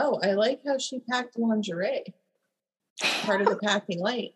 [0.01, 2.05] Oh, I like how she packed lingerie.
[3.25, 4.35] Part of the packing light.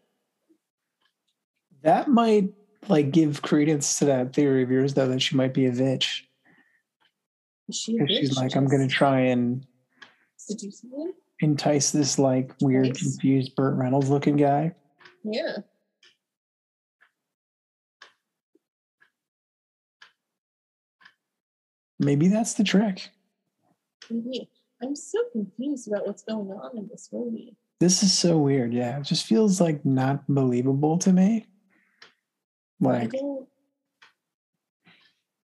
[1.83, 2.49] That might
[2.89, 6.23] like give credence to that theory of yours, though, that she might be a bitch.
[7.69, 9.65] Is she a Because she's like, I'm gonna try and
[10.37, 11.13] seduce him?
[11.41, 12.99] entice this like weird, Nice.
[13.03, 14.75] confused Burt Reynolds looking guy.
[15.25, 15.59] Yeah.
[21.99, 23.11] Maybe that's the trick.
[24.11, 24.49] Maybe.
[24.83, 27.57] I'm so confused about what's going on in this movie.
[27.79, 28.73] This is so weird.
[28.73, 31.47] Yeah, it just feels like not believable to me.
[32.03, 33.47] I Like, don't.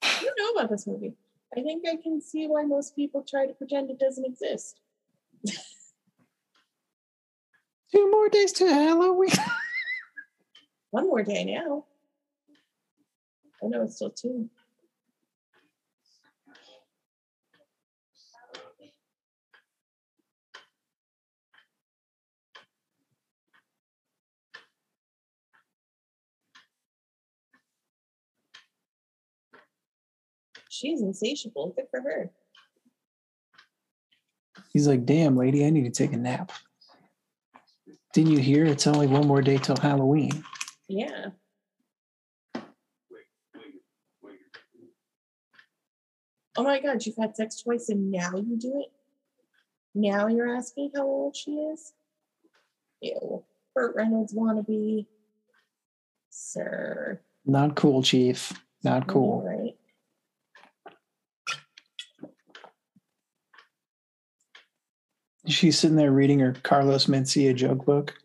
[0.02, 1.14] I don't know about this movie.
[1.58, 4.80] I think I can see why most people try to pretend it doesn't exist.
[7.94, 9.30] two more days to Halloween.
[10.92, 11.86] One more day now.
[13.64, 14.50] I know it's still two.
[30.76, 31.74] She's insatiable.
[31.76, 32.30] Good for her.
[34.74, 36.52] He's like, damn, lady, I need to take a nap.
[38.14, 38.66] Didn't you hear?
[38.66, 40.44] It's only one more day till Halloween.
[40.90, 41.28] Yeah.
[46.58, 48.92] Oh my god, you've had sex twice and now you do it?
[49.94, 51.94] Now you're asking how old she is?
[53.02, 53.44] Ew.
[53.74, 55.06] Burt Reynolds wannabe.
[56.30, 57.22] Sir.
[57.46, 58.52] Not cool, Chief.
[58.84, 59.42] Not cool.
[59.42, 59.76] right?
[65.48, 68.16] She's sitting there reading her Carlos Mencia joke book.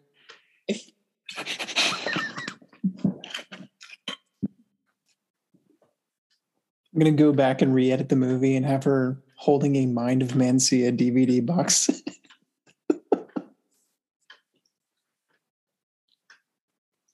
[6.93, 10.31] I'm gonna go back and re-edit the movie and have her holding a Mind of
[10.31, 11.89] Mencia DVD box.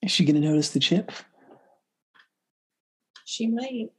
[0.02, 1.12] Is she gonna notice the chip?
[3.24, 3.90] She might.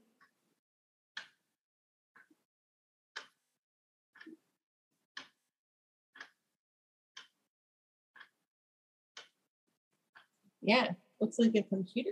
[10.68, 10.92] Yeah,
[11.22, 12.12] looks like a computer.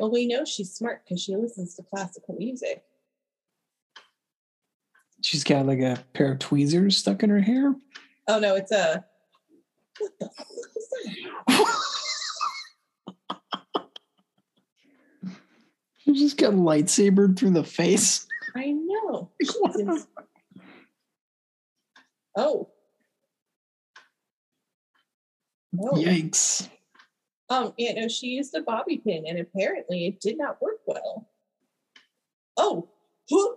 [0.00, 2.82] Well, we know she's smart because she listens to classical music.
[5.22, 7.76] She's got like a pair of tweezers stuck in her hair.
[8.26, 9.04] Oh no, it's a.
[10.00, 10.46] What the fuck
[10.76, 10.88] is
[11.46, 11.72] that?
[15.98, 18.26] She just got lightsabered through the face.
[18.54, 19.30] I know.
[22.38, 22.68] Oh.
[25.80, 25.92] Oh.
[25.94, 26.68] Yikes.
[27.48, 31.28] Um, you know, she used a bobby pin and apparently it did not work well.
[32.56, 32.88] Oh.
[33.30, 33.54] Huh.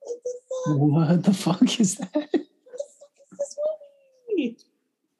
[0.00, 0.78] What the fuck?
[0.78, 2.14] What the fuck is that?
[2.14, 3.56] What the fuck is this
[4.28, 4.58] movie?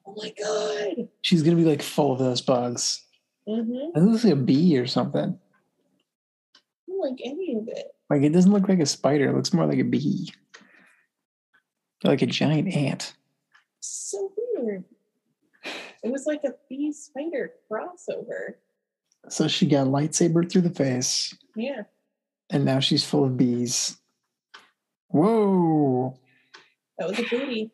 [0.05, 1.07] Oh my god.
[1.21, 3.03] She's gonna be like full of those bugs.
[3.47, 3.91] Mm-hmm.
[3.93, 5.39] That looks like a bee or something.
[6.55, 7.87] I don't like any of it.
[8.09, 9.29] Like it doesn't look like a spider.
[9.29, 10.31] It looks more like a bee.
[12.03, 13.15] Like a giant ant.
[13.87, 14.83] So weird.
[16.03, 18.55] It was like a bee spider crossover.
[19.29, 21.83] So she got lightsaber through the face, Yeah.
[22.51, 23.97] and now she's full of bees.
[25.07, 26.17] Whoa.
[26.99, 27.71] That was a booty.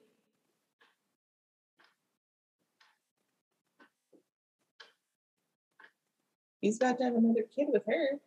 [6.61, 8.19] He's about to have another kid with her.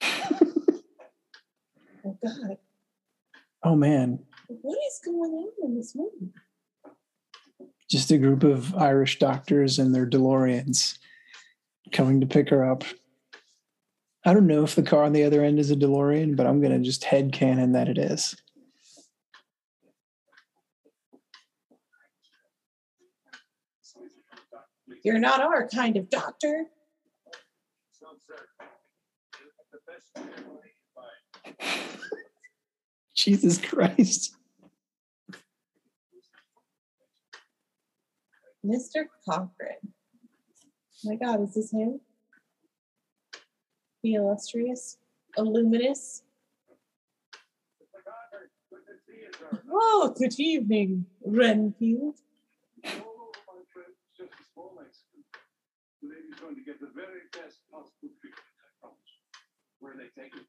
[2.06, 2.58] Oh God.
[3.62, 4.18] Oh man.
[4.48, 6.30] What is going on in this movie?
[7.90, 10.98] Just a group of Irish doctors and their DeLoreans
[11.92, 12.84] coming to pick her up.
[14.24, 16.62] I don't know if the car on the other end is a DeLorean, but I'm
[16.62, 18.34] gonna just head canon that it is.
[25.04, 26.64] You're not our kind of doctor.
[27.92, 28.46] So, sir,
[29.70, 30.70] the best family
[31.44, 32.00] you find.
[33.14, 34.34] Jesus Christ.
[38.64, 39.04] Mr.
[39.28, 39.76] Cochran.
[39.84, 42.00] Oh my God, is this him?
[44.02, 44.96] The illustrious,
[45.36, 46.22] illuminous.
[49.70, 52.16] Oh, good evening, Renfield.
[52.86, 55.24] Oh, my friend, just a small accident.
[56.00, 59.12] The lady's going to get the very best possible treatment, I promise.
[59.80, 60.46] Where are they taking?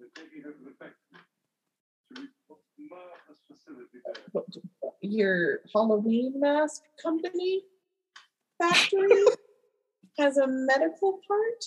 [0.00, 1.22] They're taking her to the factory.
[4.32, 4.46] What-
[5.00, 7.62] Your Halloween mask company
[8.58, 9.24] factory
[10.18, 11.64] has a medical part?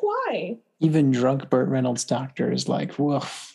[0.00, 0.58] Why?
[0.80, 3.52] Even drunk Burt Reynolds doctor is like, woof.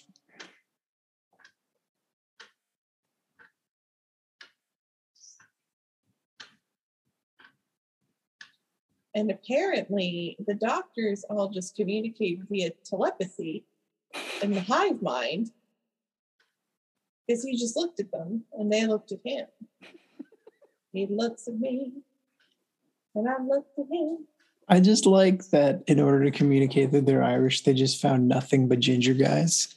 [9.13, 13.65] And apparently, the doctors all just communicate via telepathy
[14.41, 15.51] in the hive mind
[17.27, 19.45] because he just looked at them and they looked at him.
[20.93, 21.93] He looks at me
[23.15, 24.19] and I look at him.
[24.67, 28.67] I just like that in order to communicate that they're Irish, they just found nothing
[28.67, 29.75] but ginger guys.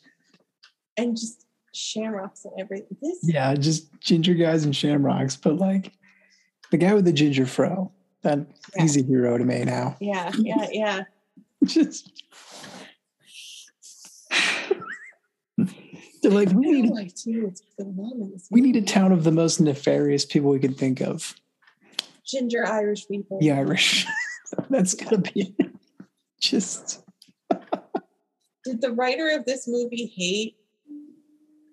[0.96, 2.96] and just shamrocks and everything.
[3.02, 5.36] This Yeah, just ginger guys and shamrocks.
[5.36, 5.92] But like
[6.70, 7.90] the guy with the ginger fro,
[8.22, 8.38] that
[8.76, 8.82] Yeah.
[8.82, 9.96] he's a hero to me now.
[10.00, 11.02] yeah, yeah, yeah.
[11.64, 12.22] Just
[16.24, 19.12] they're like, we need No idea what's going on in this we need a town
[19.12, 21.34] of the most nefarious people we can think of.
[22.26, 23.38] ginger Irish people.
[23.40, 24.06] The Irish.
[24.70, 25.55] That's gotta be
[26.40, 27.02] just
[28.64, 30.56] Did the writer of this movie hate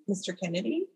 [0.09, 0.37] Mr.
[0.37, 0.87] Kennedy?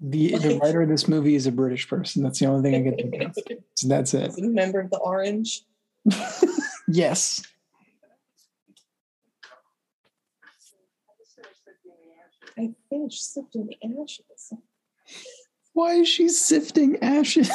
[0.00, 2.22] the the writer of this movie is a British person.
[2.22, 3.58] That's the only thing I can think of.
[3.74, 4.36] So that's it.
[4.38, 5.62] A member of the Orange.
[6.88, 7.42] yes.
[12.58, 14.52] I finished sifting the ashes.
[15.72, 17.50] Why is she sifting ashes?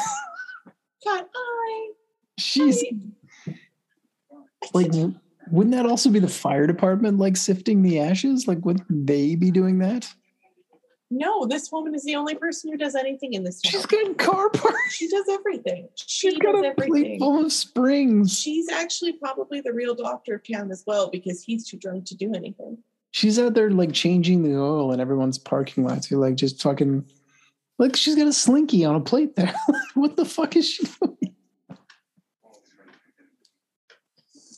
[1.04, 1.90] God, I.
[2.38, 2.84] She's
[4.74, 4.92] like,
[5.50, 8.46] wouldn't that also be the fire department like sifting the ashes?
[8.46, 10.12] Like, would they be doing that?
[11.10, 14.14] No, this woman is the only person who does anything in this She's town.
[14.14, 14.92] got car parts.
[14.92, 15.88] She does everything.
[15.96, 18.38] She She's got does a plate full of springs.
[18.38, 22.14] She's actually probably the real doctor of town as well because he's too drunk to
[22.14, 22.78] do anything.
[23.12, 26.10] She's out there like changing the oil in everyone's parking lots.
[26.10, 27.04] You're like just fucking
[27.78, 29.54] like she's got a slinky on a plate there.
[29.94, 31.34] what the fuck is she doing?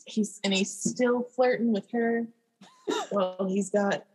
[0.05, 2.27] He's and he's still flirting with her.
[3.11, 4.05] Well, he's got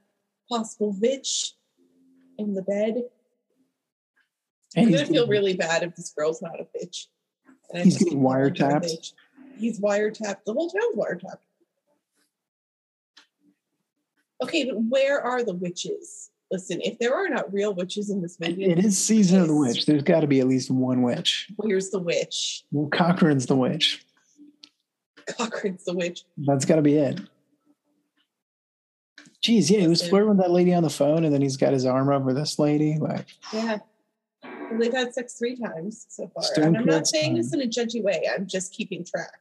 [0.49, 1.53] possible bitch
[2.39, 3.03] in the bed.
[4.77, 7.07] I'm And gonna feel really bad if this girl's not a bitch.
[7.73, 9.13] And He's getting keep calling her a wiretapped?
[9.59, 10.45] He's wiretapped.
[10.47, 11.48] The whole town's wiretapped.
[14.43, 16.31] Okay, but where are the witches?
[16.51, 19.55] Listen, if there are not real witches in this movie, It is season of the
[19.55, 19.85] witch.
[19.85, 21.49] There's got to be at least one witch.
[21.57, 22.65] where's the witch?
[22.73, 24.05] Well, Cochran's the witch.
[25.27, 26.25] Cochran's the witch.
[26.39, 27.21] That's got to be it.
[29.43, 31.73] Geez, yeah, he was flirting with that lady on the phone, and then he's got
[31.73, 32.97] his arm over this lady.
[32.99, 33.79] Like, Yeah.
[34.43, 36.43] Well, they've had sex three times so far.
[36.43, 38.29] Stone and I'm not saying this in a judgy way.
[38.35, 39.39] I'm just keeping track.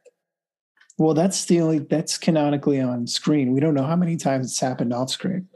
[0.98, 3.52] Well, that's the only that's canonically on screen.
[3.52, 5.48] We don't know how many times it's happened off screen.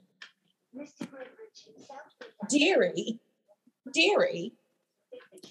[0.75, 1.01] Mr.
[1.01, 2.49] Goodrich himself did that.
[2.49, 3.21] Deary.
[3.93, 4.53] Deary.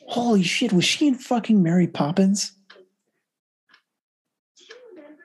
[0.07, 2.53] Holy shit, was she in fucking Mary Poppins?
[4.57, 5.23] Do you remember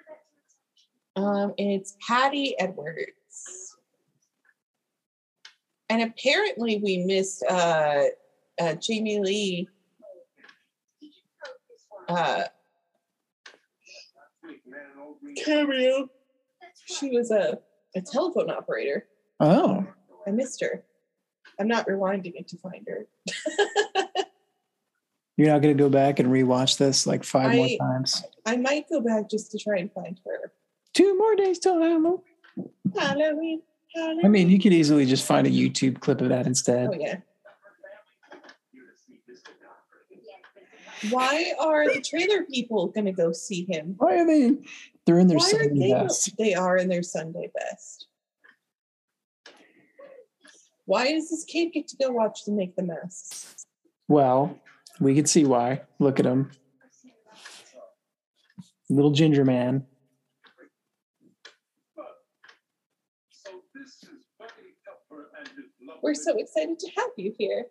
[1.15, 1.21] that?
[1.21, 3.77] Um, it's Patty Edwards.
[5.89, 8.03] And apparently we missed uh,
[8.61, 9.69] uh, Jamie Lee.
[11.01, 12.19] Did you quote this one?
[12.19, 12.45] Uh,
[15.37, 16.09] cameo.
[16.87, 17.59] She was a,
[17.95, 19.07] a telephone operator.
[19.41, 19.87] Oh,
[20.27, 20.85] I missed her.
[21.59, 23.07] I'm not rewinding it to find her.
[25.37, 28.25] you're not going to go back and rewatch this like five more times.
[28.45, 30.53] I might go back just to try and find her.
[30.93, 32.19] Two more days till Halloween.
[32.99, 33.63] Halloween.
[33.95, 34.25] Halloween.
[34.27, 36.89] I mean, you could easily just find a YouTube clip of that instead.
[36.89, 37.19] oh yeah.
[41.11, 43.95] Why are the trailer people gonna go see him?
[43.99, 44.57] Why are they?
[45.07, 45.93] They're in their Why are Sunday they?
[45.93, 46.37] best.
[46.37, 48.09] They are in their Sunday best.
[50.85, 53.67] Why does this kid get to go watch them make the mess?
[54.09, 54.59] Well,
[55.01, 55.83] we could see why.
[55.99, 56.51] Look at him,
[58.89, 59.85] little ginger man.
[63.31, 65.49] So this is Buddy Kupfer and
[66.03, 67.67] We're so excited to have you here.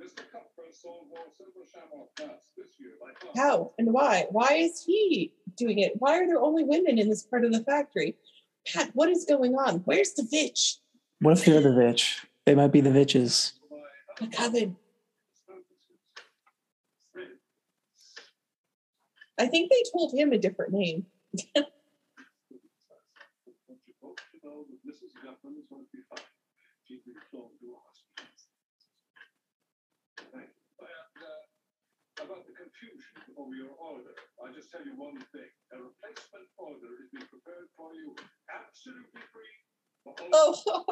[0.00, 0.22] Mr.
[0.32, 3.32] Kupfer sold more silver shamrock glass this year by far.
[3.36, 4.26] How and why?
[4.30, 5.92] Why is he doing it?
[5.98, 8.16] Why are there only women in this part of the factory?
[8.66, 9.80] Pat, what is going on?
[9.84, 10.76] Where's the bitch?
[11.20, 12.24] What if they're the Vitch?
[12.46, 13.54] They might be the Vitches.
[14.20, 14.76] The coven.
[19.38, 21.06] I think they told him a different name.
[32.28, 34.12] About the confusion over your order,
[34.44, 35.48] I just tell you one thing.
[35.72, 38.14] A replacement order is being prepared for you
[38.52, 40.28] absolutely free.
[40.34, 40.84] Oh,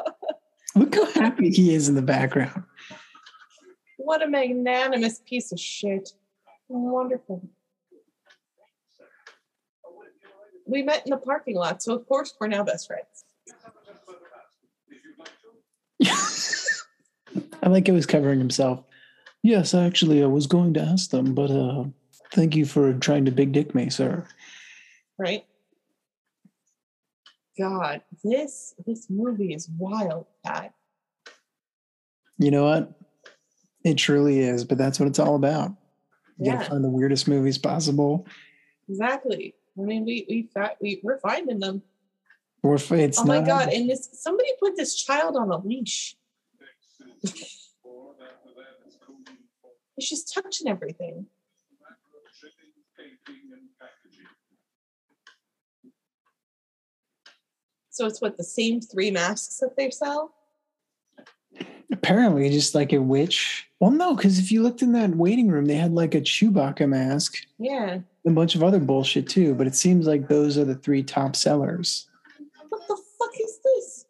[0.75, 2.63] Look how happy he is in the background.
[3.97, 6.09] what a magnanimous piece of shit.
[6.69, 7.47] Wonderful.
[10.65, 13.25] We met in the parking lot, so of course we're now best friends.
[13.45, 13.53] If
[14.89, 15.29] you'd like
[16.09, 17.57] to.
[17.61, 18.83] I like it was covering himself.
[19.43, 21.85] Yes, actually, I was going to ask them, but uh,
[22.33, 24.25] thank you for trying to big dick me, sir.
[25.17, 25.45] right?
[27.59, 30.73] God, this this movie is wild, Pat.
[32.37, 32.93] You know what?
[33.83, 35.71] It truly is, but that's what it's all about.
[36.37, 36.57] You Yeah.
[36.57, 38.27] gotta find the weirdest movies possible.
[38.89, 39.55] Exactly.
[39.77, 40.49] I mean, we we
[40.81, 41.81] we we're finding them.
[42.61, 43.69] Or if it's oh my not, God!
[43.69, 46.15] And this somebody put this child on a leash.
[47.83, 51.25] Or after that, it's coding for It's just touching everything.
[52.39, 54.27] shipping, painting, and packaging.
[57.89, 60.33] So it's what the same three masks that they sell.
[61.91, 63.65] apparently just like a witch.
[63.79, 66.87] Well, no, because if you looked in that waiting room, they had like a Chewbacca
[66.87, 67.99] mask, Yeah.
[68.25, 69.55] a bunch of other bullshit too.
[69.55, 72.07] But it seems like those are the three top sellers.
[72.69, 74.05] What the fuck is this?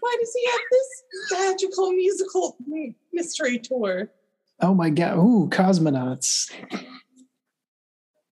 [0.00, 2.56] Why does he have this magical musical
[3.12, 4.10] mystery tour?
[4.60, 5.16] Oh my god!
[5.18, 6.50] Ooh, cosmonauts.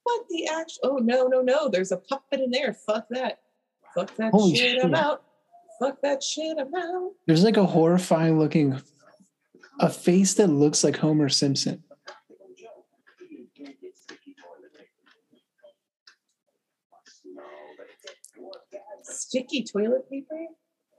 [0.03, 0.79] What the actual?
[0.83, 1.69] Oh no, no, no!
[1.69, 2.73] There's a puppet in there.
[2.73, 3.39] Fuck that.
[3.95, 4.83] Fuck that Holy shit.
[4.83, 5.23] I'm out.
[5.79, 6.57] Fuck that shit.
[6.59, 7.11] I'm out.
[7.25, 8.81] There's like a horrifying looking,
[9.79, 11.83] a face that looks like Homer Simpson.
[19.03, 20.47] Sticky toilet paper.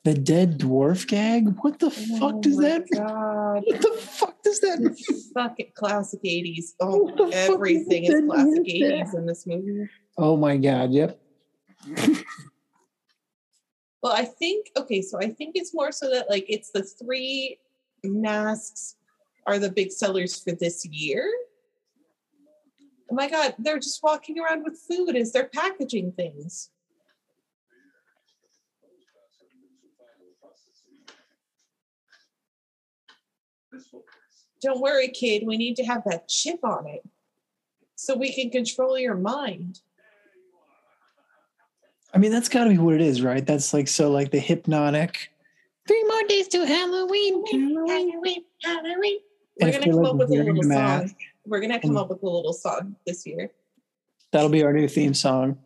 [0.02, 1.56] The dead dwarf gag?
[1.60, 3.02] What the fuck does Oh that mean?
[3.02, 3.62] God.
[3.66, 4.96] What the fuck does that mean?
[5.34, 6.72] Fucking classic 80s.
[6.80, 9.88] Oh, everything is is classic weird 80s in this movie.
[10.16, 11.20] Oh my god, yep.
[14.02, 17.58] Well, I think okay, so I think it's more so that like it's the three
[18.02, 18.96] masks
[19.46, 21.30] are the big sellers for this year.
[23.10, 26.70] Oh my god, they're just walking around with food as they're packaging things.
[34.62, 37.02] Don't worry, kid, we need to have that chip on it
[37.94, 39.80] so we can control your mind.
[42.12, 43.46] I mean, that's got to be what it is, right?
[43.46, 45.30] That's like so, like the hypnotic.
[45.86, 47.44] Three more days to Halloween.
[47.46, 49.18] Halloween, Halloween.
[49.60, 51.14] And We're gonna come like, up with a little a song.
[51.46, 53.50] We're gonna come and- up with a little song this year.
[54.32, 55.58] That'll be our new theme song.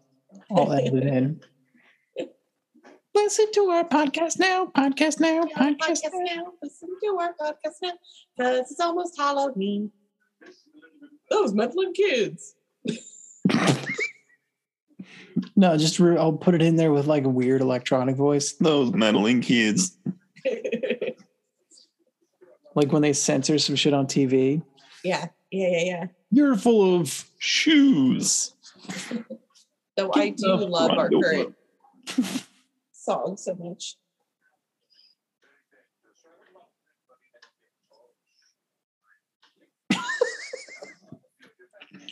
[0.51, 1.41] I'll edit it in.
[3.15, 4.67] Listen to our podcast now.
[4.77, 5.43] Podcast now.
[5.45, 6.35] Podcast podcast now.
[6.35, 6.53] now.
[6.63, 7.93] Listen to our podcast now
[8.37, 9.91] because it's almost Halloween.
[11.31, 12.55] Those meddling kids.
[15.57, 18.53] No, just re- I'll put it in there with like a weird electronic voice.
[18.53, 19.97] Those meddling kids.
[22.77, 24.61] Like when they censor some shit on TV.
[25.05, 26.07] yeah, yeah, yeah, yeah.
[26.33, 28.53] You're full of shoes.
[29.97, 31.55] Though I do love our current
[33.05, 33.97] song so much.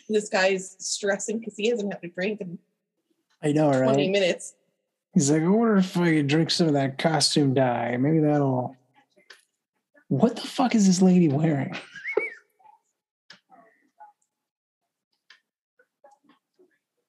[0.08, 2.58] this guy's stressing because he hasn't had a drink in
[3.42, 3.84] I know, right?
[3.84, 4.54] 20 minutes.
[5.14, 7.96] He's like, I wonder if I could drink some of that costume dye.
[7.96, 8.76] Maybe that'll.
[10.08, 11.74] What the fuck is this lady wearing?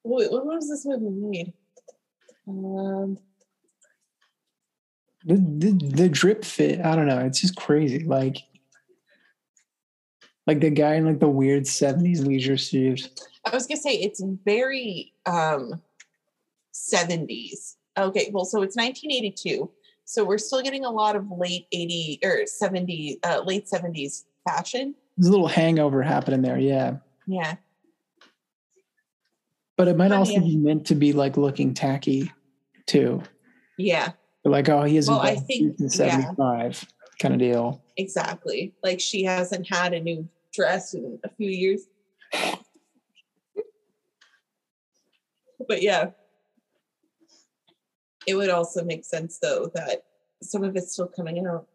[0.04, 1.54] Wait, when was this movie made?
[2.48, 3.18] Um,
[5.26, 7.20] The, the, the drip fit, I don't know.
[7.20, 8.04] It's just crazy.
[8.04, 8.38] Like,
[10.46, 13.10] like the guy in like the weird 70s leisure suit.
[13.46, 15.82] I was gonna say it's very um
[16.74, 17.76] 70s.
[17.98, 19.70] Okay, well, so it's 1982.
[20.06, 24.96] So we're still getting a lot of late 80 or 70, uh, late 70s fashion.
[25.16, 26.98] There's a little hangover happening there, yeah.
[27.28, 27.56] Yeah.
[29.78, 30.40] But it might Oh, also yeah.
[30.40, 32.32] be meant to be like looking tacky
[32.86, 33.24] too.
[33.78, 34.12] Yeah,
[34.46, 35.88] Like, oh, he isn't Well, I think- in yeah.
[35.90, 36.86] 75
[37.20, 37.82] kind of deal.
[37.96, 38.74] exactly.
[38.84, 41.84] Like she hasn't had a new dress in a few years.
[45.68, 46.12] But yeah.
[48.28, 50.04] It would also make sense though that
[50.42, 51.68] some of it's still coming out.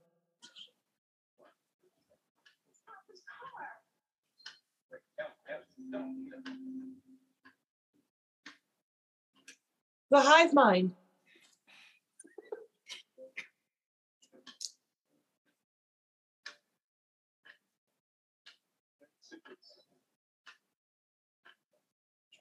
[10.11, 10.93] The hive mind.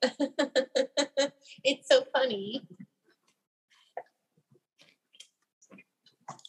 [1.64, 2.64] it's so funny.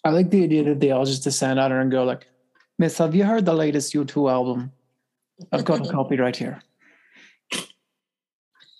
[0.05, 2.27] I like the idea that they all just descend on her and go like,
[2.79, 4.73] Miss, have you heard the latest U2 album?
[5.53, 6.63] I've got a copy right here.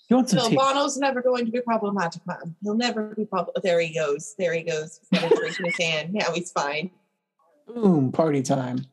[0.09, 0.55] You want some No, tea?
[0.55, 2.55] Bono's never going to be problematic, man.
[2.63, 3.55] He'll never be problem.
[3.61, 4.33] There he goes.
[4.39, 4.99] There he goes.
[5.11, 6.13] He's got a drink in his hand.
[6.13, 6.89] Now he's fine.
[7.67, 8.85] Boom, party time.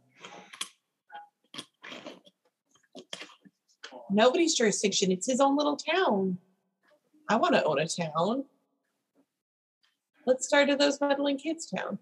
[4.10, 5.10] Nobody's jurisdiction.
[5.10, 6.38] It's his own little town.
[7.28, 8.44] I want to own a town.
[10.26, 11.98] Let's start at those meddling kids town.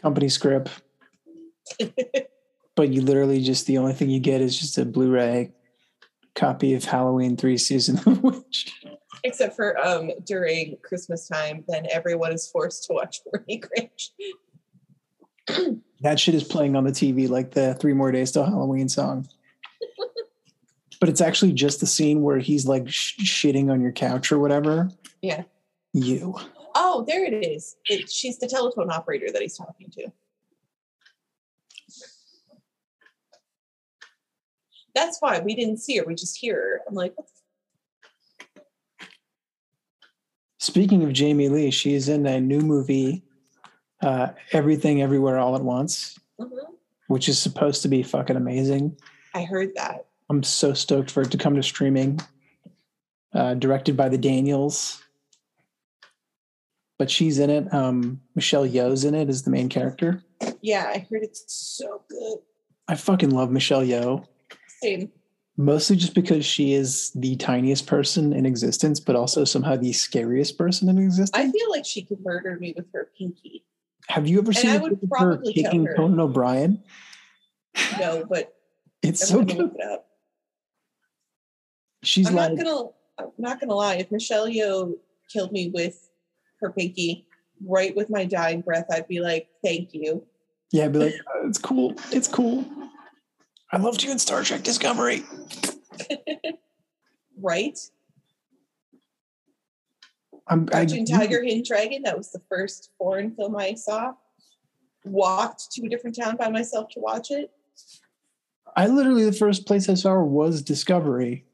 [0.00, 0.70] Company script.
[2.76, 5.52] But you literally just, the only thing you get is just a Blu ray
[6.34, 8.72] copy of Halloween 3 Season of Witch.
[9.22, 14.10] Except for um during Christmas time, then everyone is forced to watch Bernie Grinch.
[16.00, 19.26] That shit is playing on the TV like the Three More Days Till Halloween song.
[21.00, 24.38] But it's actually just the scene where he's like sh- shitting on your couch or
[24.38, 24.88] whatever.
[25.22, 25.42] Yeah.
[25.92, 26.34] You.
[26.74, 27.76] Oh, there it is.
[27.88, 30.12] It, she's the telephone operator that he's talking to.
[34.94, 36.04] That's why we didn't see her.
[36.04, 36.80] We just hear her.
[36.88, 37.14] I'm like,
[40.60, 43.22] Speaking of Jamie Lee, she's in a new movie,
[44.02, 46.48] uh, Everything Everywhere All at Once, Mhm.
[47.08, 48.96] which is supposed to be fucking amazing.
[49.34, 50.06] I heard that.
[50.30, 52.20] I'm so stoked for it to come to streaming.
[53.34, 55.02] Uh, directed by the Daniels.
[56.98, 57.72] But she's in it.
[57.74, 60.22] Um, Michelle Yeoh's in it as the main character.
[60.62, 62.38] Yeah, I heard it's so good.
[62.86, 64.24] I fucking love Michelle Yeoh.
[64.82, 65.10] Same.
[65.56, 70.56] Mostly just because she is the tiniest person in existence, but also somehow the scariest
[70.56, 71.30] person in existence.
[71.34, 73.64] I feel like she could murder me with her pinky.
[74.08, 75.94] Have you ever and seen I would her kicking her.
[75.94, 76.82] Conan O'Brien?
[77.98, 78.54] No, but
[79.02, 79.72] It's I'm so good.
[79.74, 80.03] it up.
[82.06, 82.88] She's I'm like, not gonna.
[83.18, 83.96] I'm not gonna lie.
[83.96, 84.94] If Michelle Yeoh
[85.32, 86.10] killed me with
[86.60, 87.26] her pinky,
[87.66, 90.26] right with my dying breath, I'd be like, "Thank you."
[90.72, 91.94] yeah, I'd be like, "Oh, it's cool.
[92.10, 92.64] It's cool.
[93.72, 95.24] I loved you in Star Trek Discovery.
[97.36, 97.76] Right?
[100.46, 102.02] I'm I, Watching Tiger Hidden Dragon.
[102.02, 104.14] That was the first foreign film I saw.
[105.04, 107.50] Walked to a different town by myself to watch it.
[108.76, 111.44] I literally the first place I saw her was Discovery,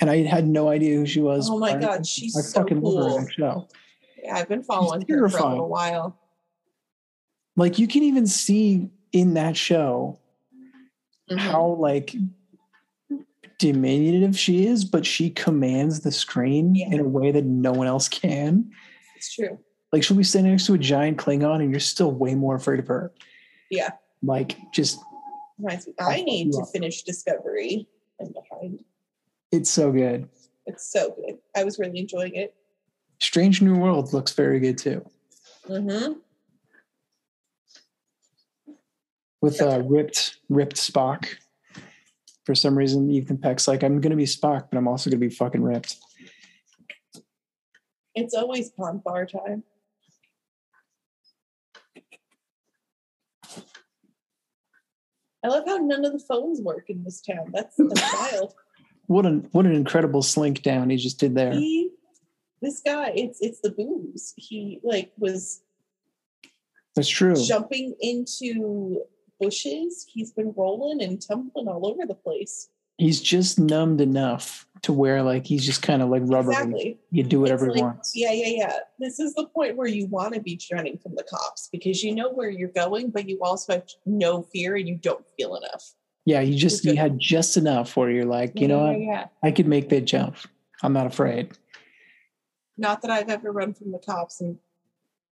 [0.00, 1.48] and I had no idea who she was.
[1.50, 3.24] Oh my I- god, she's I so fucking love her in cool.
[3.26, 3.68] that show.
[4.22, 6.18] Yeah, I've been following her for a little while.
[7.56, 10.18] Like you can even see in that show
[11.30, 11.38] Mhm.
[11.38, 12.14] how like
[13.58, 16.88] diminutive she is, but she commands the screen Yeah.
[16.92, 18.70] in a way that no one else can.
[19.16, 19.58] It's true.
[19.92, 22.80] Like she'll be standing next to a giant Klingon, and you're still way more afraid
[22.80, 23.12] of her.
[23.70, 23.90] Yeah.
[24.22, 24.98] Like just
[25.58, 26.68] Reminds me, I'll I need to up.
[26.68, 28.84] finish Discovery and behind.
[29.52, 30.28] It's so good.
[30.66, 31.38] It's so good.
[31.54, 32.54] I was really enjoying it.
[33.20, 35.08] Strange New World looks very good too.
[35.68, 36.14] Mm-hmm.
[39.40, 41.26] With uh, ripped ripped Spock.
[42.44, 45.30] For some reason, Ethan Peck's like, I'm gonna be Spock, but I'm also gonna be
[45.30, 45.96] fucking ripped.
[48.14, 49.62] It's always pon farr time.
[55.44, 57.52] I love how none of the phones work in this town.
[57.52, 58.54] That's, that's wild.
[59.06, 61.52] What an what an incredible slink down he just did there.
[61.52, 61.90] He,
[62.60, 64.34] this guy, it's it's the booze.
[64.36, 65.62] He like was
[66.94, 67.36] That's true.
[67.36, 69.02] jumping into
[69.40, 70.06] bushes.
[70.12, 72.68] He's been rolling and tumbling all over the place.
[72.98, 76.54] He's just numbed enough to where like he's just kind of like rubbery.
[76.54, 76.98] Exactly.
[77.10, 78.12] You do whatever It's he wants.
[78.14, 78.78] Yeah, yeah, yeah.
[78.98, 82.14] This is the point where you want to be running from the cops because you
[82.14, 85.92] know where you're going, but you also have no fear and you don't feel enough.
[86.26, 89.00] Yeah, you just you had just enough where you're like, you know what?
[89.00, 89.26] yeah, yeah.
[89.44, 90.36] I could make that jump.
[90.82, 91.52] I'm not afraid.
[92.76, 94.58] Not that I've ever run from the cops and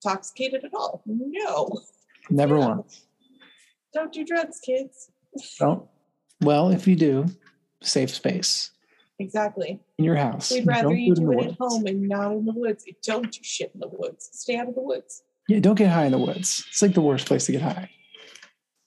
[0.02, 1.02] intoxicated at all.
[1.04, 1.68] No.
[2.30, 2.68] Never Yeah.
[2.68, 3.02] once.
[3.92, 5.10] Don't do drugs, kids.
[5.58, 5.84] Don't.
[6.40, 7.26] Well, if you do,
[7.82, 8.70] safe space
[9.18, 9.80] Exactly.
[9.98, 10.50] in your house.
[10.52, 12.84] We'd rather Don't you do the it at home and not in the woods.
[13.02, 14.30] Don't do shit in the woods.
[14.32, 15.22] Stay out of the woods.
[15.48, 16.64] Yeah, don't get high in the woods.
[16.70, 17.90] It's like the worst place to get high.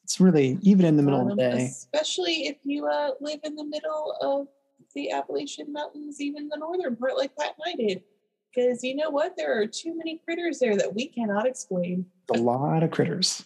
[0.08, 1.66] It's really even in the middle of the Um, day.
[1.66, 4.48] Especially if you uh, live in the middle of
[4.96, 8.04] the Appalachian Mountains, even the northern part, like Pat and I did.
[8.56, 9.36] Because you know what?
[9.36, 12.06] There are too many critters there that we cannot explain.
[12.34, 13.44] A lot of critters.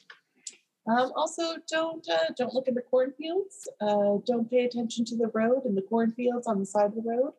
[0.87, 3.67] Um, also, don't uh, don't look in the cornfields.
[3.81, 7.01] Uh, don't pay attention to the road and the cornfields on the side of the
[7.03, 7.33] road.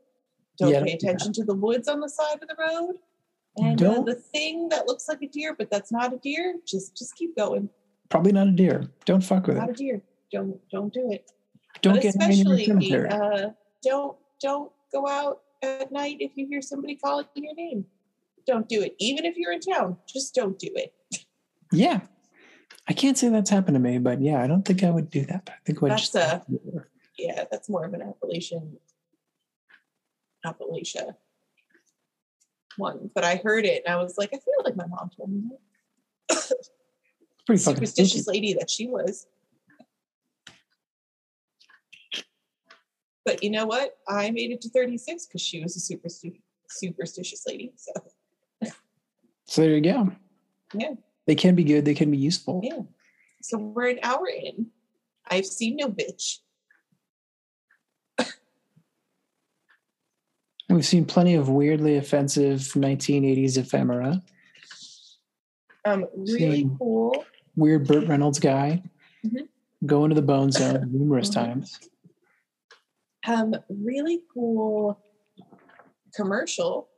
[0.59, 1.15] Don't Yeah, pay don't do that.
[1.15, 2.97] attention to the woods on the side of the road.
[3.57, 6.97] And uh, the thing that looks like a deer, but that's not a deer, just
[6.97, 7.69] just keep going.
[8.13, 8.85] Probably not a deer.
[9.07, 9.61] Don't fuck with it.
[9.61, 10.03] Not a deer.
[10.31, 11.31] Don't don't do it.
[11.81, 13.09] Don't but get in your especially cemetery.
[13.09, 13.51] uh,
[13.83, 17.87] don't don't go out at night if you hear somebody calling your name.
[18.47, 18.95] Don't do it.
[18.99, 20.93] Even if you're in town, just don't do it.
[21.73, 22.03] Yeah.
[22.87, 25.25] I can't say that's happened to me, but yeah, I don't think I would do
[25.25, 25.49] that.
[25.49, 26.45] I think I That's just a-
[27.17, 28.77] Yeah, that's more of an Appalachian
[30.45, 31.15] Appalachia
[32.77, 33.11] one.
[33.15, 35.45] But I heard it and I was like, I feel like my mom told me
[36.29, 36.53] that.
[37.47, 39.27] pretty Superstitious lady that she was.
[43.25, 43.97] But you know what?
[44.09, 47.73] I made it to 36 because she was a supersti- superstitious lady.
[47.77, 47.93] So
[49.47, 50.11] So there you go.
[50.75, 50.95] Yeah.
[51.27, 52.61] They can be good, they can be useful.
[52.65, 52.81] Yeah.
[53.43, 54.67] So we're an hour in.
[55.31, 56.39] I've seen no bitch.
[60.69, 64.23] We've seen plenty of weirdly offensive 1980s ephemera.
[65.85, 66.77] Um, really Seen.
[66.79, 67.25] cool.
[67.57, 68.83] Weird Burt Reynolds guy.
[69.25, 69.49] Mhm.
[69.87, 71.35] Go into the bone zone numerous Mhm.
[71.35, 71.79] times.
[73.27, 75.01] Um, really cool
[76.15, 76.89] commercial.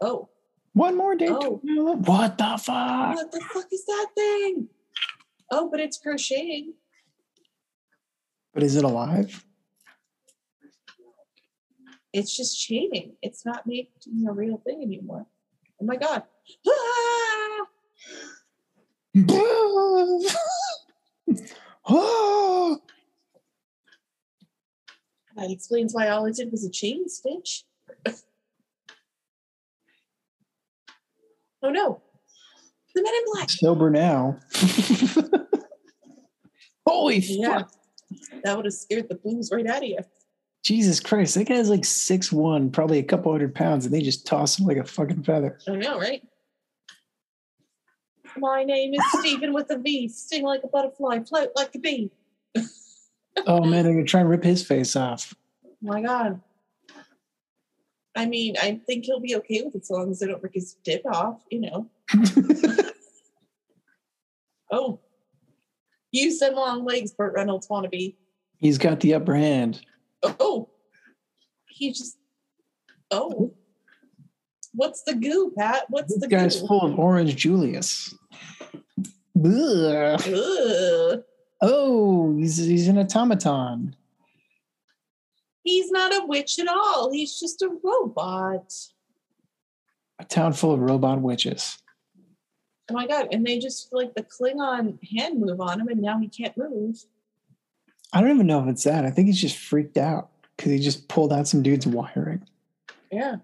[0.00, 0.28] Oh,
[0.72, 1.26] One more day.
[1.28, 1.60] Oh.
[1.64, 3.16] What the fuck?
[3.16, 4.68] what the fuck is that thing?
[5.50, 6.74] Oh, but it's crocheting.
[8.54, 9.44] But is it alive?
[12.12, 13.16] It's just chaining.
[13.22, 15.26] It's not making a real thing anymore.
[15.80, 16.24] Oh my god.
[16.68, 17.66] Ah!
[21.88, 22.78] Oh,
[25.36, 27.64] That explains why all it did was a chain stitch.
[31.62, 32.02] oh no.
[32.94, 33.48] The men in black.
[33.50, 34.38] sober now.
[36.86, 37.58] Holy Yeah.
[37.60, 37.72] fuck.
[38.42, 39.98] That would have scared the blues right out of you.
[40.64, 44.26] Jesus Christ, that guy's like six one, probably a couple hundred pounds, and they just
[44.26, 45.58] toss him like a fucking feather.
[45.68, 46.22] I know, right?
[48.36, 50.08] My name is Stephen with a V.
[50.08, 52.10] Sting like a butterfly, float like a bee.
[53.46, 55.34] Oh man, they're gonna try and rip his face off.
[55.80, 56.40] My God.
[58.16, 60.54] I mean, I think he'll be okay with it so long as they don't rip
[60.54, 61.90] his dick off, you know.
[64.70, 65.00] Oh.
[66.12, 68.14] Use them long legs, Burt Reynolds wannabe.
[68.58, 69.80] He's got the upper hand.
[70.22, 70.68] Oh.
[71.66, 72.16] He just
[73.10, 73.54] Oh.
[74.74, 75.84] What's the goo, Pat?
[75.88, 76.66] What's This the guy's goo?
[76.68, 78.14] full of orange Julius.
[79.44, 80.20] Ugh.
[80.26, 81.22] Ugh.
[81.62, 83.94] Oh, he's he's an automaton.
[85.62, 87.12] He's not a witch at all.
[87.12, 88.72] He's just a robot.
[90.18, 91.78] A town full of robot witches.
[92.90, 93.28] Oh my god.
[93.32, 96.96] And they just like the Klingon hand move on him and now he can't move.
[98.12, 99.04] I don't even know if it's that.
[99.04, 102.42] I think he's just freaked out because he just pulled out some dude's wiring.
[103.12, 103.36] Yeah.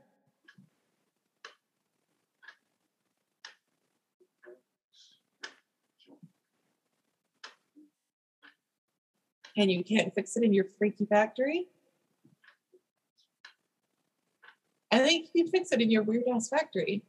[9.57, 11.67] And you can't fix it in your freaky factory?
[14.93, 17.03] I think you can fix it in your weird ass factory.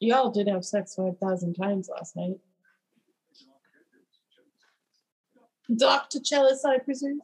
[0.00, 2.38] Y'all did have sex 5,000 times last night.
[5.74, 6.20] Dr.
[6.20, 7.20] Challis, I presume.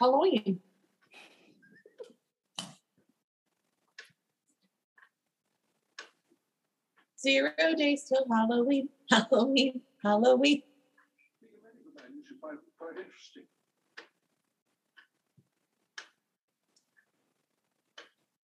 [0.00, 0.60] Halloween.
[7.20, 10.62] Zero days till Halloween, Halloween, Halloween.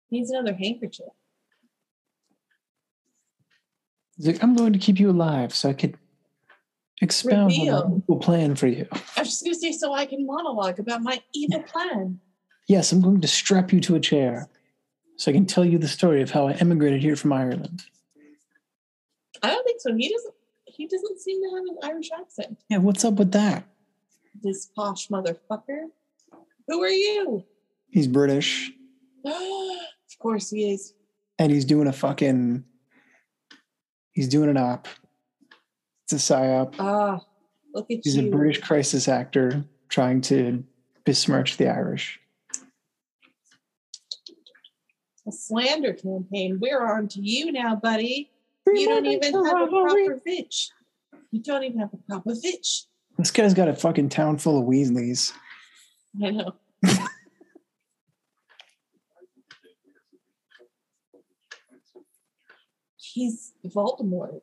[0.10, 1.06] Needs another handkerchief.
[4.42, 5.98] I'm going to keep you alive so I could
[7.04, 7.90] expound on Reveal.
[7.90, 8.88] my evil plan for you.
[8.92, 12.20] I was just gonna say so I can monologue about my evil plan.
[12.68, 14.48] Yes, I'm going to strap you to a chair
[15.18, 17.84] so I can tell you the story of how I emigrated here from Ireland.
[19.42, 19.94] I don't think so.
[19.96, 20.34] He doesn't
[20.66, 22.58] he doesn't seem to have an Irish accent.
[22.70, 23.66] Yeah, what's up with that?
[24.42, 25.90] This posh motherfucker.
[26.68, 27.44] Who are you?
[27.92, 28.72] He's British
[29.26, 30.94] of course he is.
[31.38, 32.64] and he's doing a fucking
[34.14, 34.88] he's doing an op.
[36.04, 36.76] It's a psyop.
[36.80, 37.22] Ah,
[37.74, 38.02] look at you.
[38.04, 38.28] He's you.
[38.28, 40.64] a British crisis actor trying to
[41.06, 42.20] besmirch the Irish.
[45.26, 46.60] a slander campaign.
[46.62, 48.30] We're on to you now, buddy.
[48.68, 50.70] You don't even have a proper bitch.
[51.32, 52.86] You don't even have a proper bitch.
[53.18, 55.32] This guy's got a fucking town full of Weasleys.
[56.24, 56.56] I know.
[62.98, 64.42] He's Voldemort.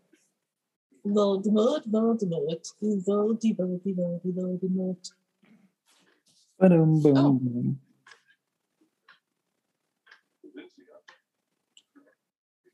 [1.11, 2.73] Voldemort, Voldemort,
[3.07, 5.13] Voldy, Voldy, Voldy, Voldemort.
[6.59, 7.33] Boom, boom, Oh.
[7.33, 7.81] boom.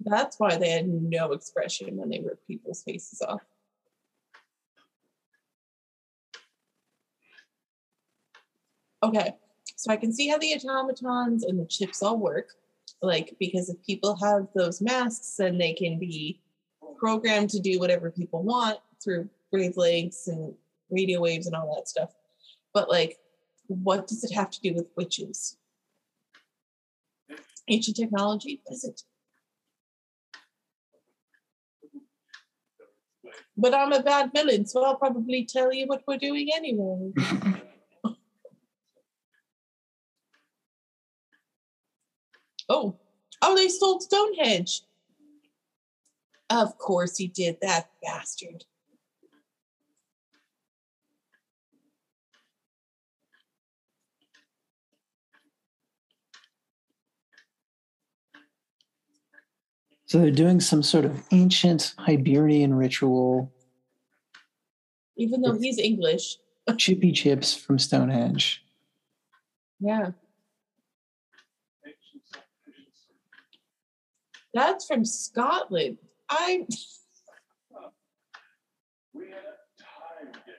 [0.00, 3.42] That's why they had no expression when they ripped people's faces off.
[9.02, 9.34] Okay,
[9.76, 12.50] so I can see how the automatons and the chips all work.
[13.02, 16.40] Like, because if people have those masks, then they can be
[16.96, 20.54] programmed to do whatever people want through wavelengths and
[20.90, 22.14] radio waves and all that stuff.
[22.72, 23.18] But, like,
[23.68, 25.56] what does it have to do with witches?
[27.68, 28.60] Ancient technology?
[28.64, 29.02] What is it?
[33.56, 37.12] But I'm a bad villain, so I'll probably tell you what we're doing anyway.
[42.68, 42.96] oh,
[43.40, 44.82] oh, they stole Stonehenge.
[46.48, 48.64] Of course he did, that bastard.
[60.06, 63.52] So they're doing some sort of ancient Hibernian ritual,
[65.16, 66.36] Even though he's English.
[66.76, 68.64] chippy chips from Stonehenge.
[69.80, 70.12] Yeah.
[74.54, 75.98] That's from Scotland.
[76.28, 76.66] I
[79.12, 79.34] We had
[79.78, 80.54] time getting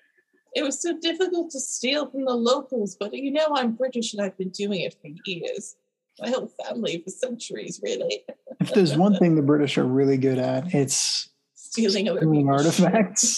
[0.56, 4.24] it was so difficult to steal from the locals, but you know I'm British and
[4.24, 5.76] I've been doing it for years.
[6.20, 8.24] My whole family for centuries, really.
[8.60, 13.38] If there's one thing the British are really good at, it's Stealing stealing artifacts.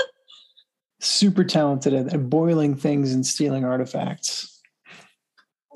[1.00, 4.60] Super talented at boiling things and stealing artifacts.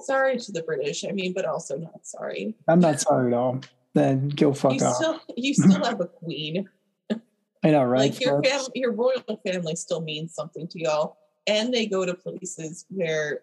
[0.01, 1.07] Sorry to the British.
[1.07, 2.55] I mean, but also not sorry.
[2.69, 3.61] I'm not sorry at all.
[3.95, 4.97] Then go fuck you off.
[4.97, 6.69] still you still have a queen.
[7.63, 8.11] I know, right?
[8.11, 11.17] like your family, your royal family still means something to y'all,
[11.47, 13.41] and they go to places where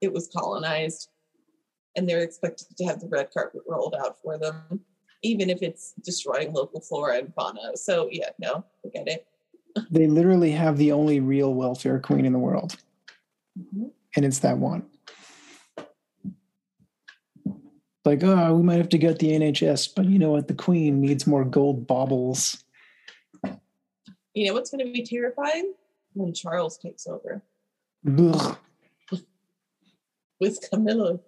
[0.00, 1.08] it was colonized,
[1.96, 4.80] and they're expected to have the red carpet rolled out for them,
[5.22, 7.76] even if it's destroying local flora and fauna.
[7.76, 9.26] So yeah, no, forget it.
[9.90, 12.76] They literally have the only real welfare queen in the world,
[13.58, 13.90] Mhm.
[14.16, 14.88] and it's that one.
[18.04, 20.48] Like, oh, we might have to get the NHS, but you know what?
[20.48, 22.64] The queen needs more gold baubles.
[24.32, 25.74] You know what's going to be terrifying
[26.14, 27.42] when Charles takes over
[28.06, 28.56] Ugh.
[30.40, 31.20] with Camilla.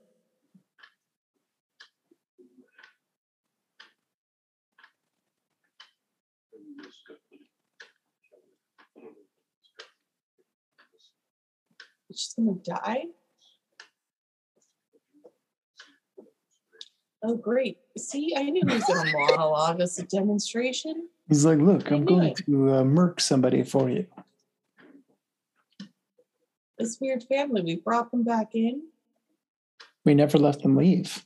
[12.15, 13.05] She's gonna die.
[17.25, 17.79] Oh, great.
[17.97, 21.09] See, I knew he was going to monologue us a demonstration.
[21.29, 22.37] He's like, look, I I'm going it.
[22.47, 24.07] to uh, murk somebody for you.
[26.79, 28.83] This weird family, we brought them back in.
[30.05, 31.25] We never let them leave.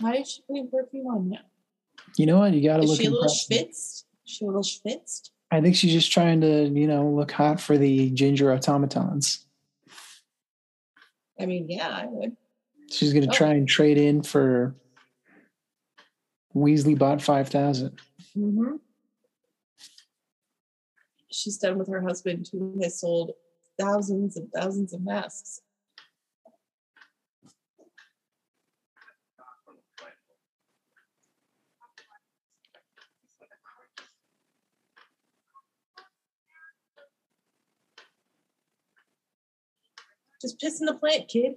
[0.00, 1.38] Why is she putting perfume on now?
[2.16, 2.52] You know what?
[2.52, 4.04] You got to Is look she a little schwitzed?
[4.26, 5.30] She a little schwitzed?
[5.50, 9.46] I think she's just trying to, you know, look hot for the ginger automatons.
[11.40, 12.36] I mean, yeah, I would.
[12.90, 13.32] She's going to Oh.
[13.36, 14.74] try and trade in for
[16.54, 18.00] Weasley bought 5,000.
[18.36, 18.76] Mm-hmm.
[21.30, 23.32] She's done with her husband who has sold
[23.78, 25.60] thousands and thousands of masks.
[40.40, 41.56] Just piss in the plant, kid.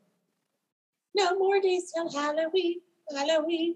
[1.15, 2.81] No more days till Halloween,
[3.15, 3.75] Halloween.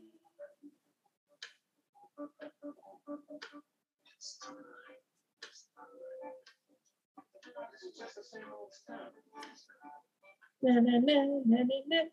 [10.63, 12.03] Na, na, na,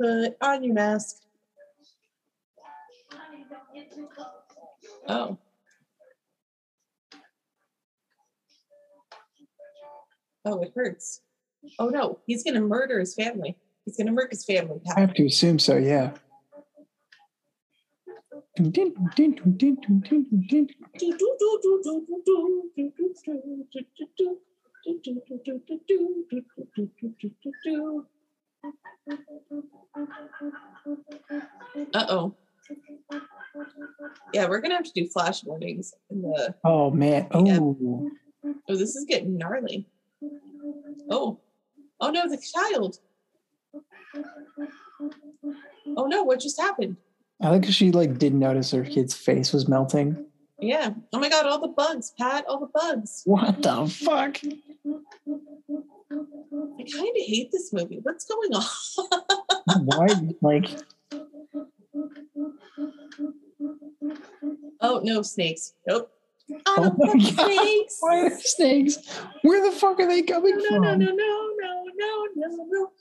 [0.00, 1.22] Put on your mask.
[5.08, 5.38] Oh.
[10.44, 11.20] Oh, it hurts.
[11.78, 13.56] Oh no, he's gonna murder his family.
[13.84, 14.80] He's gonna murder his family.
[14.96, 16.12] I have to assume so, yeah.
[31.94, 32.34] Uh oh.
[34.32, 36.54] Yeah, we're gonna have to do flash warnings in the.
[36.64, 37.28] Oh, man.
[37.44, 37.58] Yeah.
[37.60, 38.10] Oh,
[38.68, 39.86] Oh, this is getting gnarly.
[41.10, 41.40] Oh,
[42.00, 42.98] oh no, the child.
[45.96, 46.96] Oh no, what just happened?
[47.40, 50.24] I think she like didn't notice her kid's face was melting.
[50.60, 50.90] Yeah.
[51.12, 53.22] Oh my god, all the bugs, Pat, all the bugs.
[53.24, 54.38] What the fuck?
[56.78, 58.00] I kind of hate this movie.
[58.02, 59.84] What's going on?
[59.84, 60.06] Why?
[60.40, 60.70] Like,
[64.80, 65.72] Oh no, snakes.
[65.86, 66.10] Nope.
[66.52, 67.46] I Oh don't my fuck God.
[67.52, 67.96] snakes.
[68.00, 68.98] why are there snakes?
[69.42, 70.82] Where the fuck are they coming No, from?
[70.82, 72.92] no, no, no, no, no, no, no.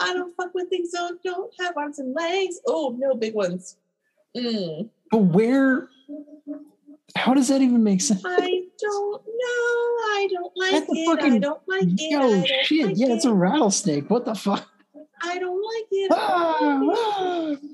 [0.00, 2.60] I don't fuck with things that don't have arms and legs.
[2.66, 3.76] Oh no, big ones.
[4.36, 4.88] Mm.
[5.10, 5.88] But where?
[7.16, 8.22] How does that even make sense?
[8.24, 9.96] I don't know.
[10.14, 11.18] I don't like That's it.
[11.22, 12.10] I don't like it.
[12.10, 12.86] Yo, shit.
[12.86, 13.12] like Yeah, it.
[13.12, 14.08] it's a rattlesnake.
[14.10, 14.68] What the fuck?
[15.22, 16.10] I don't like it.
[16.12, 17.56] Ah, ah.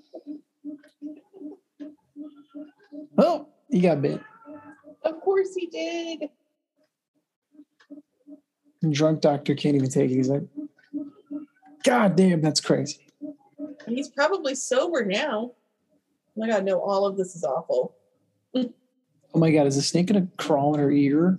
[3.18, 4.20] Oh, you got bit.
[5.04, 6.28] Of course he did.
[8.90, 10.14] Drunk doctor can't even take it.
[10.14, 10.42] He's like,
[11.84, 13.06] God damn, that's crazy.
[13.86, 15.52] He's probably sober now.
[16.36, 17.94] Oh my god, no, all of this is awful.
[18.54, 21.38] Oh my god, is the snake gonna crawl in her ear?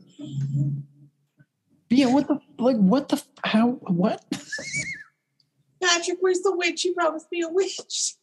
[1.90, 2.77] Yeah, what the like?
[2.77, 3.72] What the how?
[3.81, 4.23] What?
[5.81, 6.85] Patrick, where's the witch?
[6.85, 8.15] You promised me a witch.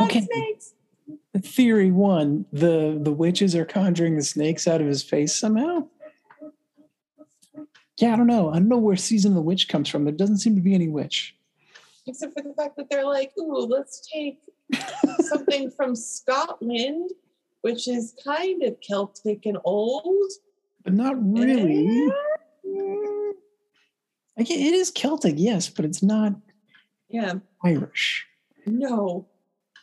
[0.00, 0.20] Okay.
[0.20, 0.74] snakes.
[1.40, 5.86] Theory one: the the witches are conjuring the snakes out of his face somehow.
[7.98, 8.50] Yeah, I don't know.
[8.50, 10.04] I don't know where season of the witch comes from.
[10.04, 11.34] There doesn't seem to be any witch.
[12.06, 14.38] Except for the fact that they're like, ooh, let's take
[15.20, 17.10] something from Scotland,
[17.62, 20.30] which is kind of Celtic and old.
[20.84, 22.08] But not really.
[24.36, 26.34] It is Celtic, yes, but it's not
[27.08, 28.26] Yeah, Irish.
[28.66, 29.26] no.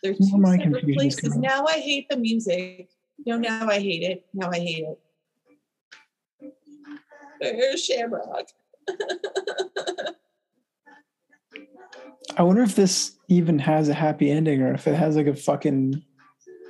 [0.04, 1.34] They're two separate places.
[1.34, 1.42] coming?
[1.42, 2.90] Now I hate the music.
[3.26, 4.26] No, now I hate it.
[4.34, 5.00] Now I hate it.
[7.40, 8.48] There's Shamrock.
[12.38, 15.36] I wonder if this even has a happy ending or if it has like a
[15.36, 16.04] fucking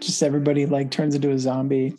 [0.01, 1.95] just everybody like turns into a zombie.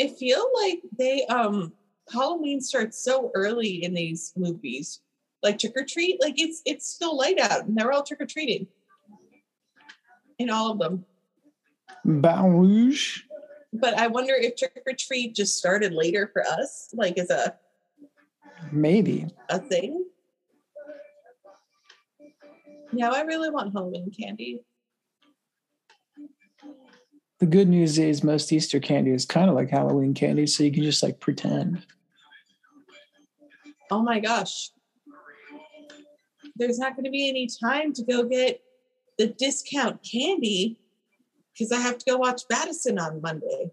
[0.00, 1.72] I feel like they um
[2.10, 5.00] Halloween starts so early in these movies.
[5.42, 8.26] Like trick or treat, like it's it's still light out and they're all trick or
[8.26, 8.66] treating.
[10.38, 11.04] In all of them.
[12.04, 13.22] Baton Rouge.
[13.72, 17.56] But I wonder if trick or treat just started later for us, like as a,
[18.70, 19.26] Maybe.
[19.48, 20.04] a thing.
[22.92, 24.60] Now I really want Halloween candy.
[27.42, 30.70] The good news is most Easter candy is kind of like Halloween candy, so you
[30.70, 31.84] can just like pretend.
[33.90, 34.70] Oh my gosh.
[36.54, 38.60] There's not going to be any time to go get
[39.18, 40.78] the discount candy
[41.52, 43.72] because I have to go watch Madison on Monday.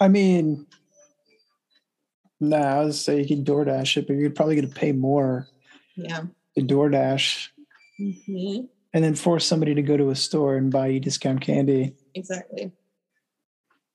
[0.00, 0.66] I mean,
[2.40, 5.46] nah, I was say you could DoorDash it, but you're probably going to pay more
[5.94, 6.22] Yeah.
[6.56, 7.48] to DoorDash
[7.98, 8.60] hmm
[8.94, 11.94] and then force somebody to go to a store and buy you discount candy.
[12.14, 12.72] Exactly.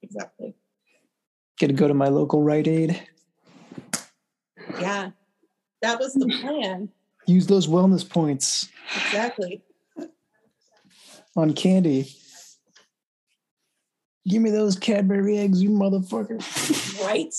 [0.02, 0.56] Exactly.
[1.58, 3.02] Get to go to my local Rite Aid.
[4.80, 5.12] Yeah.
[5.82, 6.90] That was the plan.
[7.26, 8.70] Use those wellness points
[9.08, 9.62] Exactly.
[11.36, 12.08] on candy.
[14.28, 16.40] Give me those Cadbury eggs, you motherfucker.
[17.06, 17.34] Right?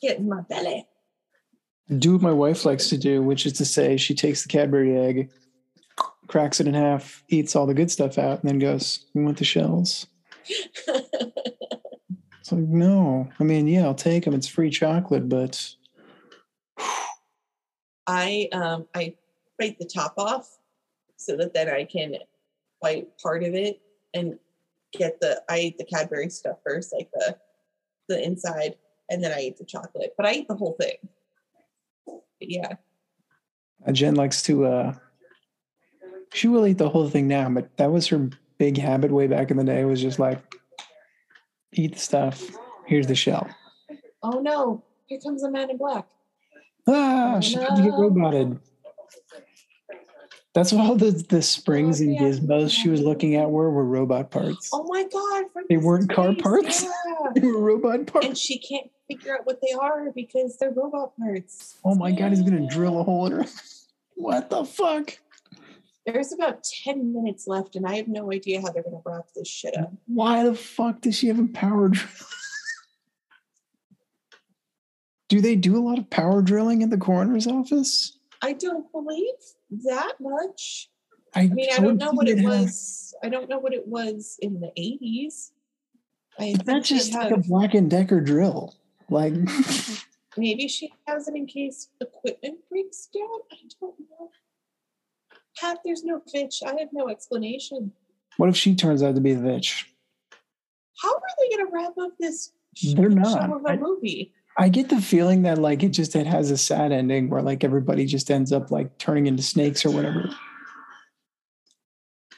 [0.00, 0.86] Get in my belly.
[1.98, 4.96] do what my wife likes to do, which is to say, she takes the Cadbury
[4.96, 5.30] egg,
[6.26, 9.38] cracks it in half, eats all the good stuff out, and then goes, "You want
[9.38, 10.06] the shells?"
[12.44, 13.26] It's like, no.
[13.40, 14.34] I mean, yeah, I'll take them.
[14.34, 15.74] It's free chocolate, but
[18.06, 19.14] I um I
[19.58, 20.58] bite the top off
[21.16, 22.16] so that then I can
[22.82, 23.80] bite part of it
[24.12, 24.38] and
[24.92, 27.38] get the I eat the Cadbury stuff first, like the
[28.10, 28.76] the inside,
[29.08, 30.12] and then I eat the chocolate.
[30.14, 30.96] But I eat the whole thing.
[32.06, 32.74] But yeah.
[33.86, 34.66] uh, Jen likes to.
[34.66, 34.94] uh
[36.34, 38.28] She will eat the whole thing now, but that was her
[38.58, 39.84] big habit way back in the day.
[39.84, 40.40] Was just like,
[41.72, 42.50] eat the stuff.
[42.86, 43.48] Here's the shell.
[44.22, 46.06] Oh no, here comes a man in black.
[46.88, 48.58] Ah, Oh, she had to get roboted.
[50.54, 52.22] That's what all the, the springs and yeah.
[52.22, 54.70] gizmos she was looking at were were robot parts.
[54.72, 56.82] Oh my god, They weren't car parts?
[57.06, 57.30] yeah.
[57.34, 58.26] They were robot parts.
[58.26, 61.78] And she can't figure out what they are because they're robot parts.
[61.84, 63.46] oh my god, he's gonna drill a hole in her.
[64.16, 65.18] What the fuck?
[66.06, 69.26] There's about 10 minutes left, and I have no idea how they're going to wrap
[69.34, 69.90] this shit up.
[70.06, 72.08] Why the fuck does she have a power drill?
[75.28, 78.18] do they do a lot of power drilling in the coroner's office?
[78.42, 79.32] I don't believe
[79.84, 80.90] that much.
[81.34, 83.14] I, I mean, I don't know what it have- was.
[83.22, 85.52] I don't know what it was in the 80s.
[86.38, 88.74] I Is that think just like a Black and Decker drill?
[89.08, 89.32] Like,
[90.36, 93.38] maybe she has it in case equipment breaks down.
[93.52, 94.30] I don't know.
[95.58, 96.62] Pat, there's no pitch.
[96.66, 97.92] I have no explanation.
[98.36, 99.84] what if she turns out to be the bitch?
[101.02, 102.52] How are they going to wrap up this
[102.94, 103.50] They're not.
[103.50, 104.32] of a I- movie?
[104.56, 107.64] I get the feeling that like it just it has a sad ending where like
[107.64, 110.30] everybody just ends up like turning into snakes or whatever.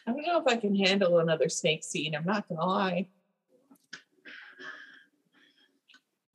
[0.06, 2.14] I don't know if I can handle another snake scene.
[2.14, 3.08] I'm not gonna lie.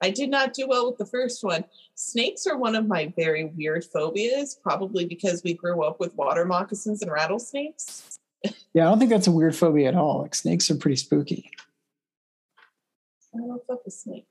[0.02, 1.64] I did not do well with the first one.
[1.95, 6.44] Snakes are one of my very weird phobias, probably because we grew up with water
[6.45, 8.18] moccasins and rattlesnakes.
[8.73, 10.23] Yeah, I don't think that's a weird phobia at all.
[10.23, 11.52] Like snakes are pretty spooky.
[13.36, 14.28] Oh, I don't fuck with snakes.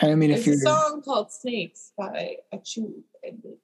[0.00, 3.02] I mean, if you're a song called Snakes by Achu.
[3.22, 3.58] and it-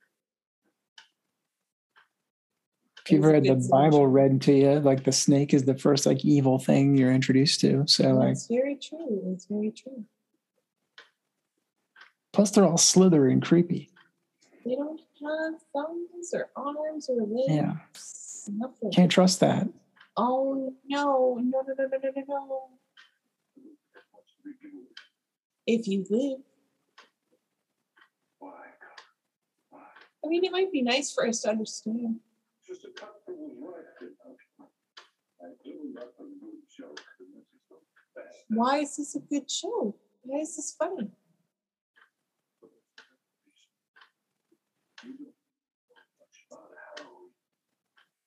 [3.11, 4.13] if you've it's read the Bible solution.
[4.13, 7.85] read to you, like the snake is the first like evil thing you're introduced to.
[7.87, 9.33] So like, That's very true.
[9.35, 10.05] It's very true.
[12.33, 13.91] plus they're all slithery and creepy.
[14.65, 17.47] They don't have thumbs or arms or legs.
[17.49, 17.75] Yeah.
[18.53, 18.93] Nothing.
[18.93, 19.69] Can't trust that.
[20.17, 22.69] Oh no, no, no, no, no, no, no, no.
[25.67, 26.39] If you live.
[30.23, 32.21] I mean, it might be nice for us to understand.
[38.49, 39.97] Why is this a good show?
[40.23, 41.11] Why is this funny?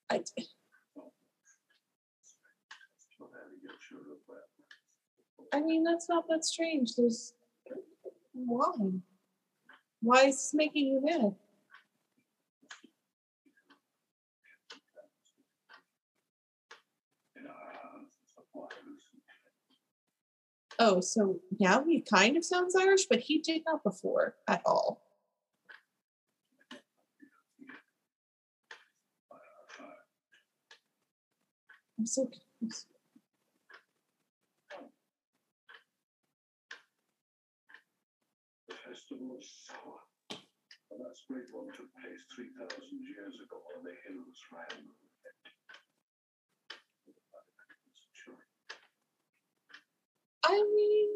[0.10, 0.24] I,
[5.54, 6.96] I mean, that's not that strange.
[6.96, 7.34] There's
[8.34, 8.74] why?
[10.02, 11.36] Why is this making you mad?
[20.80, 25.02] Oh, so now he kind of sounds Irish, but he did not before at all.
[32.00, 32.88] I'm so confused.
[38.68, 39.44] The festival of
[41.00, 45.03] last great one took place 3,000 years ago on the hills.
[50.46, 51.10] I mean,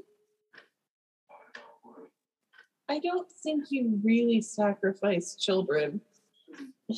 [2.90, 6.02] I don't think you really sacrifice children.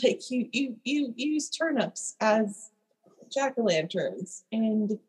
[0.03, 2.69] Like you, you, you use turnips as
[3.34, 4.99] jack o' lanterns, and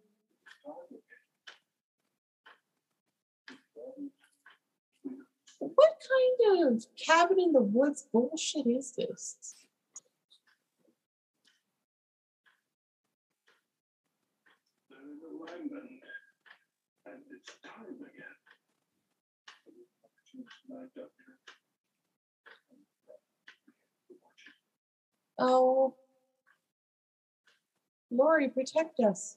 [5.58, 9.54] what kind of cabin in the woods bullshit is this?
[14.88, 15.84] They're in alignment.
[17.06, 17.96] And it's time.
[25.38, 25.94] Oh,
[28.10, 29.36] Lori, protect us.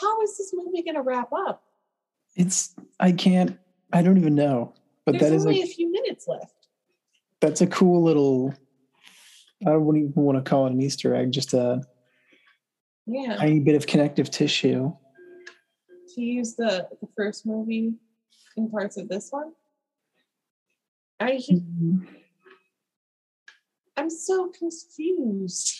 [0.00, 1.62] How is this movie going to wrap up?
[2.36, 3.58] It's I can't
[3.92, 4.74] I don't even know.
[5.04, 6.54] But There's that is only like a few minutes left.
[7.40, 8.54] that's a cool little
[9.66, 11.82] I wouldn't even want to call it an Easter egg, just a
[13.06, 13.36] Yeah.
[13.36, 14.92] tiny bit of connective tissue.
[16.14, 17.92] to use the, the first movie
[18.56, 19.52] in parts of this one.
[21.20, 22.04] I Mm-hmm.
[23.96, 25.76] I'm so confused.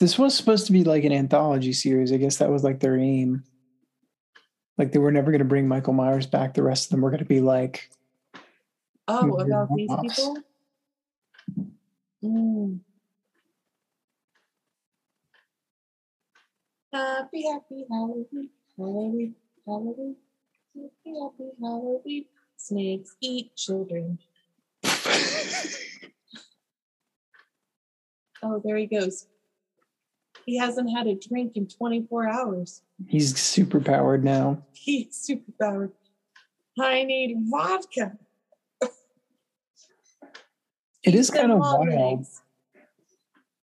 [0.00, 2.12] This was supposed to be like an anthology series.
[2.12, 3.44] I guess that was like their aim.
[4.78, 6.54] Like they were never going to bring Michael Myers back.
[6.54, 7.90] The rest of them were going to be like,
[9.08, 10.16] Oh, about these one-offs.
[10.16, 10.38] people.
[12.22, 12.80] Mm.
[16.92, 19.34] Happy, happy Halloween, Halloween,
[19.66, 20.16] Halloween,
[20.74, 22.24] happy, happy Halloween.
[22.56, 24.18] Snakes eat children.
[28.40, 29.26] Oh, there he goes.
[30.46, 32.82] He hasn't had a drink in 24 hours.
[33.06, 34.62] He's super powered now.
[34.72, 35.92] He's super powered.
[36.80, 38.16] I need vodka.
[41.02, 42.40] It is kind of wild legs.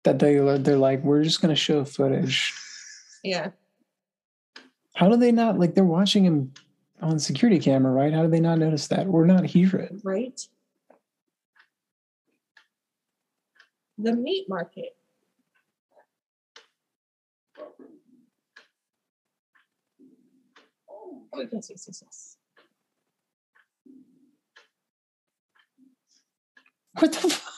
[0.03, 2.53] that they they're like, we're just going to show footage.
[3.23, 3.51] Yeah.
[4.95, 6.53] How do they not like they're watching him
[7.01, 8.13] on security camera, right?
[8.13, 9.95] How do they not notice that or not hear it?
[10.03, 10.39] right?
[13.97, 14.95] The meat market.
[21.33, 22.37] Oh, yes, yes, yes, yes.
[26.97, 27.53] What the fuck?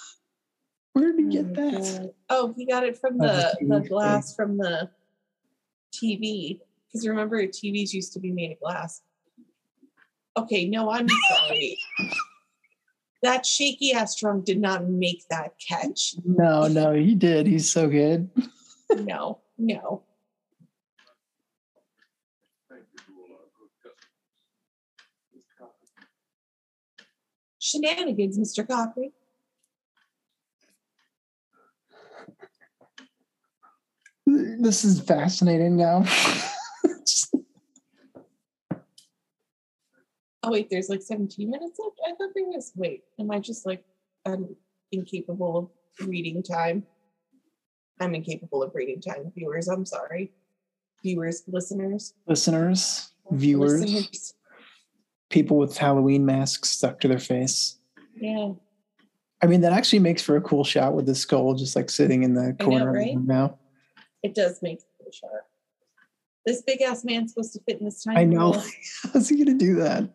[0.94, 2.14] Where did he Oh get that?
[2.30, 4.90] Oh, he got it from Oh, the, the glass from the
[5.94, 6.60] TV.
[6.88, 9.02] Because remember, TVs used to be made of glass.
[10.36, 11.78] Okay, no, I'm sorry.
[13.24, 16.16] that shaky ass drum did not make that catch.
[16.26, 17.48] No, no, he did.
[17.48, 18.30] He's so good.
[18.94, 20.04] No, no.
[22.70, 23.70] Thank you to all our good
[25.58, 26.08] customers.
[27.72, 28.68] Shenanigans, Mr.
[28.68, 29.12] Cochran.
[34.26, 36.04] This is fascinating now.
[40.44, 42.00] Oh wait, there's like 17 minutes left.
[42.06, 42.72] I thought there was.
[42.76, 43.84] Wait, am I just like
[44.26, 44.56] I'm
[44.92, 46.84] incapable of reading time?
[48.00, 49.68] I'm incapable of reading time, viewers.
[49.68, 50.32] I'm sorry,
[51.04, 54.34] viewers, listeners, Listeners, viewers, listeners.
[55.32, 57.78] People with Halloween masks stuck to their face.
[58.16, 58.52] Yeah,
[59.42, 62.24] I mean, that actually makes for a cool shot with the skull just like sitting
[62.24, 63.18] in the corner right?
[63.18, 63.58] now.
[64.22, 65.30] it does make a cool shot.
[66.46, 68.20] This big ass man's supposed to fit in this tiny.
[68.20, 68.52] I know.
[69.14, 70.10] How's he gonna do that?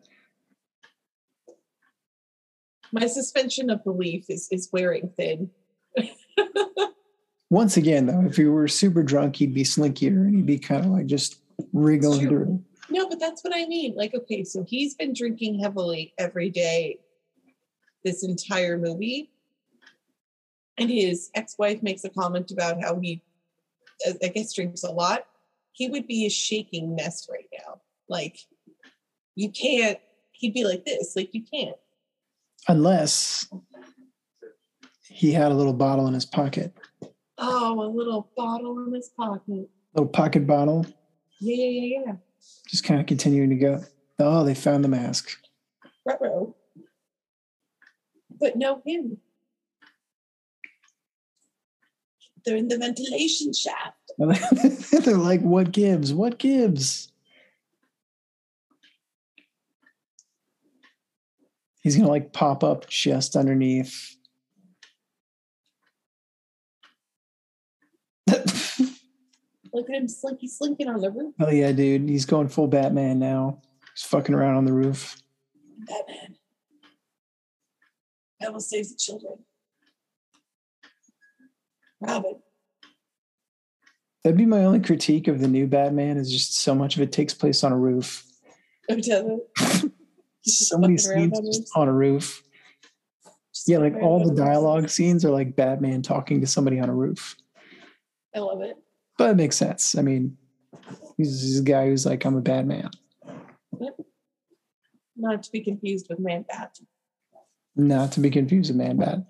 [2.92, 5.50] My suspension of belief is is wearing thin.
[7.50, 10.84] Once again, though, if he were super drunk, he'd be slinkier and he'd be kind
[10.84, 11.40] of like just
[11.72, 12.64] Wriggling through.
[12.90, 13.94] No, but that's what I mean.
[13.96, 17.00] Like, okay, so he's been drinking heavily every day
[18.04, 19.30] this entire movie.
[20.78, 23.22] And his ex wife makes a comment about how he,
[24.06, 25.26] I- I guess, drinks a lot.
[25.72, 27.80] He would be a shaking mess right now.
[28.08, 28.38] Like,
[29.34, 29.98] you can't,
[30.32, 31.14] he'd be like this.
[31.16, 31.76] Like, you can't.
[32.68, 33.48] Unless
[35.08, 36.72] he had a little bottle in his pocket,
[37.38, 39.68] Oh, a little bottle in his pocket.
[39.94, 40.86] little pocket bottle,
[41.40, 42.12] Yeah, yeah, yeah, yeah.
[42.68, 43.84] Just kind of continuing to go.
[44.18, 45.30] Oh, they found the mask.
[46.04, 46.54] Ruh-roh.
[48.38, 49.18] But no him.
[52.44, 53.96] They're in the ventilation shaft.
[55.04, 56.14] They're like, what gives?
[56.14, 57.10] What gives?
[61.82, 64.16] He's gonna like pop up just underneath.
[69.76, 71.34] Look at him slinky slinking on the roof.
[71.38, 72.08] oh yeah, dude.
[72.08, 73.60] He's going full Batman now.
[73.94, 75.20] He's fucking around on the roof.
[75.86, 76.36] Batman.
[78.42, 79.34] I will save the children.
[82.00, 82.36] Robin.
[84.24, 87.12] That'd be my only critique of the new Batman is just so much of it
[87.12, 88.24] takes place on a roof.
[88.88, 89.92] Oh, does it?
[90.40, 92.42] He's just So many scenes on just on a roof.
[93.54, 96.94] Just Yeah, like all the dialogue scenes are like Batman talking to somebody on a
[96.94, 97.36] roof.
[98.34, 98.78] I love it.
[99.18, 99.96] But it makes sense.
[99.96, 100.36] I mean,
[101.16, 102.90] he's, he's a guy who's like, I'm a bad man.
[105.16, 106.78] Not to be confused with Man Bat.
[107.74, 109.26] Not to be confused with Man Bat.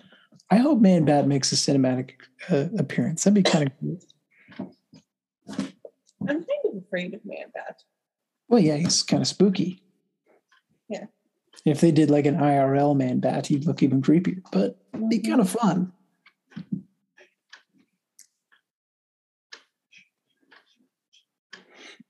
[0.50, 2.12] I hope Man Bat makes a cinematic
[2.50, 3.24] uh, appearance.
[3.24, 3.98] That'd be kind of cool.
[5.48, 7.82] I'm kind of afraid of Man Bat.
[8.48, 9.82] Well, yeah, he's kind of spooky.
[10.88, 11.06] Yeah.
[11.64, 15.20] If they did like an IRL Man Bat, he'd look even creepier, but it'd be
[15.20, 15.92] kind of fun.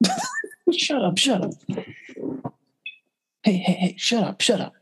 [0.77, 1.53] shut up, shut up.
[3.43, 4.75] Hey, hey, hey, shut up, shut up.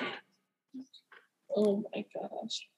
[1.59, 2.69] Oh my gosh.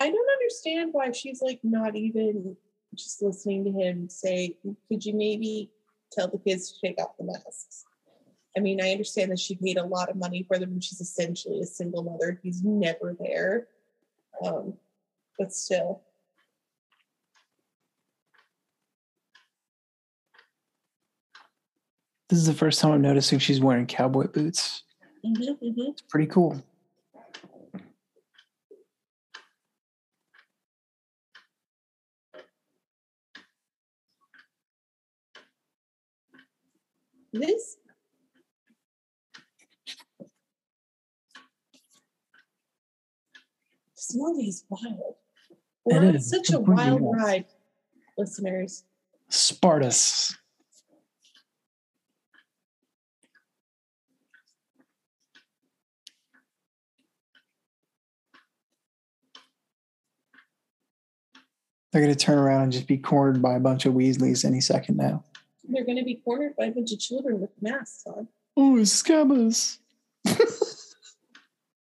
[0.00, 2.56] I don't understand why she's like not even
[2.94, 4.56] just listening to him say,
[4.88, 5.70] could you maybe
[6.12, 7.84] tell the kids to take off the masks?
[8.56, 11.00] I mean, I understand that she paid a lot of money for them and she's
[11.00, 12.40] essentially a single mother.
[12.42, 13.68] He's never there.
[14.44, 14.74] Um,
[15.38, 16.02] but still.
[22.28, 24.82] This is the first time I'm noticing she's wearing cowboy boots.
[25.24, 25.88] Mhm, mhm.
[25.90, 26.62] It's pretty cool.
[37.32, 37.76] This
[43.94, 45.16] this movie is wild.
[45.86, 47.22] It is such a wild nuts.
[47.22, 47.44] ride,
[48.16, 48.84] listeners.
[49.28, 50.36] Spartus.
[61.92, 64.60] They're going to turn around and just be cornered by a bunch of Weasleys any
[64.60, 65.24] second now.
[65.68, 68.28] They're going to be cornered by a bunch of children with masks on.
[68.56, 69.78] Oh, scabbers.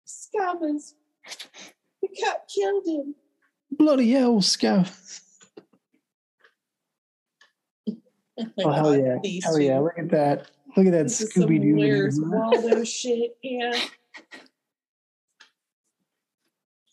[0.07, 0.95] Scabbers.
[2.03, 3.15] The cat killed him.
[3.73, 5.21] Bloody hell, scabbers.
[7.89, 7.97] Oh,
[8.59, 9.17] Oh, hell yeah.
[9.23, 9.79] these Hell yeah.
[9.79, 10.51] Look at that.
[10.77, 11.77] Look at that This is some Scooby Doo.
[11.77, 13.37] Where's Waldo shit.
[13.43, 13.79] Yeah.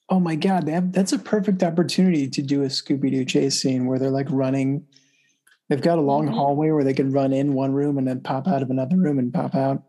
[0.10, 3.86] Oh my god, that, that's a perfect opportunity to do a Scooby Doo chase scene
[3.86, 4.86] where they're like running.
[5.72, 6.34] They've got a long Mhm.
[6.34, 9.18] hallway where they can run in one room and then pop out of another room
[9.18, 9.82] and pop out.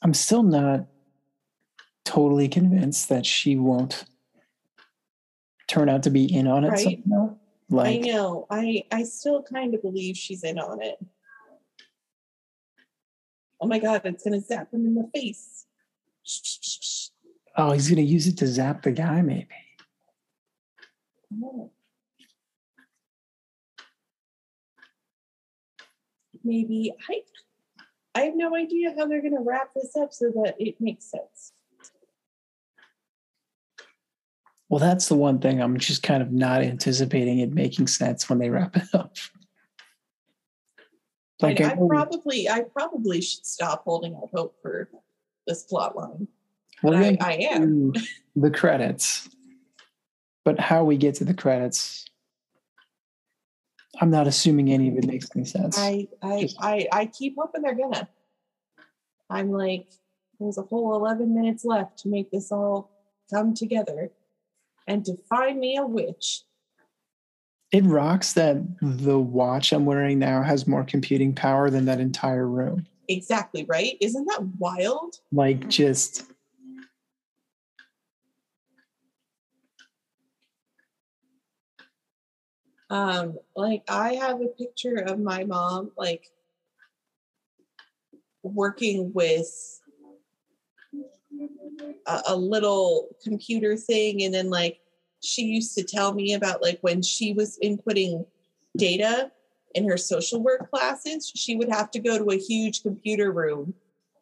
[0.00, 0.86] I'm still not
[2.12, 4.04] totally convinced that she won't
[5.66, 7.02] turn out to be in on it right?
[7.04, 7.36] somehow.
[7.70, 8.46] Like, I know.
[8.50, 10.98] I I still kind of believe she's in on it.
[13.60, 15.64] Oh my god, it's gonna zap him in the face.
[17.56, 19.48] Oh, he's gonna use it to zap the guy, maybe.
[21.42, 21.70] Oh.
[26.44, 27.22] Maybe I
[28.14, 31.52] I have no idea how they're gonna wrap this up so that it makes sense.
[34.72, 38.38] Well, that's the one thing I'm just kind of not anticipating it making sense when
[38.38, 39.14] they wrap it up.
[41.42, 44.88] Like, I, I I probably I probably should stop holding out hope for
[45.46, 46.26] this plot line.
[46.82, 47.92] But I, I am.
[48.36, 49.28] the credits,
[50.42, 52.06] but how we get to the credits,
[54.00, 55.78] I'm not assuming any of it makes any sense.
[55.78, 58.08] I I I I keep hoping they're gonna.
[59.28, 59.88] I'm like,
[60.40, 62.90] there's a whole 11 minutes left to make this all
[63.30, 64.10] come together
[64.86, 66.42] and to find me a witch.
[67.72, 72.46] it rocks that the watch I'm wearing now has more computing power than that entire
[72.46, 72.86] room.
[73.08, 73.96] Exactly, right?
[74.00, 75.16] Isn't that wild?
[75.32, 76.24] Like, just
[82.90, 86.30] Um, like I have a picture of my mom like
[88.42, 89.80] working with
[92.06, 94.80] a, a little computer thing and then like
[95.22, 98.26] she used to tell me about like when she was inputting
[98.76, 99.30] data
[99.74, 103.74] in her social work classes she would have to go to a huge computer room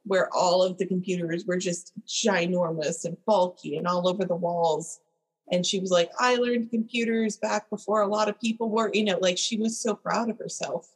[0.05, 5.01] where all of the computers were just ginormous and bulky and all over the walls
[5.53, 9.05] and she was like i learned computers back before a lot of people were you
[9.05, 10.95] know like she was so proud of herself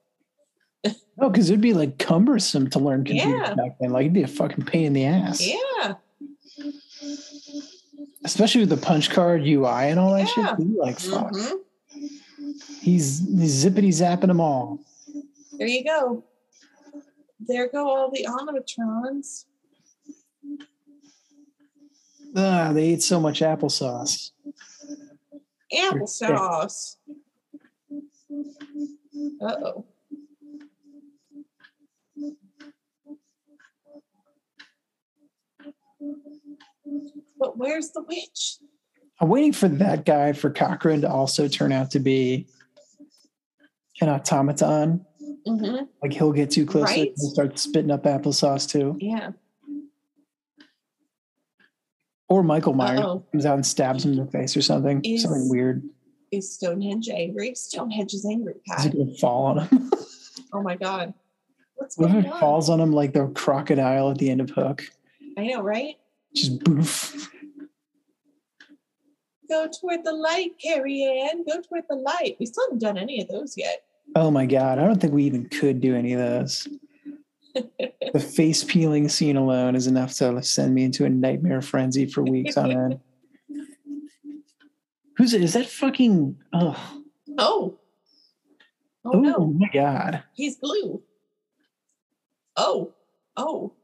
[1.16, 3.55] no, because it'd be like cumbersome to learn computers Yeah.
[3.55, 3.90] back then.
[3.90, 5.94] Like, it'd be a fucking pain in the ass, yeah
[8.24, 10.55] especially with the punch card UI and all that Yeah.
[10.56, 10.66] shit.
[10.66, 11.60] You're like, fuck, Mhm.
[12.81, 14.81] he's, he's zippity zapping them all.
[15.59, 16.24] there you go
[17.47, 19.44] there go all the animatrons
[22.36, 24.32] Ah, they ate so much applesauce.
[25.72, 26.97] applesauce
[29.40, 29.85] uh-oh
[37.39, 38.59] but where's the witch
[39.20, 42.47] I'm waiting for that guy for Cochran to also turn out to be
[44.01, 45.05] an automaton.
[45.47, 47.09] hmm Like he'll get too close to Right?
[47.16, 48.97] and start spitting up applesauce too.
[49.01, 49.31] yeah
[52.28, 53.24] Or Michael Myers Uh-oh.
[53.32, 55.01] comes out and stabs him in the face or something.
[55.05, 55.82] Is- something weird.
[56.32, 59.90] is stonehenge angry stonehenge is angry Is pat it gonna fall on him?
[60.52, 61.15] oh my god
[61.77, 64.51] what's what if it on falls on him like the crocodile at the end of
[64.51, 64.82] Hook?
[65.39, 65.94] i know right
[66.35, 67.31] Just boof.
[69.48, 71.44] Go toward the light, Carrie Ann.
[71.44, 72.36] Go toward the light.
[72.40, 73.85] We still haven't done any of those yet.
[74.16, 74.78] Oh my god.
[74.78, 76.66] I don't think we even could do any of those.
[77.55, 82.23] the face peeling scene alone is enough to send me into a nightmare frenzy for
[82.23, 83.01] weeks on end.
[85.16, 85.43] Who's it?
[85.43, 87.01] Is that fucking oh,
[87.39, 87.78] Oh.
[89.06, 90.23] Oh oh no, my god.
[90.32, 91.02] he's blue.
[92.56, 92.93] Oh.
[93.36, 93.74] Oh.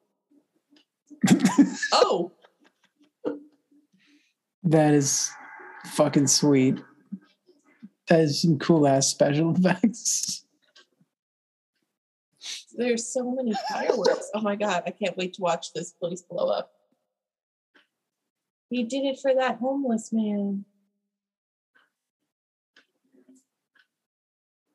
[1.93, 2.33] Oh.
[4.65, 5.31] That is
[5.93, 6.81] fucking sweet.
[8.09, 10.45] That is some cool ass special effects.
[12.77, 14.31] There's so many fireworks.
[14.35, 16.73] Oh my god, I can't wait to watch this place blow up.
[18.71, 20.65] He did it for that homeless man.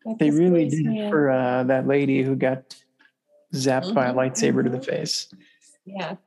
[0.06, 1.10] That They really did man.
[1.10, 2.76] for uh, that lady who got
[3.54, 4.86] zapped by a Mhm, lightsaber to the mhm.
[4.86, 5.34] face.
[5.86, 6.18] Yeah.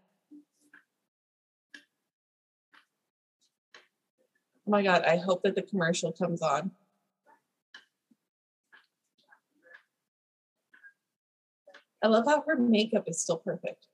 [4.69, 6.73] Oh my god, I hope that the commercial comes on.
[12.05, 13.87] I love how her makeup is still perfect.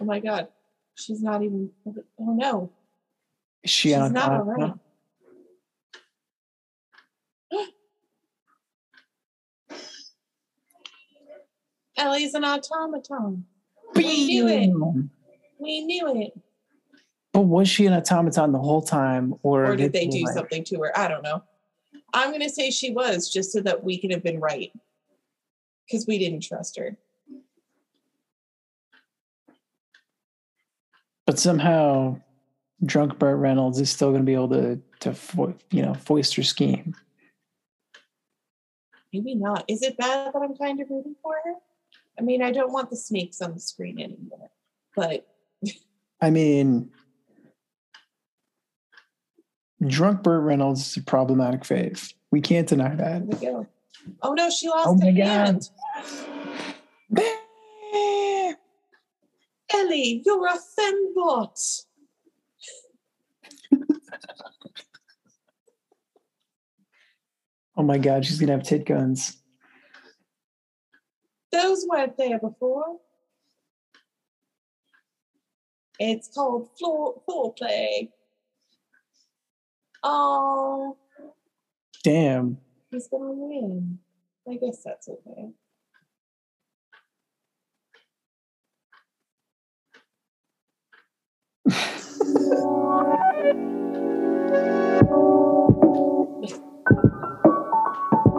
[0.00, 0.48] Oh my god,
[0.94, 1.68] she's not even.
[2.18, 2.70] Oh no,
[3.62, 4.40] Is she she's on not top?
[4.46, 4.72] alright.
[11.98, 13.44] Ellie's an automaton.
[13.94, 14.70] We knew it.
[15.58, 16.32] We knew it.
[17.32, 20.64] But was she an automaton the whole time, or, Or did they do like- something
[20.64, 20.96] to her?
[20.98, 21.42] I don't know.
[22.14, 24.72] I'm going to say she was just so that we could have been right
[25.86, 26.96] because we didn't trust her.
[31.26, 32.20] But somehow,
[32.84, 36.34] drunk Burt Reynolds is still going to be able to to fo- you know foist
[36.36, 36.94] her scheme.
[39.12, 39.64] Maybe not.
[39.68, 41.54] Is it bad that I'm kind of rooting for her?
[42.18, 44.50] I mean, I don't want the snakes on the screen anymore,
[44.96, 45.26] but
[46.20, 46.90] I mean,
[49.86, 52.12] drunk Burt Reynolds is a problematic fave.
[52.30, 53.22] We can't deny that.
[53.24, 53.66] we go.
[54.22, 55.26] Oh no, she lost Oh my God.
[55.26, 55.70] hand.
[57.16, 58.52] Eh,
[59.74, 61.84] Ellie, you're a fembot.
[67.76, 69.36] Oh my god, she's gonna have tit guns.
[71.52, 72.98] Those weren't there before.
[75.98, 78.10] It's called floor foreplay.
[80.02, 80.96] Oh,
[82.04, 82.58] Damn.
[82.90, 83.98] he's gonna win.
[84.48, 85.50] I guess that's okay.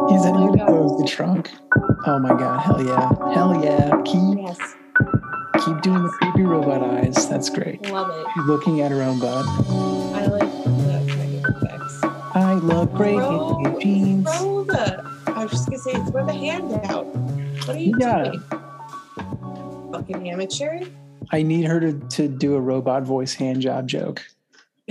[0.10, 1.52] He's that Oh the trunk?
[2.06, 3.10] Oh my god, hell yeah.
[3.34, 4.02] Hell yeah.
[4.06, 4.58] Keep Yes,
[5.66, 7.28] keep doing the creepy robot eyes.
[7.30, 7.90] That's great.
[7.92, 8.28] love it.
[8.36, 9.46] She's looking at her own butt.
[10.16, 12.00] I like the effects.
[12.36, 14.38] I love breaking Throw, jeans.
[14.38, 15.04] throw the.
[15.28, 17.06] I was just gonna say, throw the hand out.
[17.06, 18.24] What are you Yeah.
[18.32, 19.92] doing?
[19.92, 20.82] Fucking amateur.
[21.32, 24.26] I need her to, to do a robot voice hand job joke.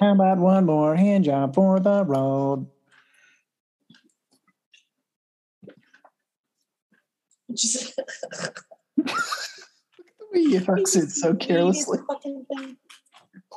[0.00, 2.66] How about one more hand job for the road?
[7.54, 7.98] Just
[8.96, 9.14] Look at
[10.18, 11.98] The way he hucks it so carelessly.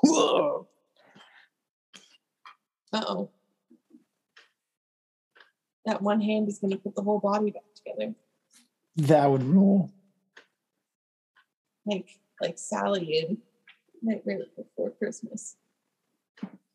[0.04, 0.68] Whoa.
[2.94, 3.30] Uh oh.
[5.86, 8.14] That one hand is going to put the whole body back together,
[8.98, 9.92] That would rule.
[11.86, 13.38] like like Sally in
[14.02, 15.56] Nightmare Before Christmas.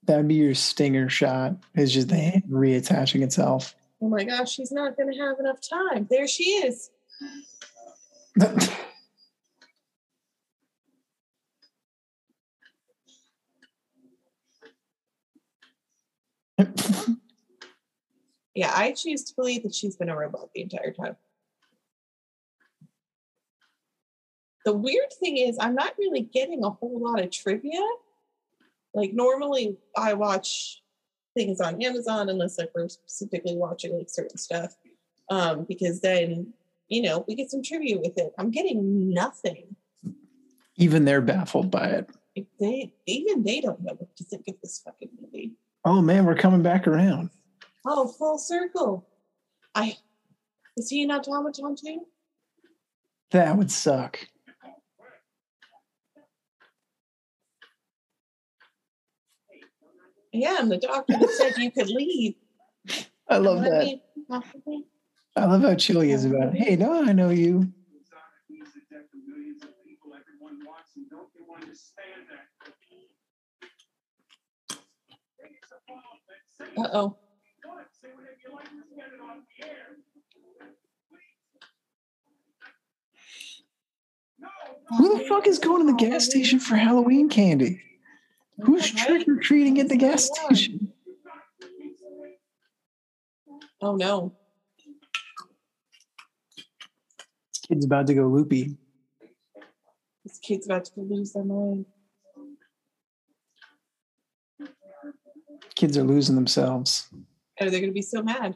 [0.04, 1.56] That would be your stinger shot.
[1.74, 3.74] Is just the hand reattaching itself.
[4.00, 6.06] Oh my gosh, she's not going to have enough time.
[6.10, 6.90] There she is.
[18.56, 21.16] Yeah, I choose to believe that she's been a robot the entire time.
[24.64, 27.82] The weird thing is, I'm not really getting a whole lot of trivia.
[28.94, 30.82] Like, normally I watch
[31.34, 34.74] things on Amazon unless like we're specifically watching like certain stuff.
[35.30, 36.54] Um, because then,
[36.88, 38.32] you know, we get some trivia with it.
[38.38, 39.76] I'm getting nothing.
[40.76, 42.10] Even they're baffled by it.
[42.60, 45.54] They even they don't know what to think of this fucking movie.
[45.84, 47.30] Oh man, we're coming back around.
[47.86, 49.06] Oh, full circle.
[49.74, 49.96] I
[50.76, 52.00] is he an automaton too?
[53.30, 54.18] That would suck.
[60.32, 62.34] Yeah, and the doctor that said you could leave.
[63.28, 64.00] I love that.
[65.36, 66.56] I love how chill he is about it.
[66.56, 67.70] Hey, no, I know you.
[76.78, 77.16] Uh oh.
[84.98, 87.82] Who the fuck is going to the gas station for Halloween candy?
[88.62, 90.92] Who's trick or treating at the gas station?
[93.82, 94.34] Oh no.
[97.66, 98.76] Kid's about to go loopy.
[100.24, 101.86] This kid's about to lose their mind.
[105.74, 107.08] Kids are losing themselves.
[107.60, 108.54] Oh, they're gonna be so mad.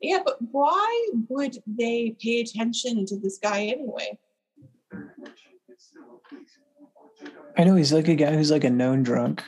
[0.00, 4.18] Yeah, but why would they pay attention to this guy anyway?
[7.56, 9.44] I know he's like a guy who's like a known drunk.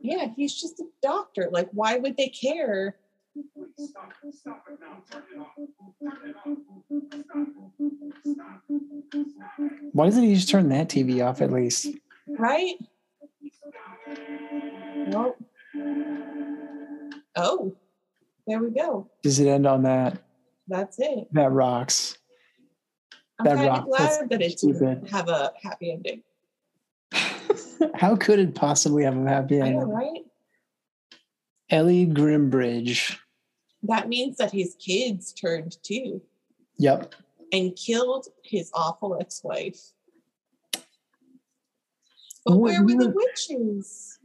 [0.00, 1.48] Yeah, he's just a doctor.
[1.50, 2.96] Like, why would they care?
[9.92, 11.88] Why doesn't he just turn that TV off at least?
[12.28, 12.74] Right?
[15.08, 15.36] Nope.
[17.36, 17.74] Oh,
[18.46, 19.08] there we go.
[19.22, 20.18] Does it end on that?
[20.68, 21.28] That's it.
[21.32, 22.18] That rocks.
[23.38, 26.22] I'm That kind rock- of that's glad that it didn't have a happy ending.
[27.94, 29.88] How could it possibly have a happy I know, ending?
[29.94, 30.22] right?
[31.70, 33.18] Ellie Grimbridge.
[33.88, 36.20] That means that his kids turned too
[36.78, 37.14] Yep.
[37.52, 39.92] and killed his awful ex-wife.
[40.72, 40.84] But
[42.46, 44.18] Well, where were the witches?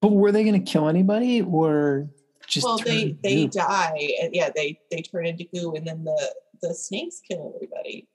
[0.00, 2.08] But were they going to kill anybody or
[2.46, 2.64] just?
[2.64, 3.48] well, they they goo?
[3.48, 8.08] die, and yeah, they they turn into goo, and then the the snakes kill everybody.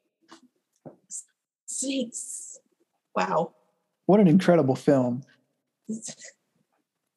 [1.66, 2.60] Snakes!
[3.16, 3.54] Wow.
[4.06, 5.24] What an incredible film!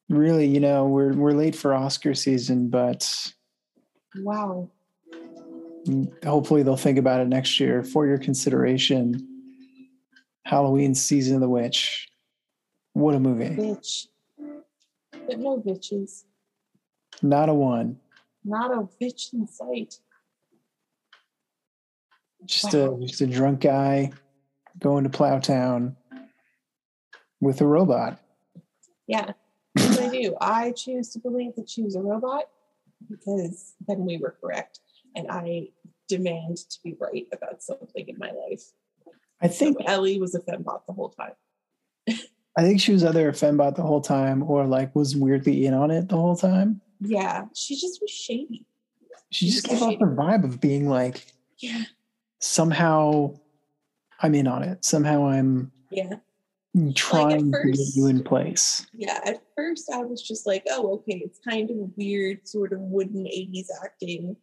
[0.09, 3.33] Really, you know, we're we're late for Oscar season, but
[4.19, 4.69] wow.
[5.85, 9.27] Mm, hopefully they'll think about it next year for your consideration.
[10.45, 12.09] Halloween season of the witch.
[12.93, 13.49] What a movie!
[13.49, 14.07] Bitch.
[15.27, 16.23] But no bitches.
[17.21, 17.97] Not a one.
[18.43, 19.95] Not a bitch in sight.
[22.45, 24.11] Just a just a drunk guy
[24.79, 25.95] going to Plowtown
[27.41, 28.19] with a robot.
[29.07, 29.33] Yeah.
[29.77, 30.35] I do.
[30.39, 32.45] I choose to believe that she was a robot
[33.09, 34.79] because then we were correct.
[35.15, 35.67] And I
[36.07, 38.63] demand to be right about something in my life.
[39.41, 41.33] I So think Ellie was a fembot the whole time.
[42.57, 45.73] I think she was either a fembot the whole time or like was weirdly in
[45.75, 46.81] on it the whole time.
[46.99, 47.45] Yeah.
[47.53, 48.65] She just was shady.
[49.31, 51.25] She just gave off the vibe of being like
[51.59, 51.83] Yeah.
[52.39, 53.35] somehow
[54.19, 54.83] I'm in on it.
[54.83, 56.15] Somehow I'm Yeah.
[56.95, 58.85] Trying to get first- you in place.
[58.93, 59.19] Yeah.
[59.25, 63.25] At first I was just like, oh, okay, it's kind of weird, sort of wooden
[63.25, 64.35] 80s acting.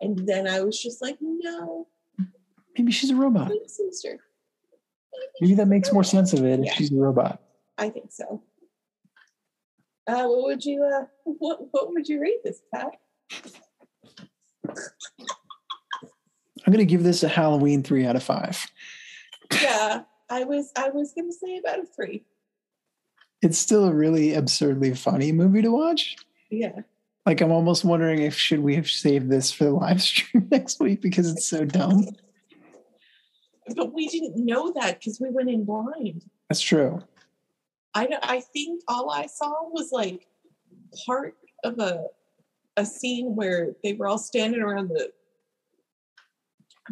[0.00, 1.86] And then I was just like, no,
[2.78, 3.50] Maybe she's a robot.
[3.50, 4.18] I'm sinister.
[5.40, 7.40] Maybe that makes more sense of it if she's a robot.
[7.78, 8.42] I think so.
[10.06, 12.96] Uh, what would you uh what what would you rate this, Pat?
[16.66, 18.66] I'm gonna give this a Halloween three out of five.
[19.60, 22.24] Yeah, I was I was gonna say about a three.
[23.42, 26.16] It's still a really absurdly funny movie to watch.
[26.50, 26.80] Yeah.
[27.26, 30.80] Like I'm almost wondering if should we have saved this for the live stream next
[30.80, 32.06] week because it's so dumb.
[33.76, 36.24] But we didn't know that because we went in blind.
[36.48, 37.02] That's true.
[37.94, 40.26] I I think all I saw was like
[41.06, 41.34] part
[41.64, 42.06] of a
[42.76, 45.12] a scene where they were all standing around the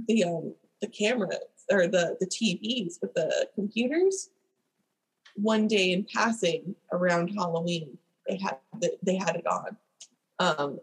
[0.07, 1.37] the um the camera
[1.71, 4.31] or the the TVs with the computers.
[5.37, 7.97] One day in passing around Halloween,
[8.29, 9.77] they had the, they had it on.
[10.39, 10.81] Um,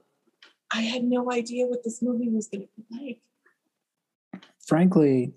[0.72, 3.20] I had no idea what this movie was going to be
[4.34, 4.42] like.
[4.66, 5.34] Frankly,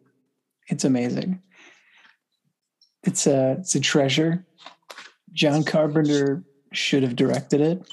[0.68, 1.40] it's amazing.
[3.05, 4.47] It's a it's a treasure.
[5.32, 7.93] John Carpenter should have directed it.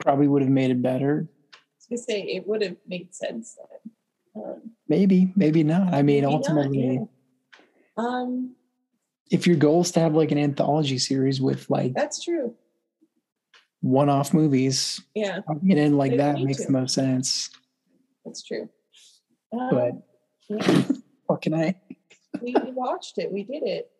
[0.00, 1.28] Probably would have made it better.
[1.54, 1.58] I
[1.90, 3.92] was gonna say it would have made sense then.
[4.88, 5.92] Maybe, maybe not.
[5.94, 7.04] I mean, maybe not, ultimately, yeah.
[7.96, 8.54] um,
[9.30, 12.54] if your goal is to have like an anthology series with like that's true.
[13.80, 16.66] one-off movies, Yeah, it in like that makes to.
[16.66, 17.50] the most sense.
[18.24, 18.68] that's true.
[19.52, 19.92] Um, But
[20.48, 20.82] yeah,
[21.26, 21.74] what can I?
[22.40, 23.30] we watched it.
[23.32, 23.90] We did it.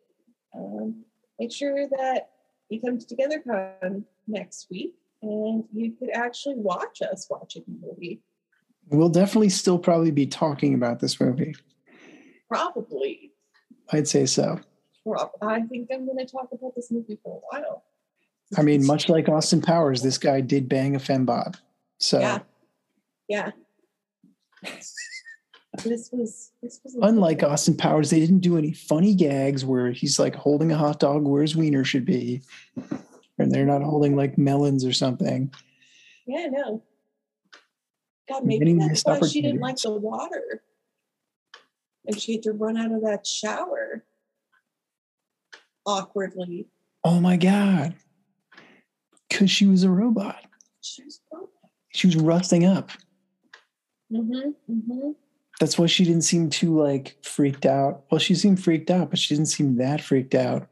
[0.55, 1.05] Um,
[1.39, 2.31] make sure that
[2.71, 8.21] you come to TogetherCon next week, and you could actually watch us watching the movie.
[8.91, 11.55] We'll definitely still probably be talking about this movie.
[12.49, 13.33] Probably.
[13.93, 14.61] I'd say so.
[15.43, 17.85] I think I'm going to talk about this movie for a while.
[18.57, 21.57] I mean, much like Austin Powers, this guy did bang a fembot.
[21.99, 22.39] So Yeah.
[23.29, 23.51] Yeah.
[25.85, 30.19] This was this was unlike Austin Powers, they didn't do any funny gags where he's
[30.19, 32.43] like holding a hot dog where his wiener should be.
[33.39, 35.53] And they're not holding like melons or something.
[36.27, 36.83] Yeah, no.
[38.29, 40.63] God, maybe that's why she didn't like the water.
[42.07, 44.05] And she had to run out of that shower
[45.87, 46.69] awkwardly.
[47.05, 47.95] Oh my God.
[49.29, 50.45] Because she was a robot.
[50.81, 51.21] She was
[51.91, 52.91] She was rusting up.
[54.13, 55.11] mm-hmm, mm-hmm.
[55.61, 58.05] That's why she didn't seem too like freaked out.
[58.11, 60.69] Well, she seemed freaked out, but she didn't seem that freaked out.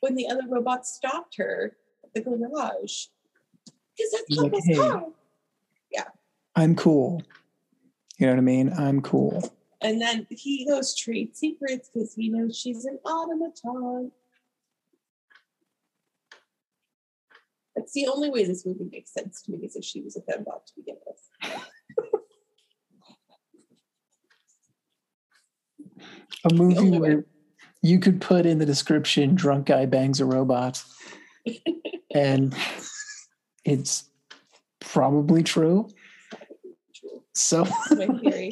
[0.00, 1.76] When the other robot stopped her
[2.14, 3.06] at the garage.
[3.96, 5.06] Because that's She's like, "Hey." car.
[6.56, 7.22] I'm cool.
[8.18, 8.72] You know what I mean?
[8.72, 9.52] I'm cool.
[9.82, 14.10] And then he goes trade secrets because he knows she's an automaton.
[17.76, 20.20] That's the only way this movie makes sense to me is if she was a
[20.20, 21.20] fembot to begin with.
[26.50, 27.26] A movie where
[27.82, 30.82] you could put in the description drunk guy bangs a robot
[32.14, 32.56] and
[33.64, 34.08] it's
[34.80, 35.88] probably true.
[37.36, 38.50] So That's my theory.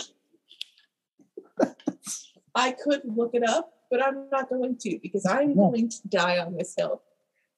[2.54, 5.70] I could look it up, but I'm not going to because I'm No.
[5.70, 7.02] going to die on this hill.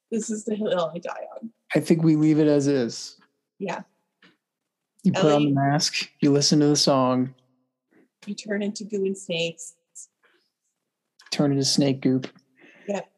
[0.09, 1.51] This is the hill I die on.
[1.75, 3.19] I think we leave it as is.
[3.59, 3.81] Yeah.
[5.03, 7.35] You put on the mask, you listen to the song,
[8.25, 9.75] You turn into goo and snakes.
[11.31, 12.27] turn into snake goop.
[12.87, 13.11] Yep.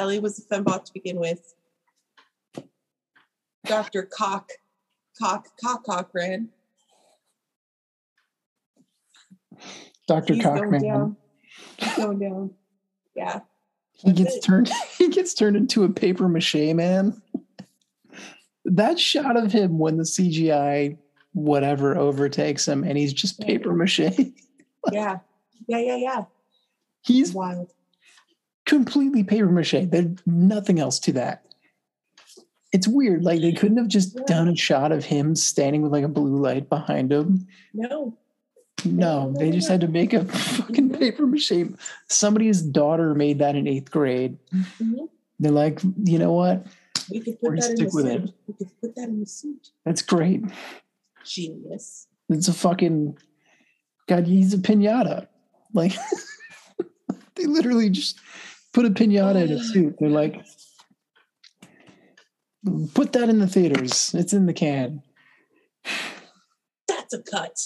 [0.00, 1.54] Ellie was a fembot to begin with.
[3.64, 4.02] Dr.
[4.02, 4.50] Cock,
[5.18, 6.50] Cock, Cock Cochran.
[10.08, 10.34] Dr.
[10.34, 10.82] He's going Cockman.
[10.82, 11.16] down.
[11.78, 12.50] He's going down.
[13.14, 13.40] Yeah.
[13.94, 14.42] He gets it.
[14.42, 17.20] turned he gets turned into a paper mache man.
[18.64, 20.96] That shot of him when the CGI
[21.34, 24.00] whatever overtakes him and he's just paper mache.
[24.90, 25.18] Yeah.
[25.68, 25.78] Yeah.
[25.78, 25.96] Yeah.
[25.96, 26.24] Yeah.
[27.02, 27.72] He's Wild.
[28.66, 29.88] completely paper mache.
[29.88, 31.44] There's nothing else to that.
[32.72, 33.22] It's weird.
[33.22, 34.24] Like they couldn't have just Yeah.
[34.26, 37.46] done a shot of him standing with like a blue light behind him.
[37.74, 38.16] No.
[38.84, 41.52] No, they just had to make a fucking paper mache.
[42.08, 44.38] Somebody's daughter made that in eighth grade.
[44.52, 45.08] Mhm.
[45.38, 46.66] They're like, you know what?
[47.10, 48.20] We could We're put gonna that in the stick with it.
[48.26, 48.34] suit.
[48.46, 49.68] We could put that in the suit.
[49.84, 50.42] That's great.
[51.24, 52.06] Genius.
[52.28, 53.18] It's a fucking
[54.08, 54.26] God.
[54.26, 55.26] He's a pinata.
[55.74, 55.92] Like
[57.34, 58.18] they literally just
[58.72, 59.96] put a pinata in a suit.
[59.98, 60.44] They're like,
[62.94, 64.14] put that in the theaters.
[64.14, 65.02] It's in the can.
[66.88, 67.58] That's a cut.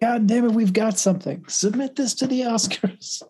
[0.00, 1.44] God damn it, we've got something.
[1.48, 3.22] Submit this to the Oscars.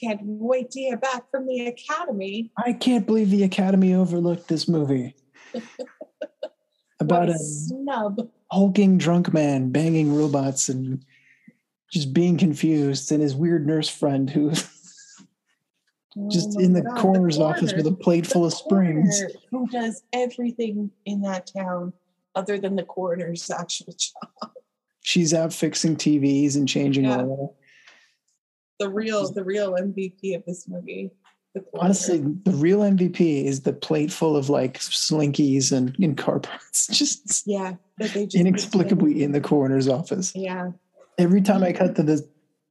[0.00, 2.50] Can't wait to hear back from the Academy.
[2.58, 5.14] I can't believe the Academy overlooked this movie
[7.00, 8.28] about a a snub.
[8.50, 11.04] hulking drunk man banging robots and
[11.92, 14.50] just being confused, and his weird nurse friend who
[16.30, 19.22] just Oh in the God, coroner's office with a plate full of springs.
[19.50, 21.92] Who does everything in that town
[22.34, 24.50] other than the coroner's actual job.
[25.02, 27.18] She's out fixing TVs and changing Yeah.
[27.22, 27.56] oil.
[28.78, 31.10] The real, the real MVP of this movie.
[31.54, 31.64] The.
[31.78, 36.86] Honestly, the real MVP is the plate full of like slinkies and, and car parts,
[36.90, 40.32] just yeah, that they just inexplicably in the coroner's office.
[40.34, 40.70] Yeah,
[41.18, 42.26] Every time I cut to the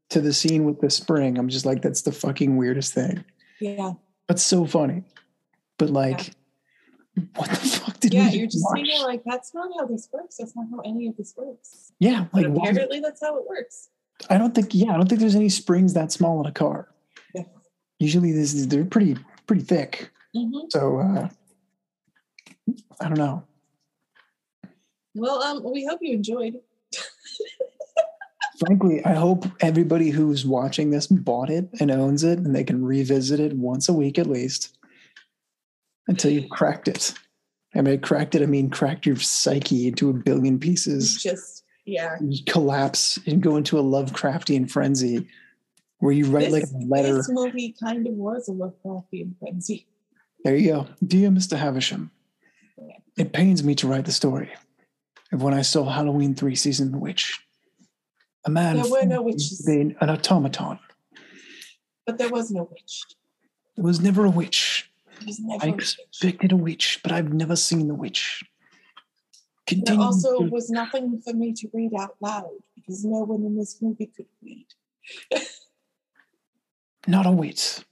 [0.09, 3.23] to the scene with the spring, I'm just like, that's the fucking weirdest thing.
[3.61, 3.93] yeah,
[4.27, 5.03] But so funny.
[5.77, 6.31] But like,
[7.35, 8.29] what the fuck did yeah.
[8.29, 8.75] You're just watch?
[8.75, 10.37] thinking like, that's not how this works.
[10.37, 11.91] That's not how any of this works.
[11.99, 13.89] yeah, But like why- apparently, that's how it works.
[14.29, 16.89] I don't think yeah, I don't think there's any springs that small in a car.
[17.33, 17.43] Yeah.
[17.99, 19.17] Usually this is they're pretty
[19.47, 20.11] pretty thick.
[20.35, 21.29] hmm So uh
[22.99, 23.43] I don't know.
[25.15, 26.55] Well, um, we hope you enjoyed.
[28.59, 32.85] Frankly, I hope everybody who's watching this bought it and owns it and they can
[32.85, 34.77] revisit it once a week at least
[36.07, 37.13] until you've cracked it.
[37.75, 41.21] I mean cracked it, I mean cracked your psyche into a billion pieces.
[41.21, 45.27] Just yeah, You collapse and go into a Lovecraftian frenzy
[45.99, 47.15] where you write like This- a letter.
[47.15, 49.87] This movie kind of was a Lovecraftian frenzy.
[50.43, 50.87] There you go.
[51.05, 51.57] Dear Mr.
[51.57, 52.11] Havisham,
[53.17, 54.49] it pains me to write the story
[55.31, 57.39] of when I saw Halloween 3 Season the Witch.
[58.45, 59.63] A man There were no witches.
[59.65, 60.79] being an automaton.
[62.07, 63.03] But there was no witch.
[63.75, 64.90] There was never a witch.
[65.21, 68.43] There was never I expected a witch, but I've never seen the witch.
[69.67, 73.79] There also was nothing for me to read out loud because no one in this
[73.81, 74.65] movie could read.
[77.07, 77.83] not a wit.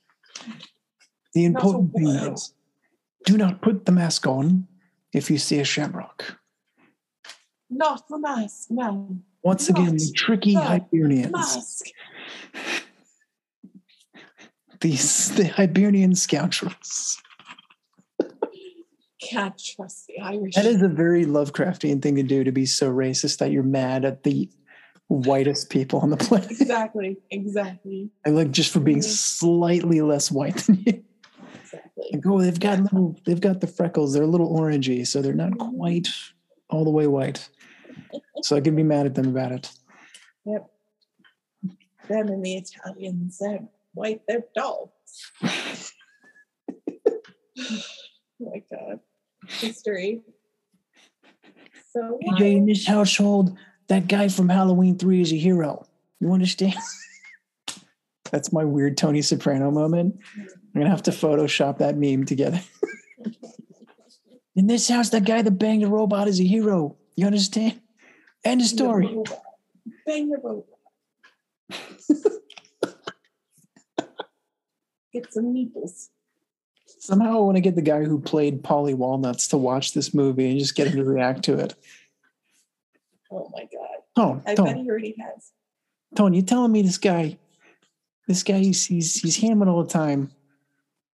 [1.33, 2.53] The important thing is
[3.25, 4.67] do not put the mask on
[5.13, 6.39] if you see a shamrock.
[7.69, 9.19] Not the mask, no.
[9.43, 11.31] Once again, the tricky Hibernians.
[11.31, 11.85] Mask.
[14.81, 17.21] These the Hibernian scoundrels.
[19.21, 20.55] Can't trust the Irish.
[20.55, 24.05] That is a very Lovecraftian thing to do to be so racist that you're mad
[24.05, 24.49] at the
[25.09, 26.49] whitest people on the planet.
[26.51, 29.03] exactly, exactly, And like just for being Mhm.
[29.03, 31.03] slightly less white than you.
[31.61, 32.05] exactly.
[32.13, 34.13] Like, oh, they've got little, they've got the freckles.
[34.13, 35.75] They're a little orangey, so they're not Mhm.
[35.75, 36.07] quite
[36.69, 37.49] all the way white.
[38.43, 39.71] So I can be mad at them about it.
[40.45, 40.71] Yep.
[42.07, 43.41] Them and the Italians,
[43.99, 44.91] white, they're dogs.
[45.43, 45.91] oh
[48.39, 49.01] my god.
[49.47, 50.21] History.
[51.91, 53.57] So AJ, in this household,
[53.89, 55.85] that guy from Halloween 3 is a hero.
[56.21, 56.75] You understand?
[58.31, 60.17] That's my weird Tony Soprano moment.
[60.37, 60.47] I'm
[60.81, 62.61] gonna have to Photoshop that meme together.
[64.55, 66.95] In this house, that guy that banged a robot is a hero.
[67.15, 67.81] You understand?
[68.45, 69.07] End of story.
[70.05, 70.65] Bang the robot.
[75.13, 76.09] Get some meeples.
[76.85, 80.49] Somehow I want to get the guy who played Paulie Walnuts to watch this movie
[80.49, 81.75] and just get him to react to it.
[83.31, 84.03] Oh my god.
[84.15, 85.51] Tone, I bet he already has.
[86.15, 87.37] Tone, you telling me this guy,
[88.27, 90.31] this guy, he's he's, he's hammering all the time.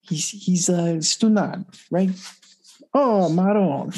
[0.02, 2.12] He's he's uh stunad, right?
[2.94, 3.92] Oh, Maron.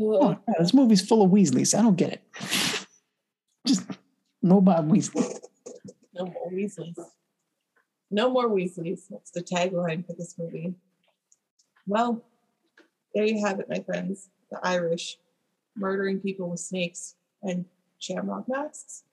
[0.00, 1.78] Oh, this movie's full of Weasleys.
[1.78, 2.22] I don't get it.
[3.66, 3.84] Just
[4.42, 5.38] no Bob Weasley.
[6.24, 6.98] No more Weasleys.
[8.10, 9.02] No more Weasleys.
[9.10, 10.74] That's the tagline for this movie.
[11.86, 12.22] Well,
[13.14, 14.28] there you have it, my friends.
[14.50, 15.18] The Irish
[15.76, 17.64] murdering people with snakes and
[17.98, 19.04] shamrock masks.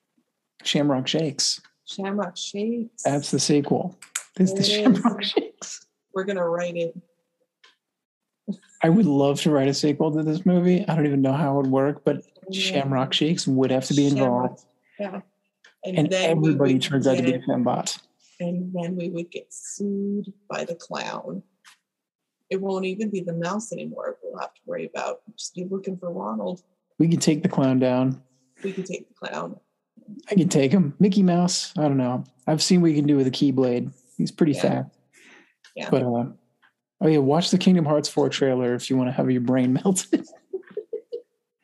[0.64, 1.62] Shamrock Shakes.
[1.86, 3.04] Shamrock shakes.
[3.04, 3.98] That's the sequel.
[4.36, 5.86] This is the Shamrock Shakes.
[6.14, 6.96] We're gonna write it.
[8.84, 10.86] I would love to write a sequel to this movie.
[10.88, 14.08] I don't even know how it would work, but Shamrock Shakes would have to be
[14.08, 14.64] involved.
[14.98, 15.22] Shamrock, Yeah.
[15.84, 18.00] And then everybody turns out to be a fembot.
[18.40, 21.44] And then we would get sued by the clown.
[22.50, 24.18] It won't even be the mouse anymore.
[24.24, 26.62] We'll have to worry about just be looking for Ronald.
[26.98, 28.22] We can take the clown down.
[28.64, 29.60] We can take the clown.
[30.30, 30.96] I can take him.
[31.00, 31.72] Mickey Mouse.
[31.78, 32.24] I don't know.
[32.48, 33.92] I've seen what he can do with a keyblade.
[34.18, 34.62] He's pretty Yeah.
[34.62, 34.96] fast.
[35.76, 35.90] Yeah.
[35.92, 36.26] But uh,
[37.02, 39.74] oh yeah, watch the Kingdom Hearts 4 trailer if you want to have your brain
[39.86, 40.26] melted.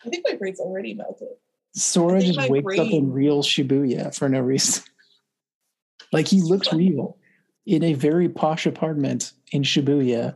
[0.05, 1.29] I think my brain's already melted.
[1.75, 4.83] Sora just wakes up in real Shibuya for no reason.
[6.11, 7.17] like he looks real
[7.65, 10.35] in a very posh apartment in Shibuya.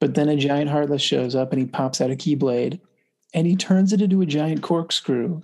[0.00, 2.80] But then a giant heartless shows up and he pops out a keyblade
[3.34, 5.42] and he turns it into a giant corkscrew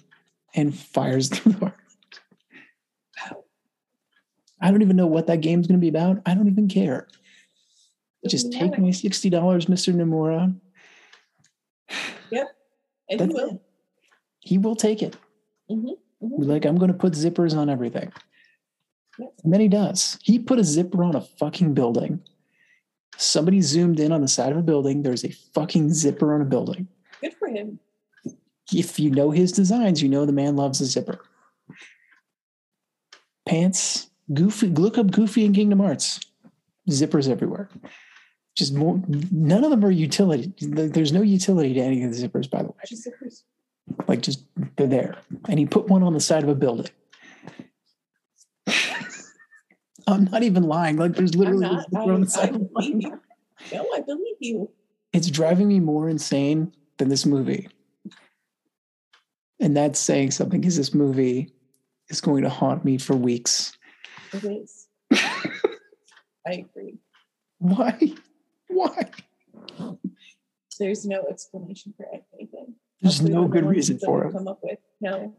[0.54, 1.74] and fires through the heart.
[4.60, 6.20] I don't even know what that game's going to be about.
[6.26, 7.06] I don't even care.
[8.26, 9.94] Just take my $60, Mr.
[9.94, 10.54] Nomura.
[12.30, 12.48] Yep.
[13.08, 13.50] And That's will.
[13.52, 13.60] it.
[14.48, 15.14] He will take it.
[15.70, 16.46] Mhm, mhm.
[16.52, 18.10] Like, I'm going to put zippers on everything.
[19.18, 19.34] Yep.
[19.44, 20.18] And then he does.
[20.22, 22.20] He put a zipper on a fucking building.
[23.18, 25.02] Somebody zoomed in on the side of a building.
[25.02, 26.88] There's a fucking zipper on a building.
[27.20, 27.78] Good for him.
[28.72, 31.20] If you know his designs, you know the man loves a zipper.
[33.44, 34.68] Pants, Goofy.
[34.68, 36.20] Look up Goofy in Kingdom Hearts.
[36.88, 37.68] Zippers everywhere.
[38.56, 39.02] Just more.
[39.30, 40.54] None of them are utility.
[40.60, 42.74] There's no utility to any of the zippers, by the way.
[42.86, 43.44] Just person.
[44.06, 44.44] Like just
[44.76, 45.16] they're there.
[45.48, 46.90] And he put one on the side of a building.
[50.06, 50.96] I'm not even lying.
[50.96, 51.84] Like there's literally not.
[51.84, 53.20] zipper on the I, I side of a building.
[53.72, 54.70] No, I believe you.
[55.12, 57.68] It's driving me more insane than this movie.
[59.60, 61.50] And that's saying something because this movie
[62.08, 63.76] is going to haunt me for weeks.
[64.32, 64.86] It is.
[65.12, 66.98] I agree.
[67.58, 67.98] Why?
[68.68, 69.10] Why?
[70.78, 72.74] There's no explanation for anything.
[73.00, 74.32] There's no good reason for it.
[74.32, 75.34] Come up with no.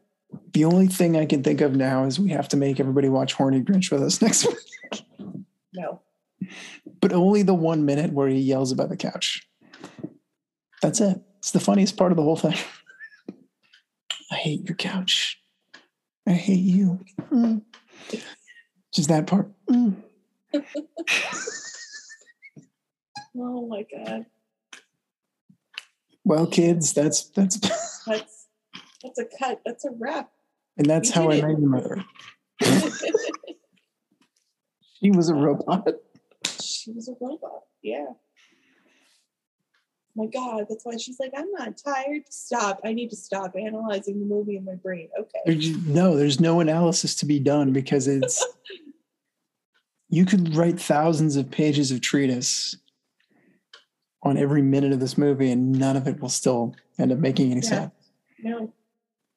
[0.53, 3.33] The only thing I can think of now is we have to make everybody watch
[3.33, 5.03] Horny Grinch with us next week,
[5.73, 6.01] No.
[7.01, 9.47] but only the one minute where he yells about the couch.
[10.81, 11.19] That's it.
[11.39, 12.55] It's the funniest part of the whole thing.
[14.31, 15.41] I hate your couch.
[16.27, 17.03] I hate you.
[17.31, 17.63] Mm.
[18.93, 19.51] Just that part.
[19.69, 19.95] Mm.
[23.41, 24.25] Oh my god.
[26.25, 27.57] Well, kids, that's that's
[28.06, 28.48] That's
[29.03, 29.61] that's a cut.
[29.65, 30.30] That's a wrap.
[30.77, 31.43] and that's how I it.
[31.43, 32.03] met your mother.
[35.01, 35.88] She was a robot.
[36.59, 37.64] she was a robot.
[37.81, 38.07] Yeah.
[40.15, 42.23] My God, that's why she's like, I'm not tired.
[42.30, 42.81] Stop.
[42.83, 45.07] I need to stop analyzing the movie in my brain.
[45.17, 45.39] Okay.
[45.45, 48.45] There's, no, there's no analysis to be done because it's
[50.09, 52.75] you could write thousands of pages of treatise
[54.23, 57.51] on every minute of this movie and none of it will still end up making
[57.51, 57.67] any Yeah.
[57.69, 57.91] sense.
[58.39, 58.73] No.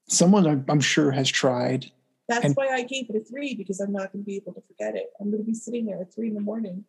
[0.09, 1.91] Someone I'm, I'm sure has tried.
[2.29, 4.55] That's And- why I gave it a three because I'm not going to be able
[4.55, 5.11] to forget it.
[5.21, 6.85] I'm going to be sitting there at three in the morning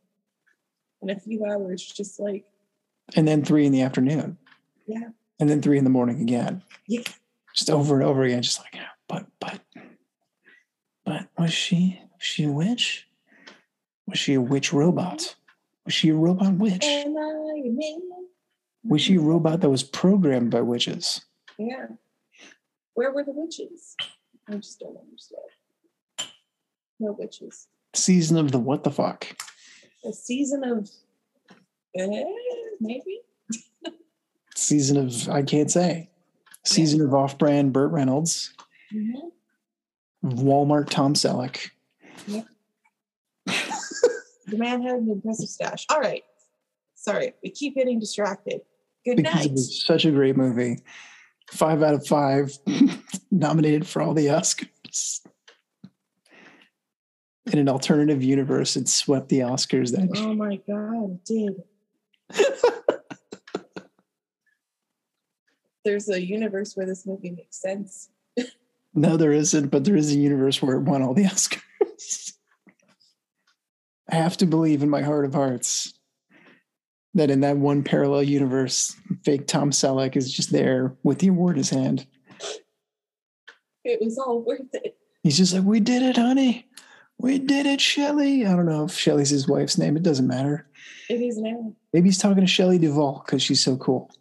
[1.02, 2.46] in a few hours, just like,
[3.16, 4.38] And then three in the afternoon.
[4.88, 5.10] Yeah.
[5.40, 6.64] And then three in the morning again.
[6.88, 7.02] Yeah.
[7.54, 8.76] Just over and over again, just like,
[9.08, 9.60] but, but,
[11.06, 13.08] but was she, was she a witch?
[14.08, 15.36] Was she a witch robot?
[15.86, 16.84] Was she a robot witch?
[16.84, 18.02] am I a man?
[18.86, 21.22] Was she a robot that was programmed by witches?
[21.58, 21.88] Yeah.
[22.96, 23.96] Where were the witches?
[24.50, 25.42] I just don't understand.
[27.00, 27.68] No witches.
[27.94, 29.28] Season of the what the fuck?
[30.06, 30.90] A season of,
[31.96, 32.24] eh,
[32.80, 33.22] maybe?
[34.56, 36.10] Season of I can't say.
[36.66, 38.54] Season of off-brand Burt Reynolds,
[38.94, 39.32] Mhm.
[40.24, 41.72] Walmart Tom Selleck.
[44.48, 45.86] The man had an impressive stash.
[45.90, 46.24] All right.
[46.96, 48.62] Sorry, we keep getting distracted.
[49.06, 49.46] Good because night.
[49.48, 50.80] it was such a great movie.
[51.52, 52.58] Five out of five,
[53.32, 55.20] nominated for all the Oscars.
[57.52, 60.26] In an alternative universe, it swept the Oscars that year.
[60.26, 62.44] Oh my God, it did.
[65.84, 68.10] There's a universe where this movie makes sense.
[68.94, 72.34] No, there isn't, but there is a universe where it won all the Oscars.
[74.14, 75.92] I have to believe in my heart of hearts
[77.16, 81.56] that in that one parallel universe, fake Tom Selleck is just there with the award
[81.56, 82.06] in his hand.
[83.84, 84.96] It was all worth it.
[85.24, 86.68] He's just like, We did it, honey.
[87.18, 88.46] We did it, Shelly.
[88.46, 89.98] I don't know if Shelly's his wife's name.
[89.98, 90.68] It doesn't matter.
[91.10, 91.74] It is now.
[91.92, 94.12] Maybe he's talking to Shelley Duvall because she's so cool.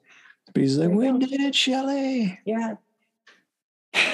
[0.54, 1.18] But he's like, We go.
[1.18, 2.40] did it, Shelly.
[2.46, 2.76] Yeah.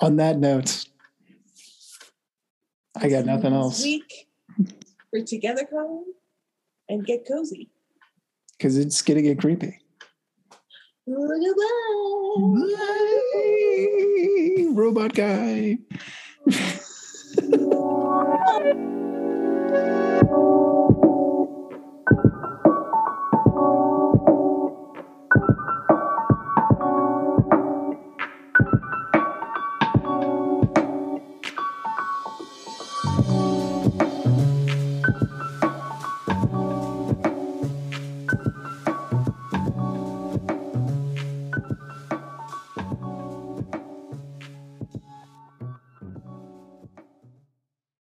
[0.00, 0.86] On that note,
[2.98, 4.28] I got nothing else Week
[5.10, 6.04] for Together Colin
[6.88, 7.68] and get cozy.
[8.56, 9.78] because it's going to get creepy.
[11.06, 11.14] Bye,
[14.72, 15.78] Robot guy.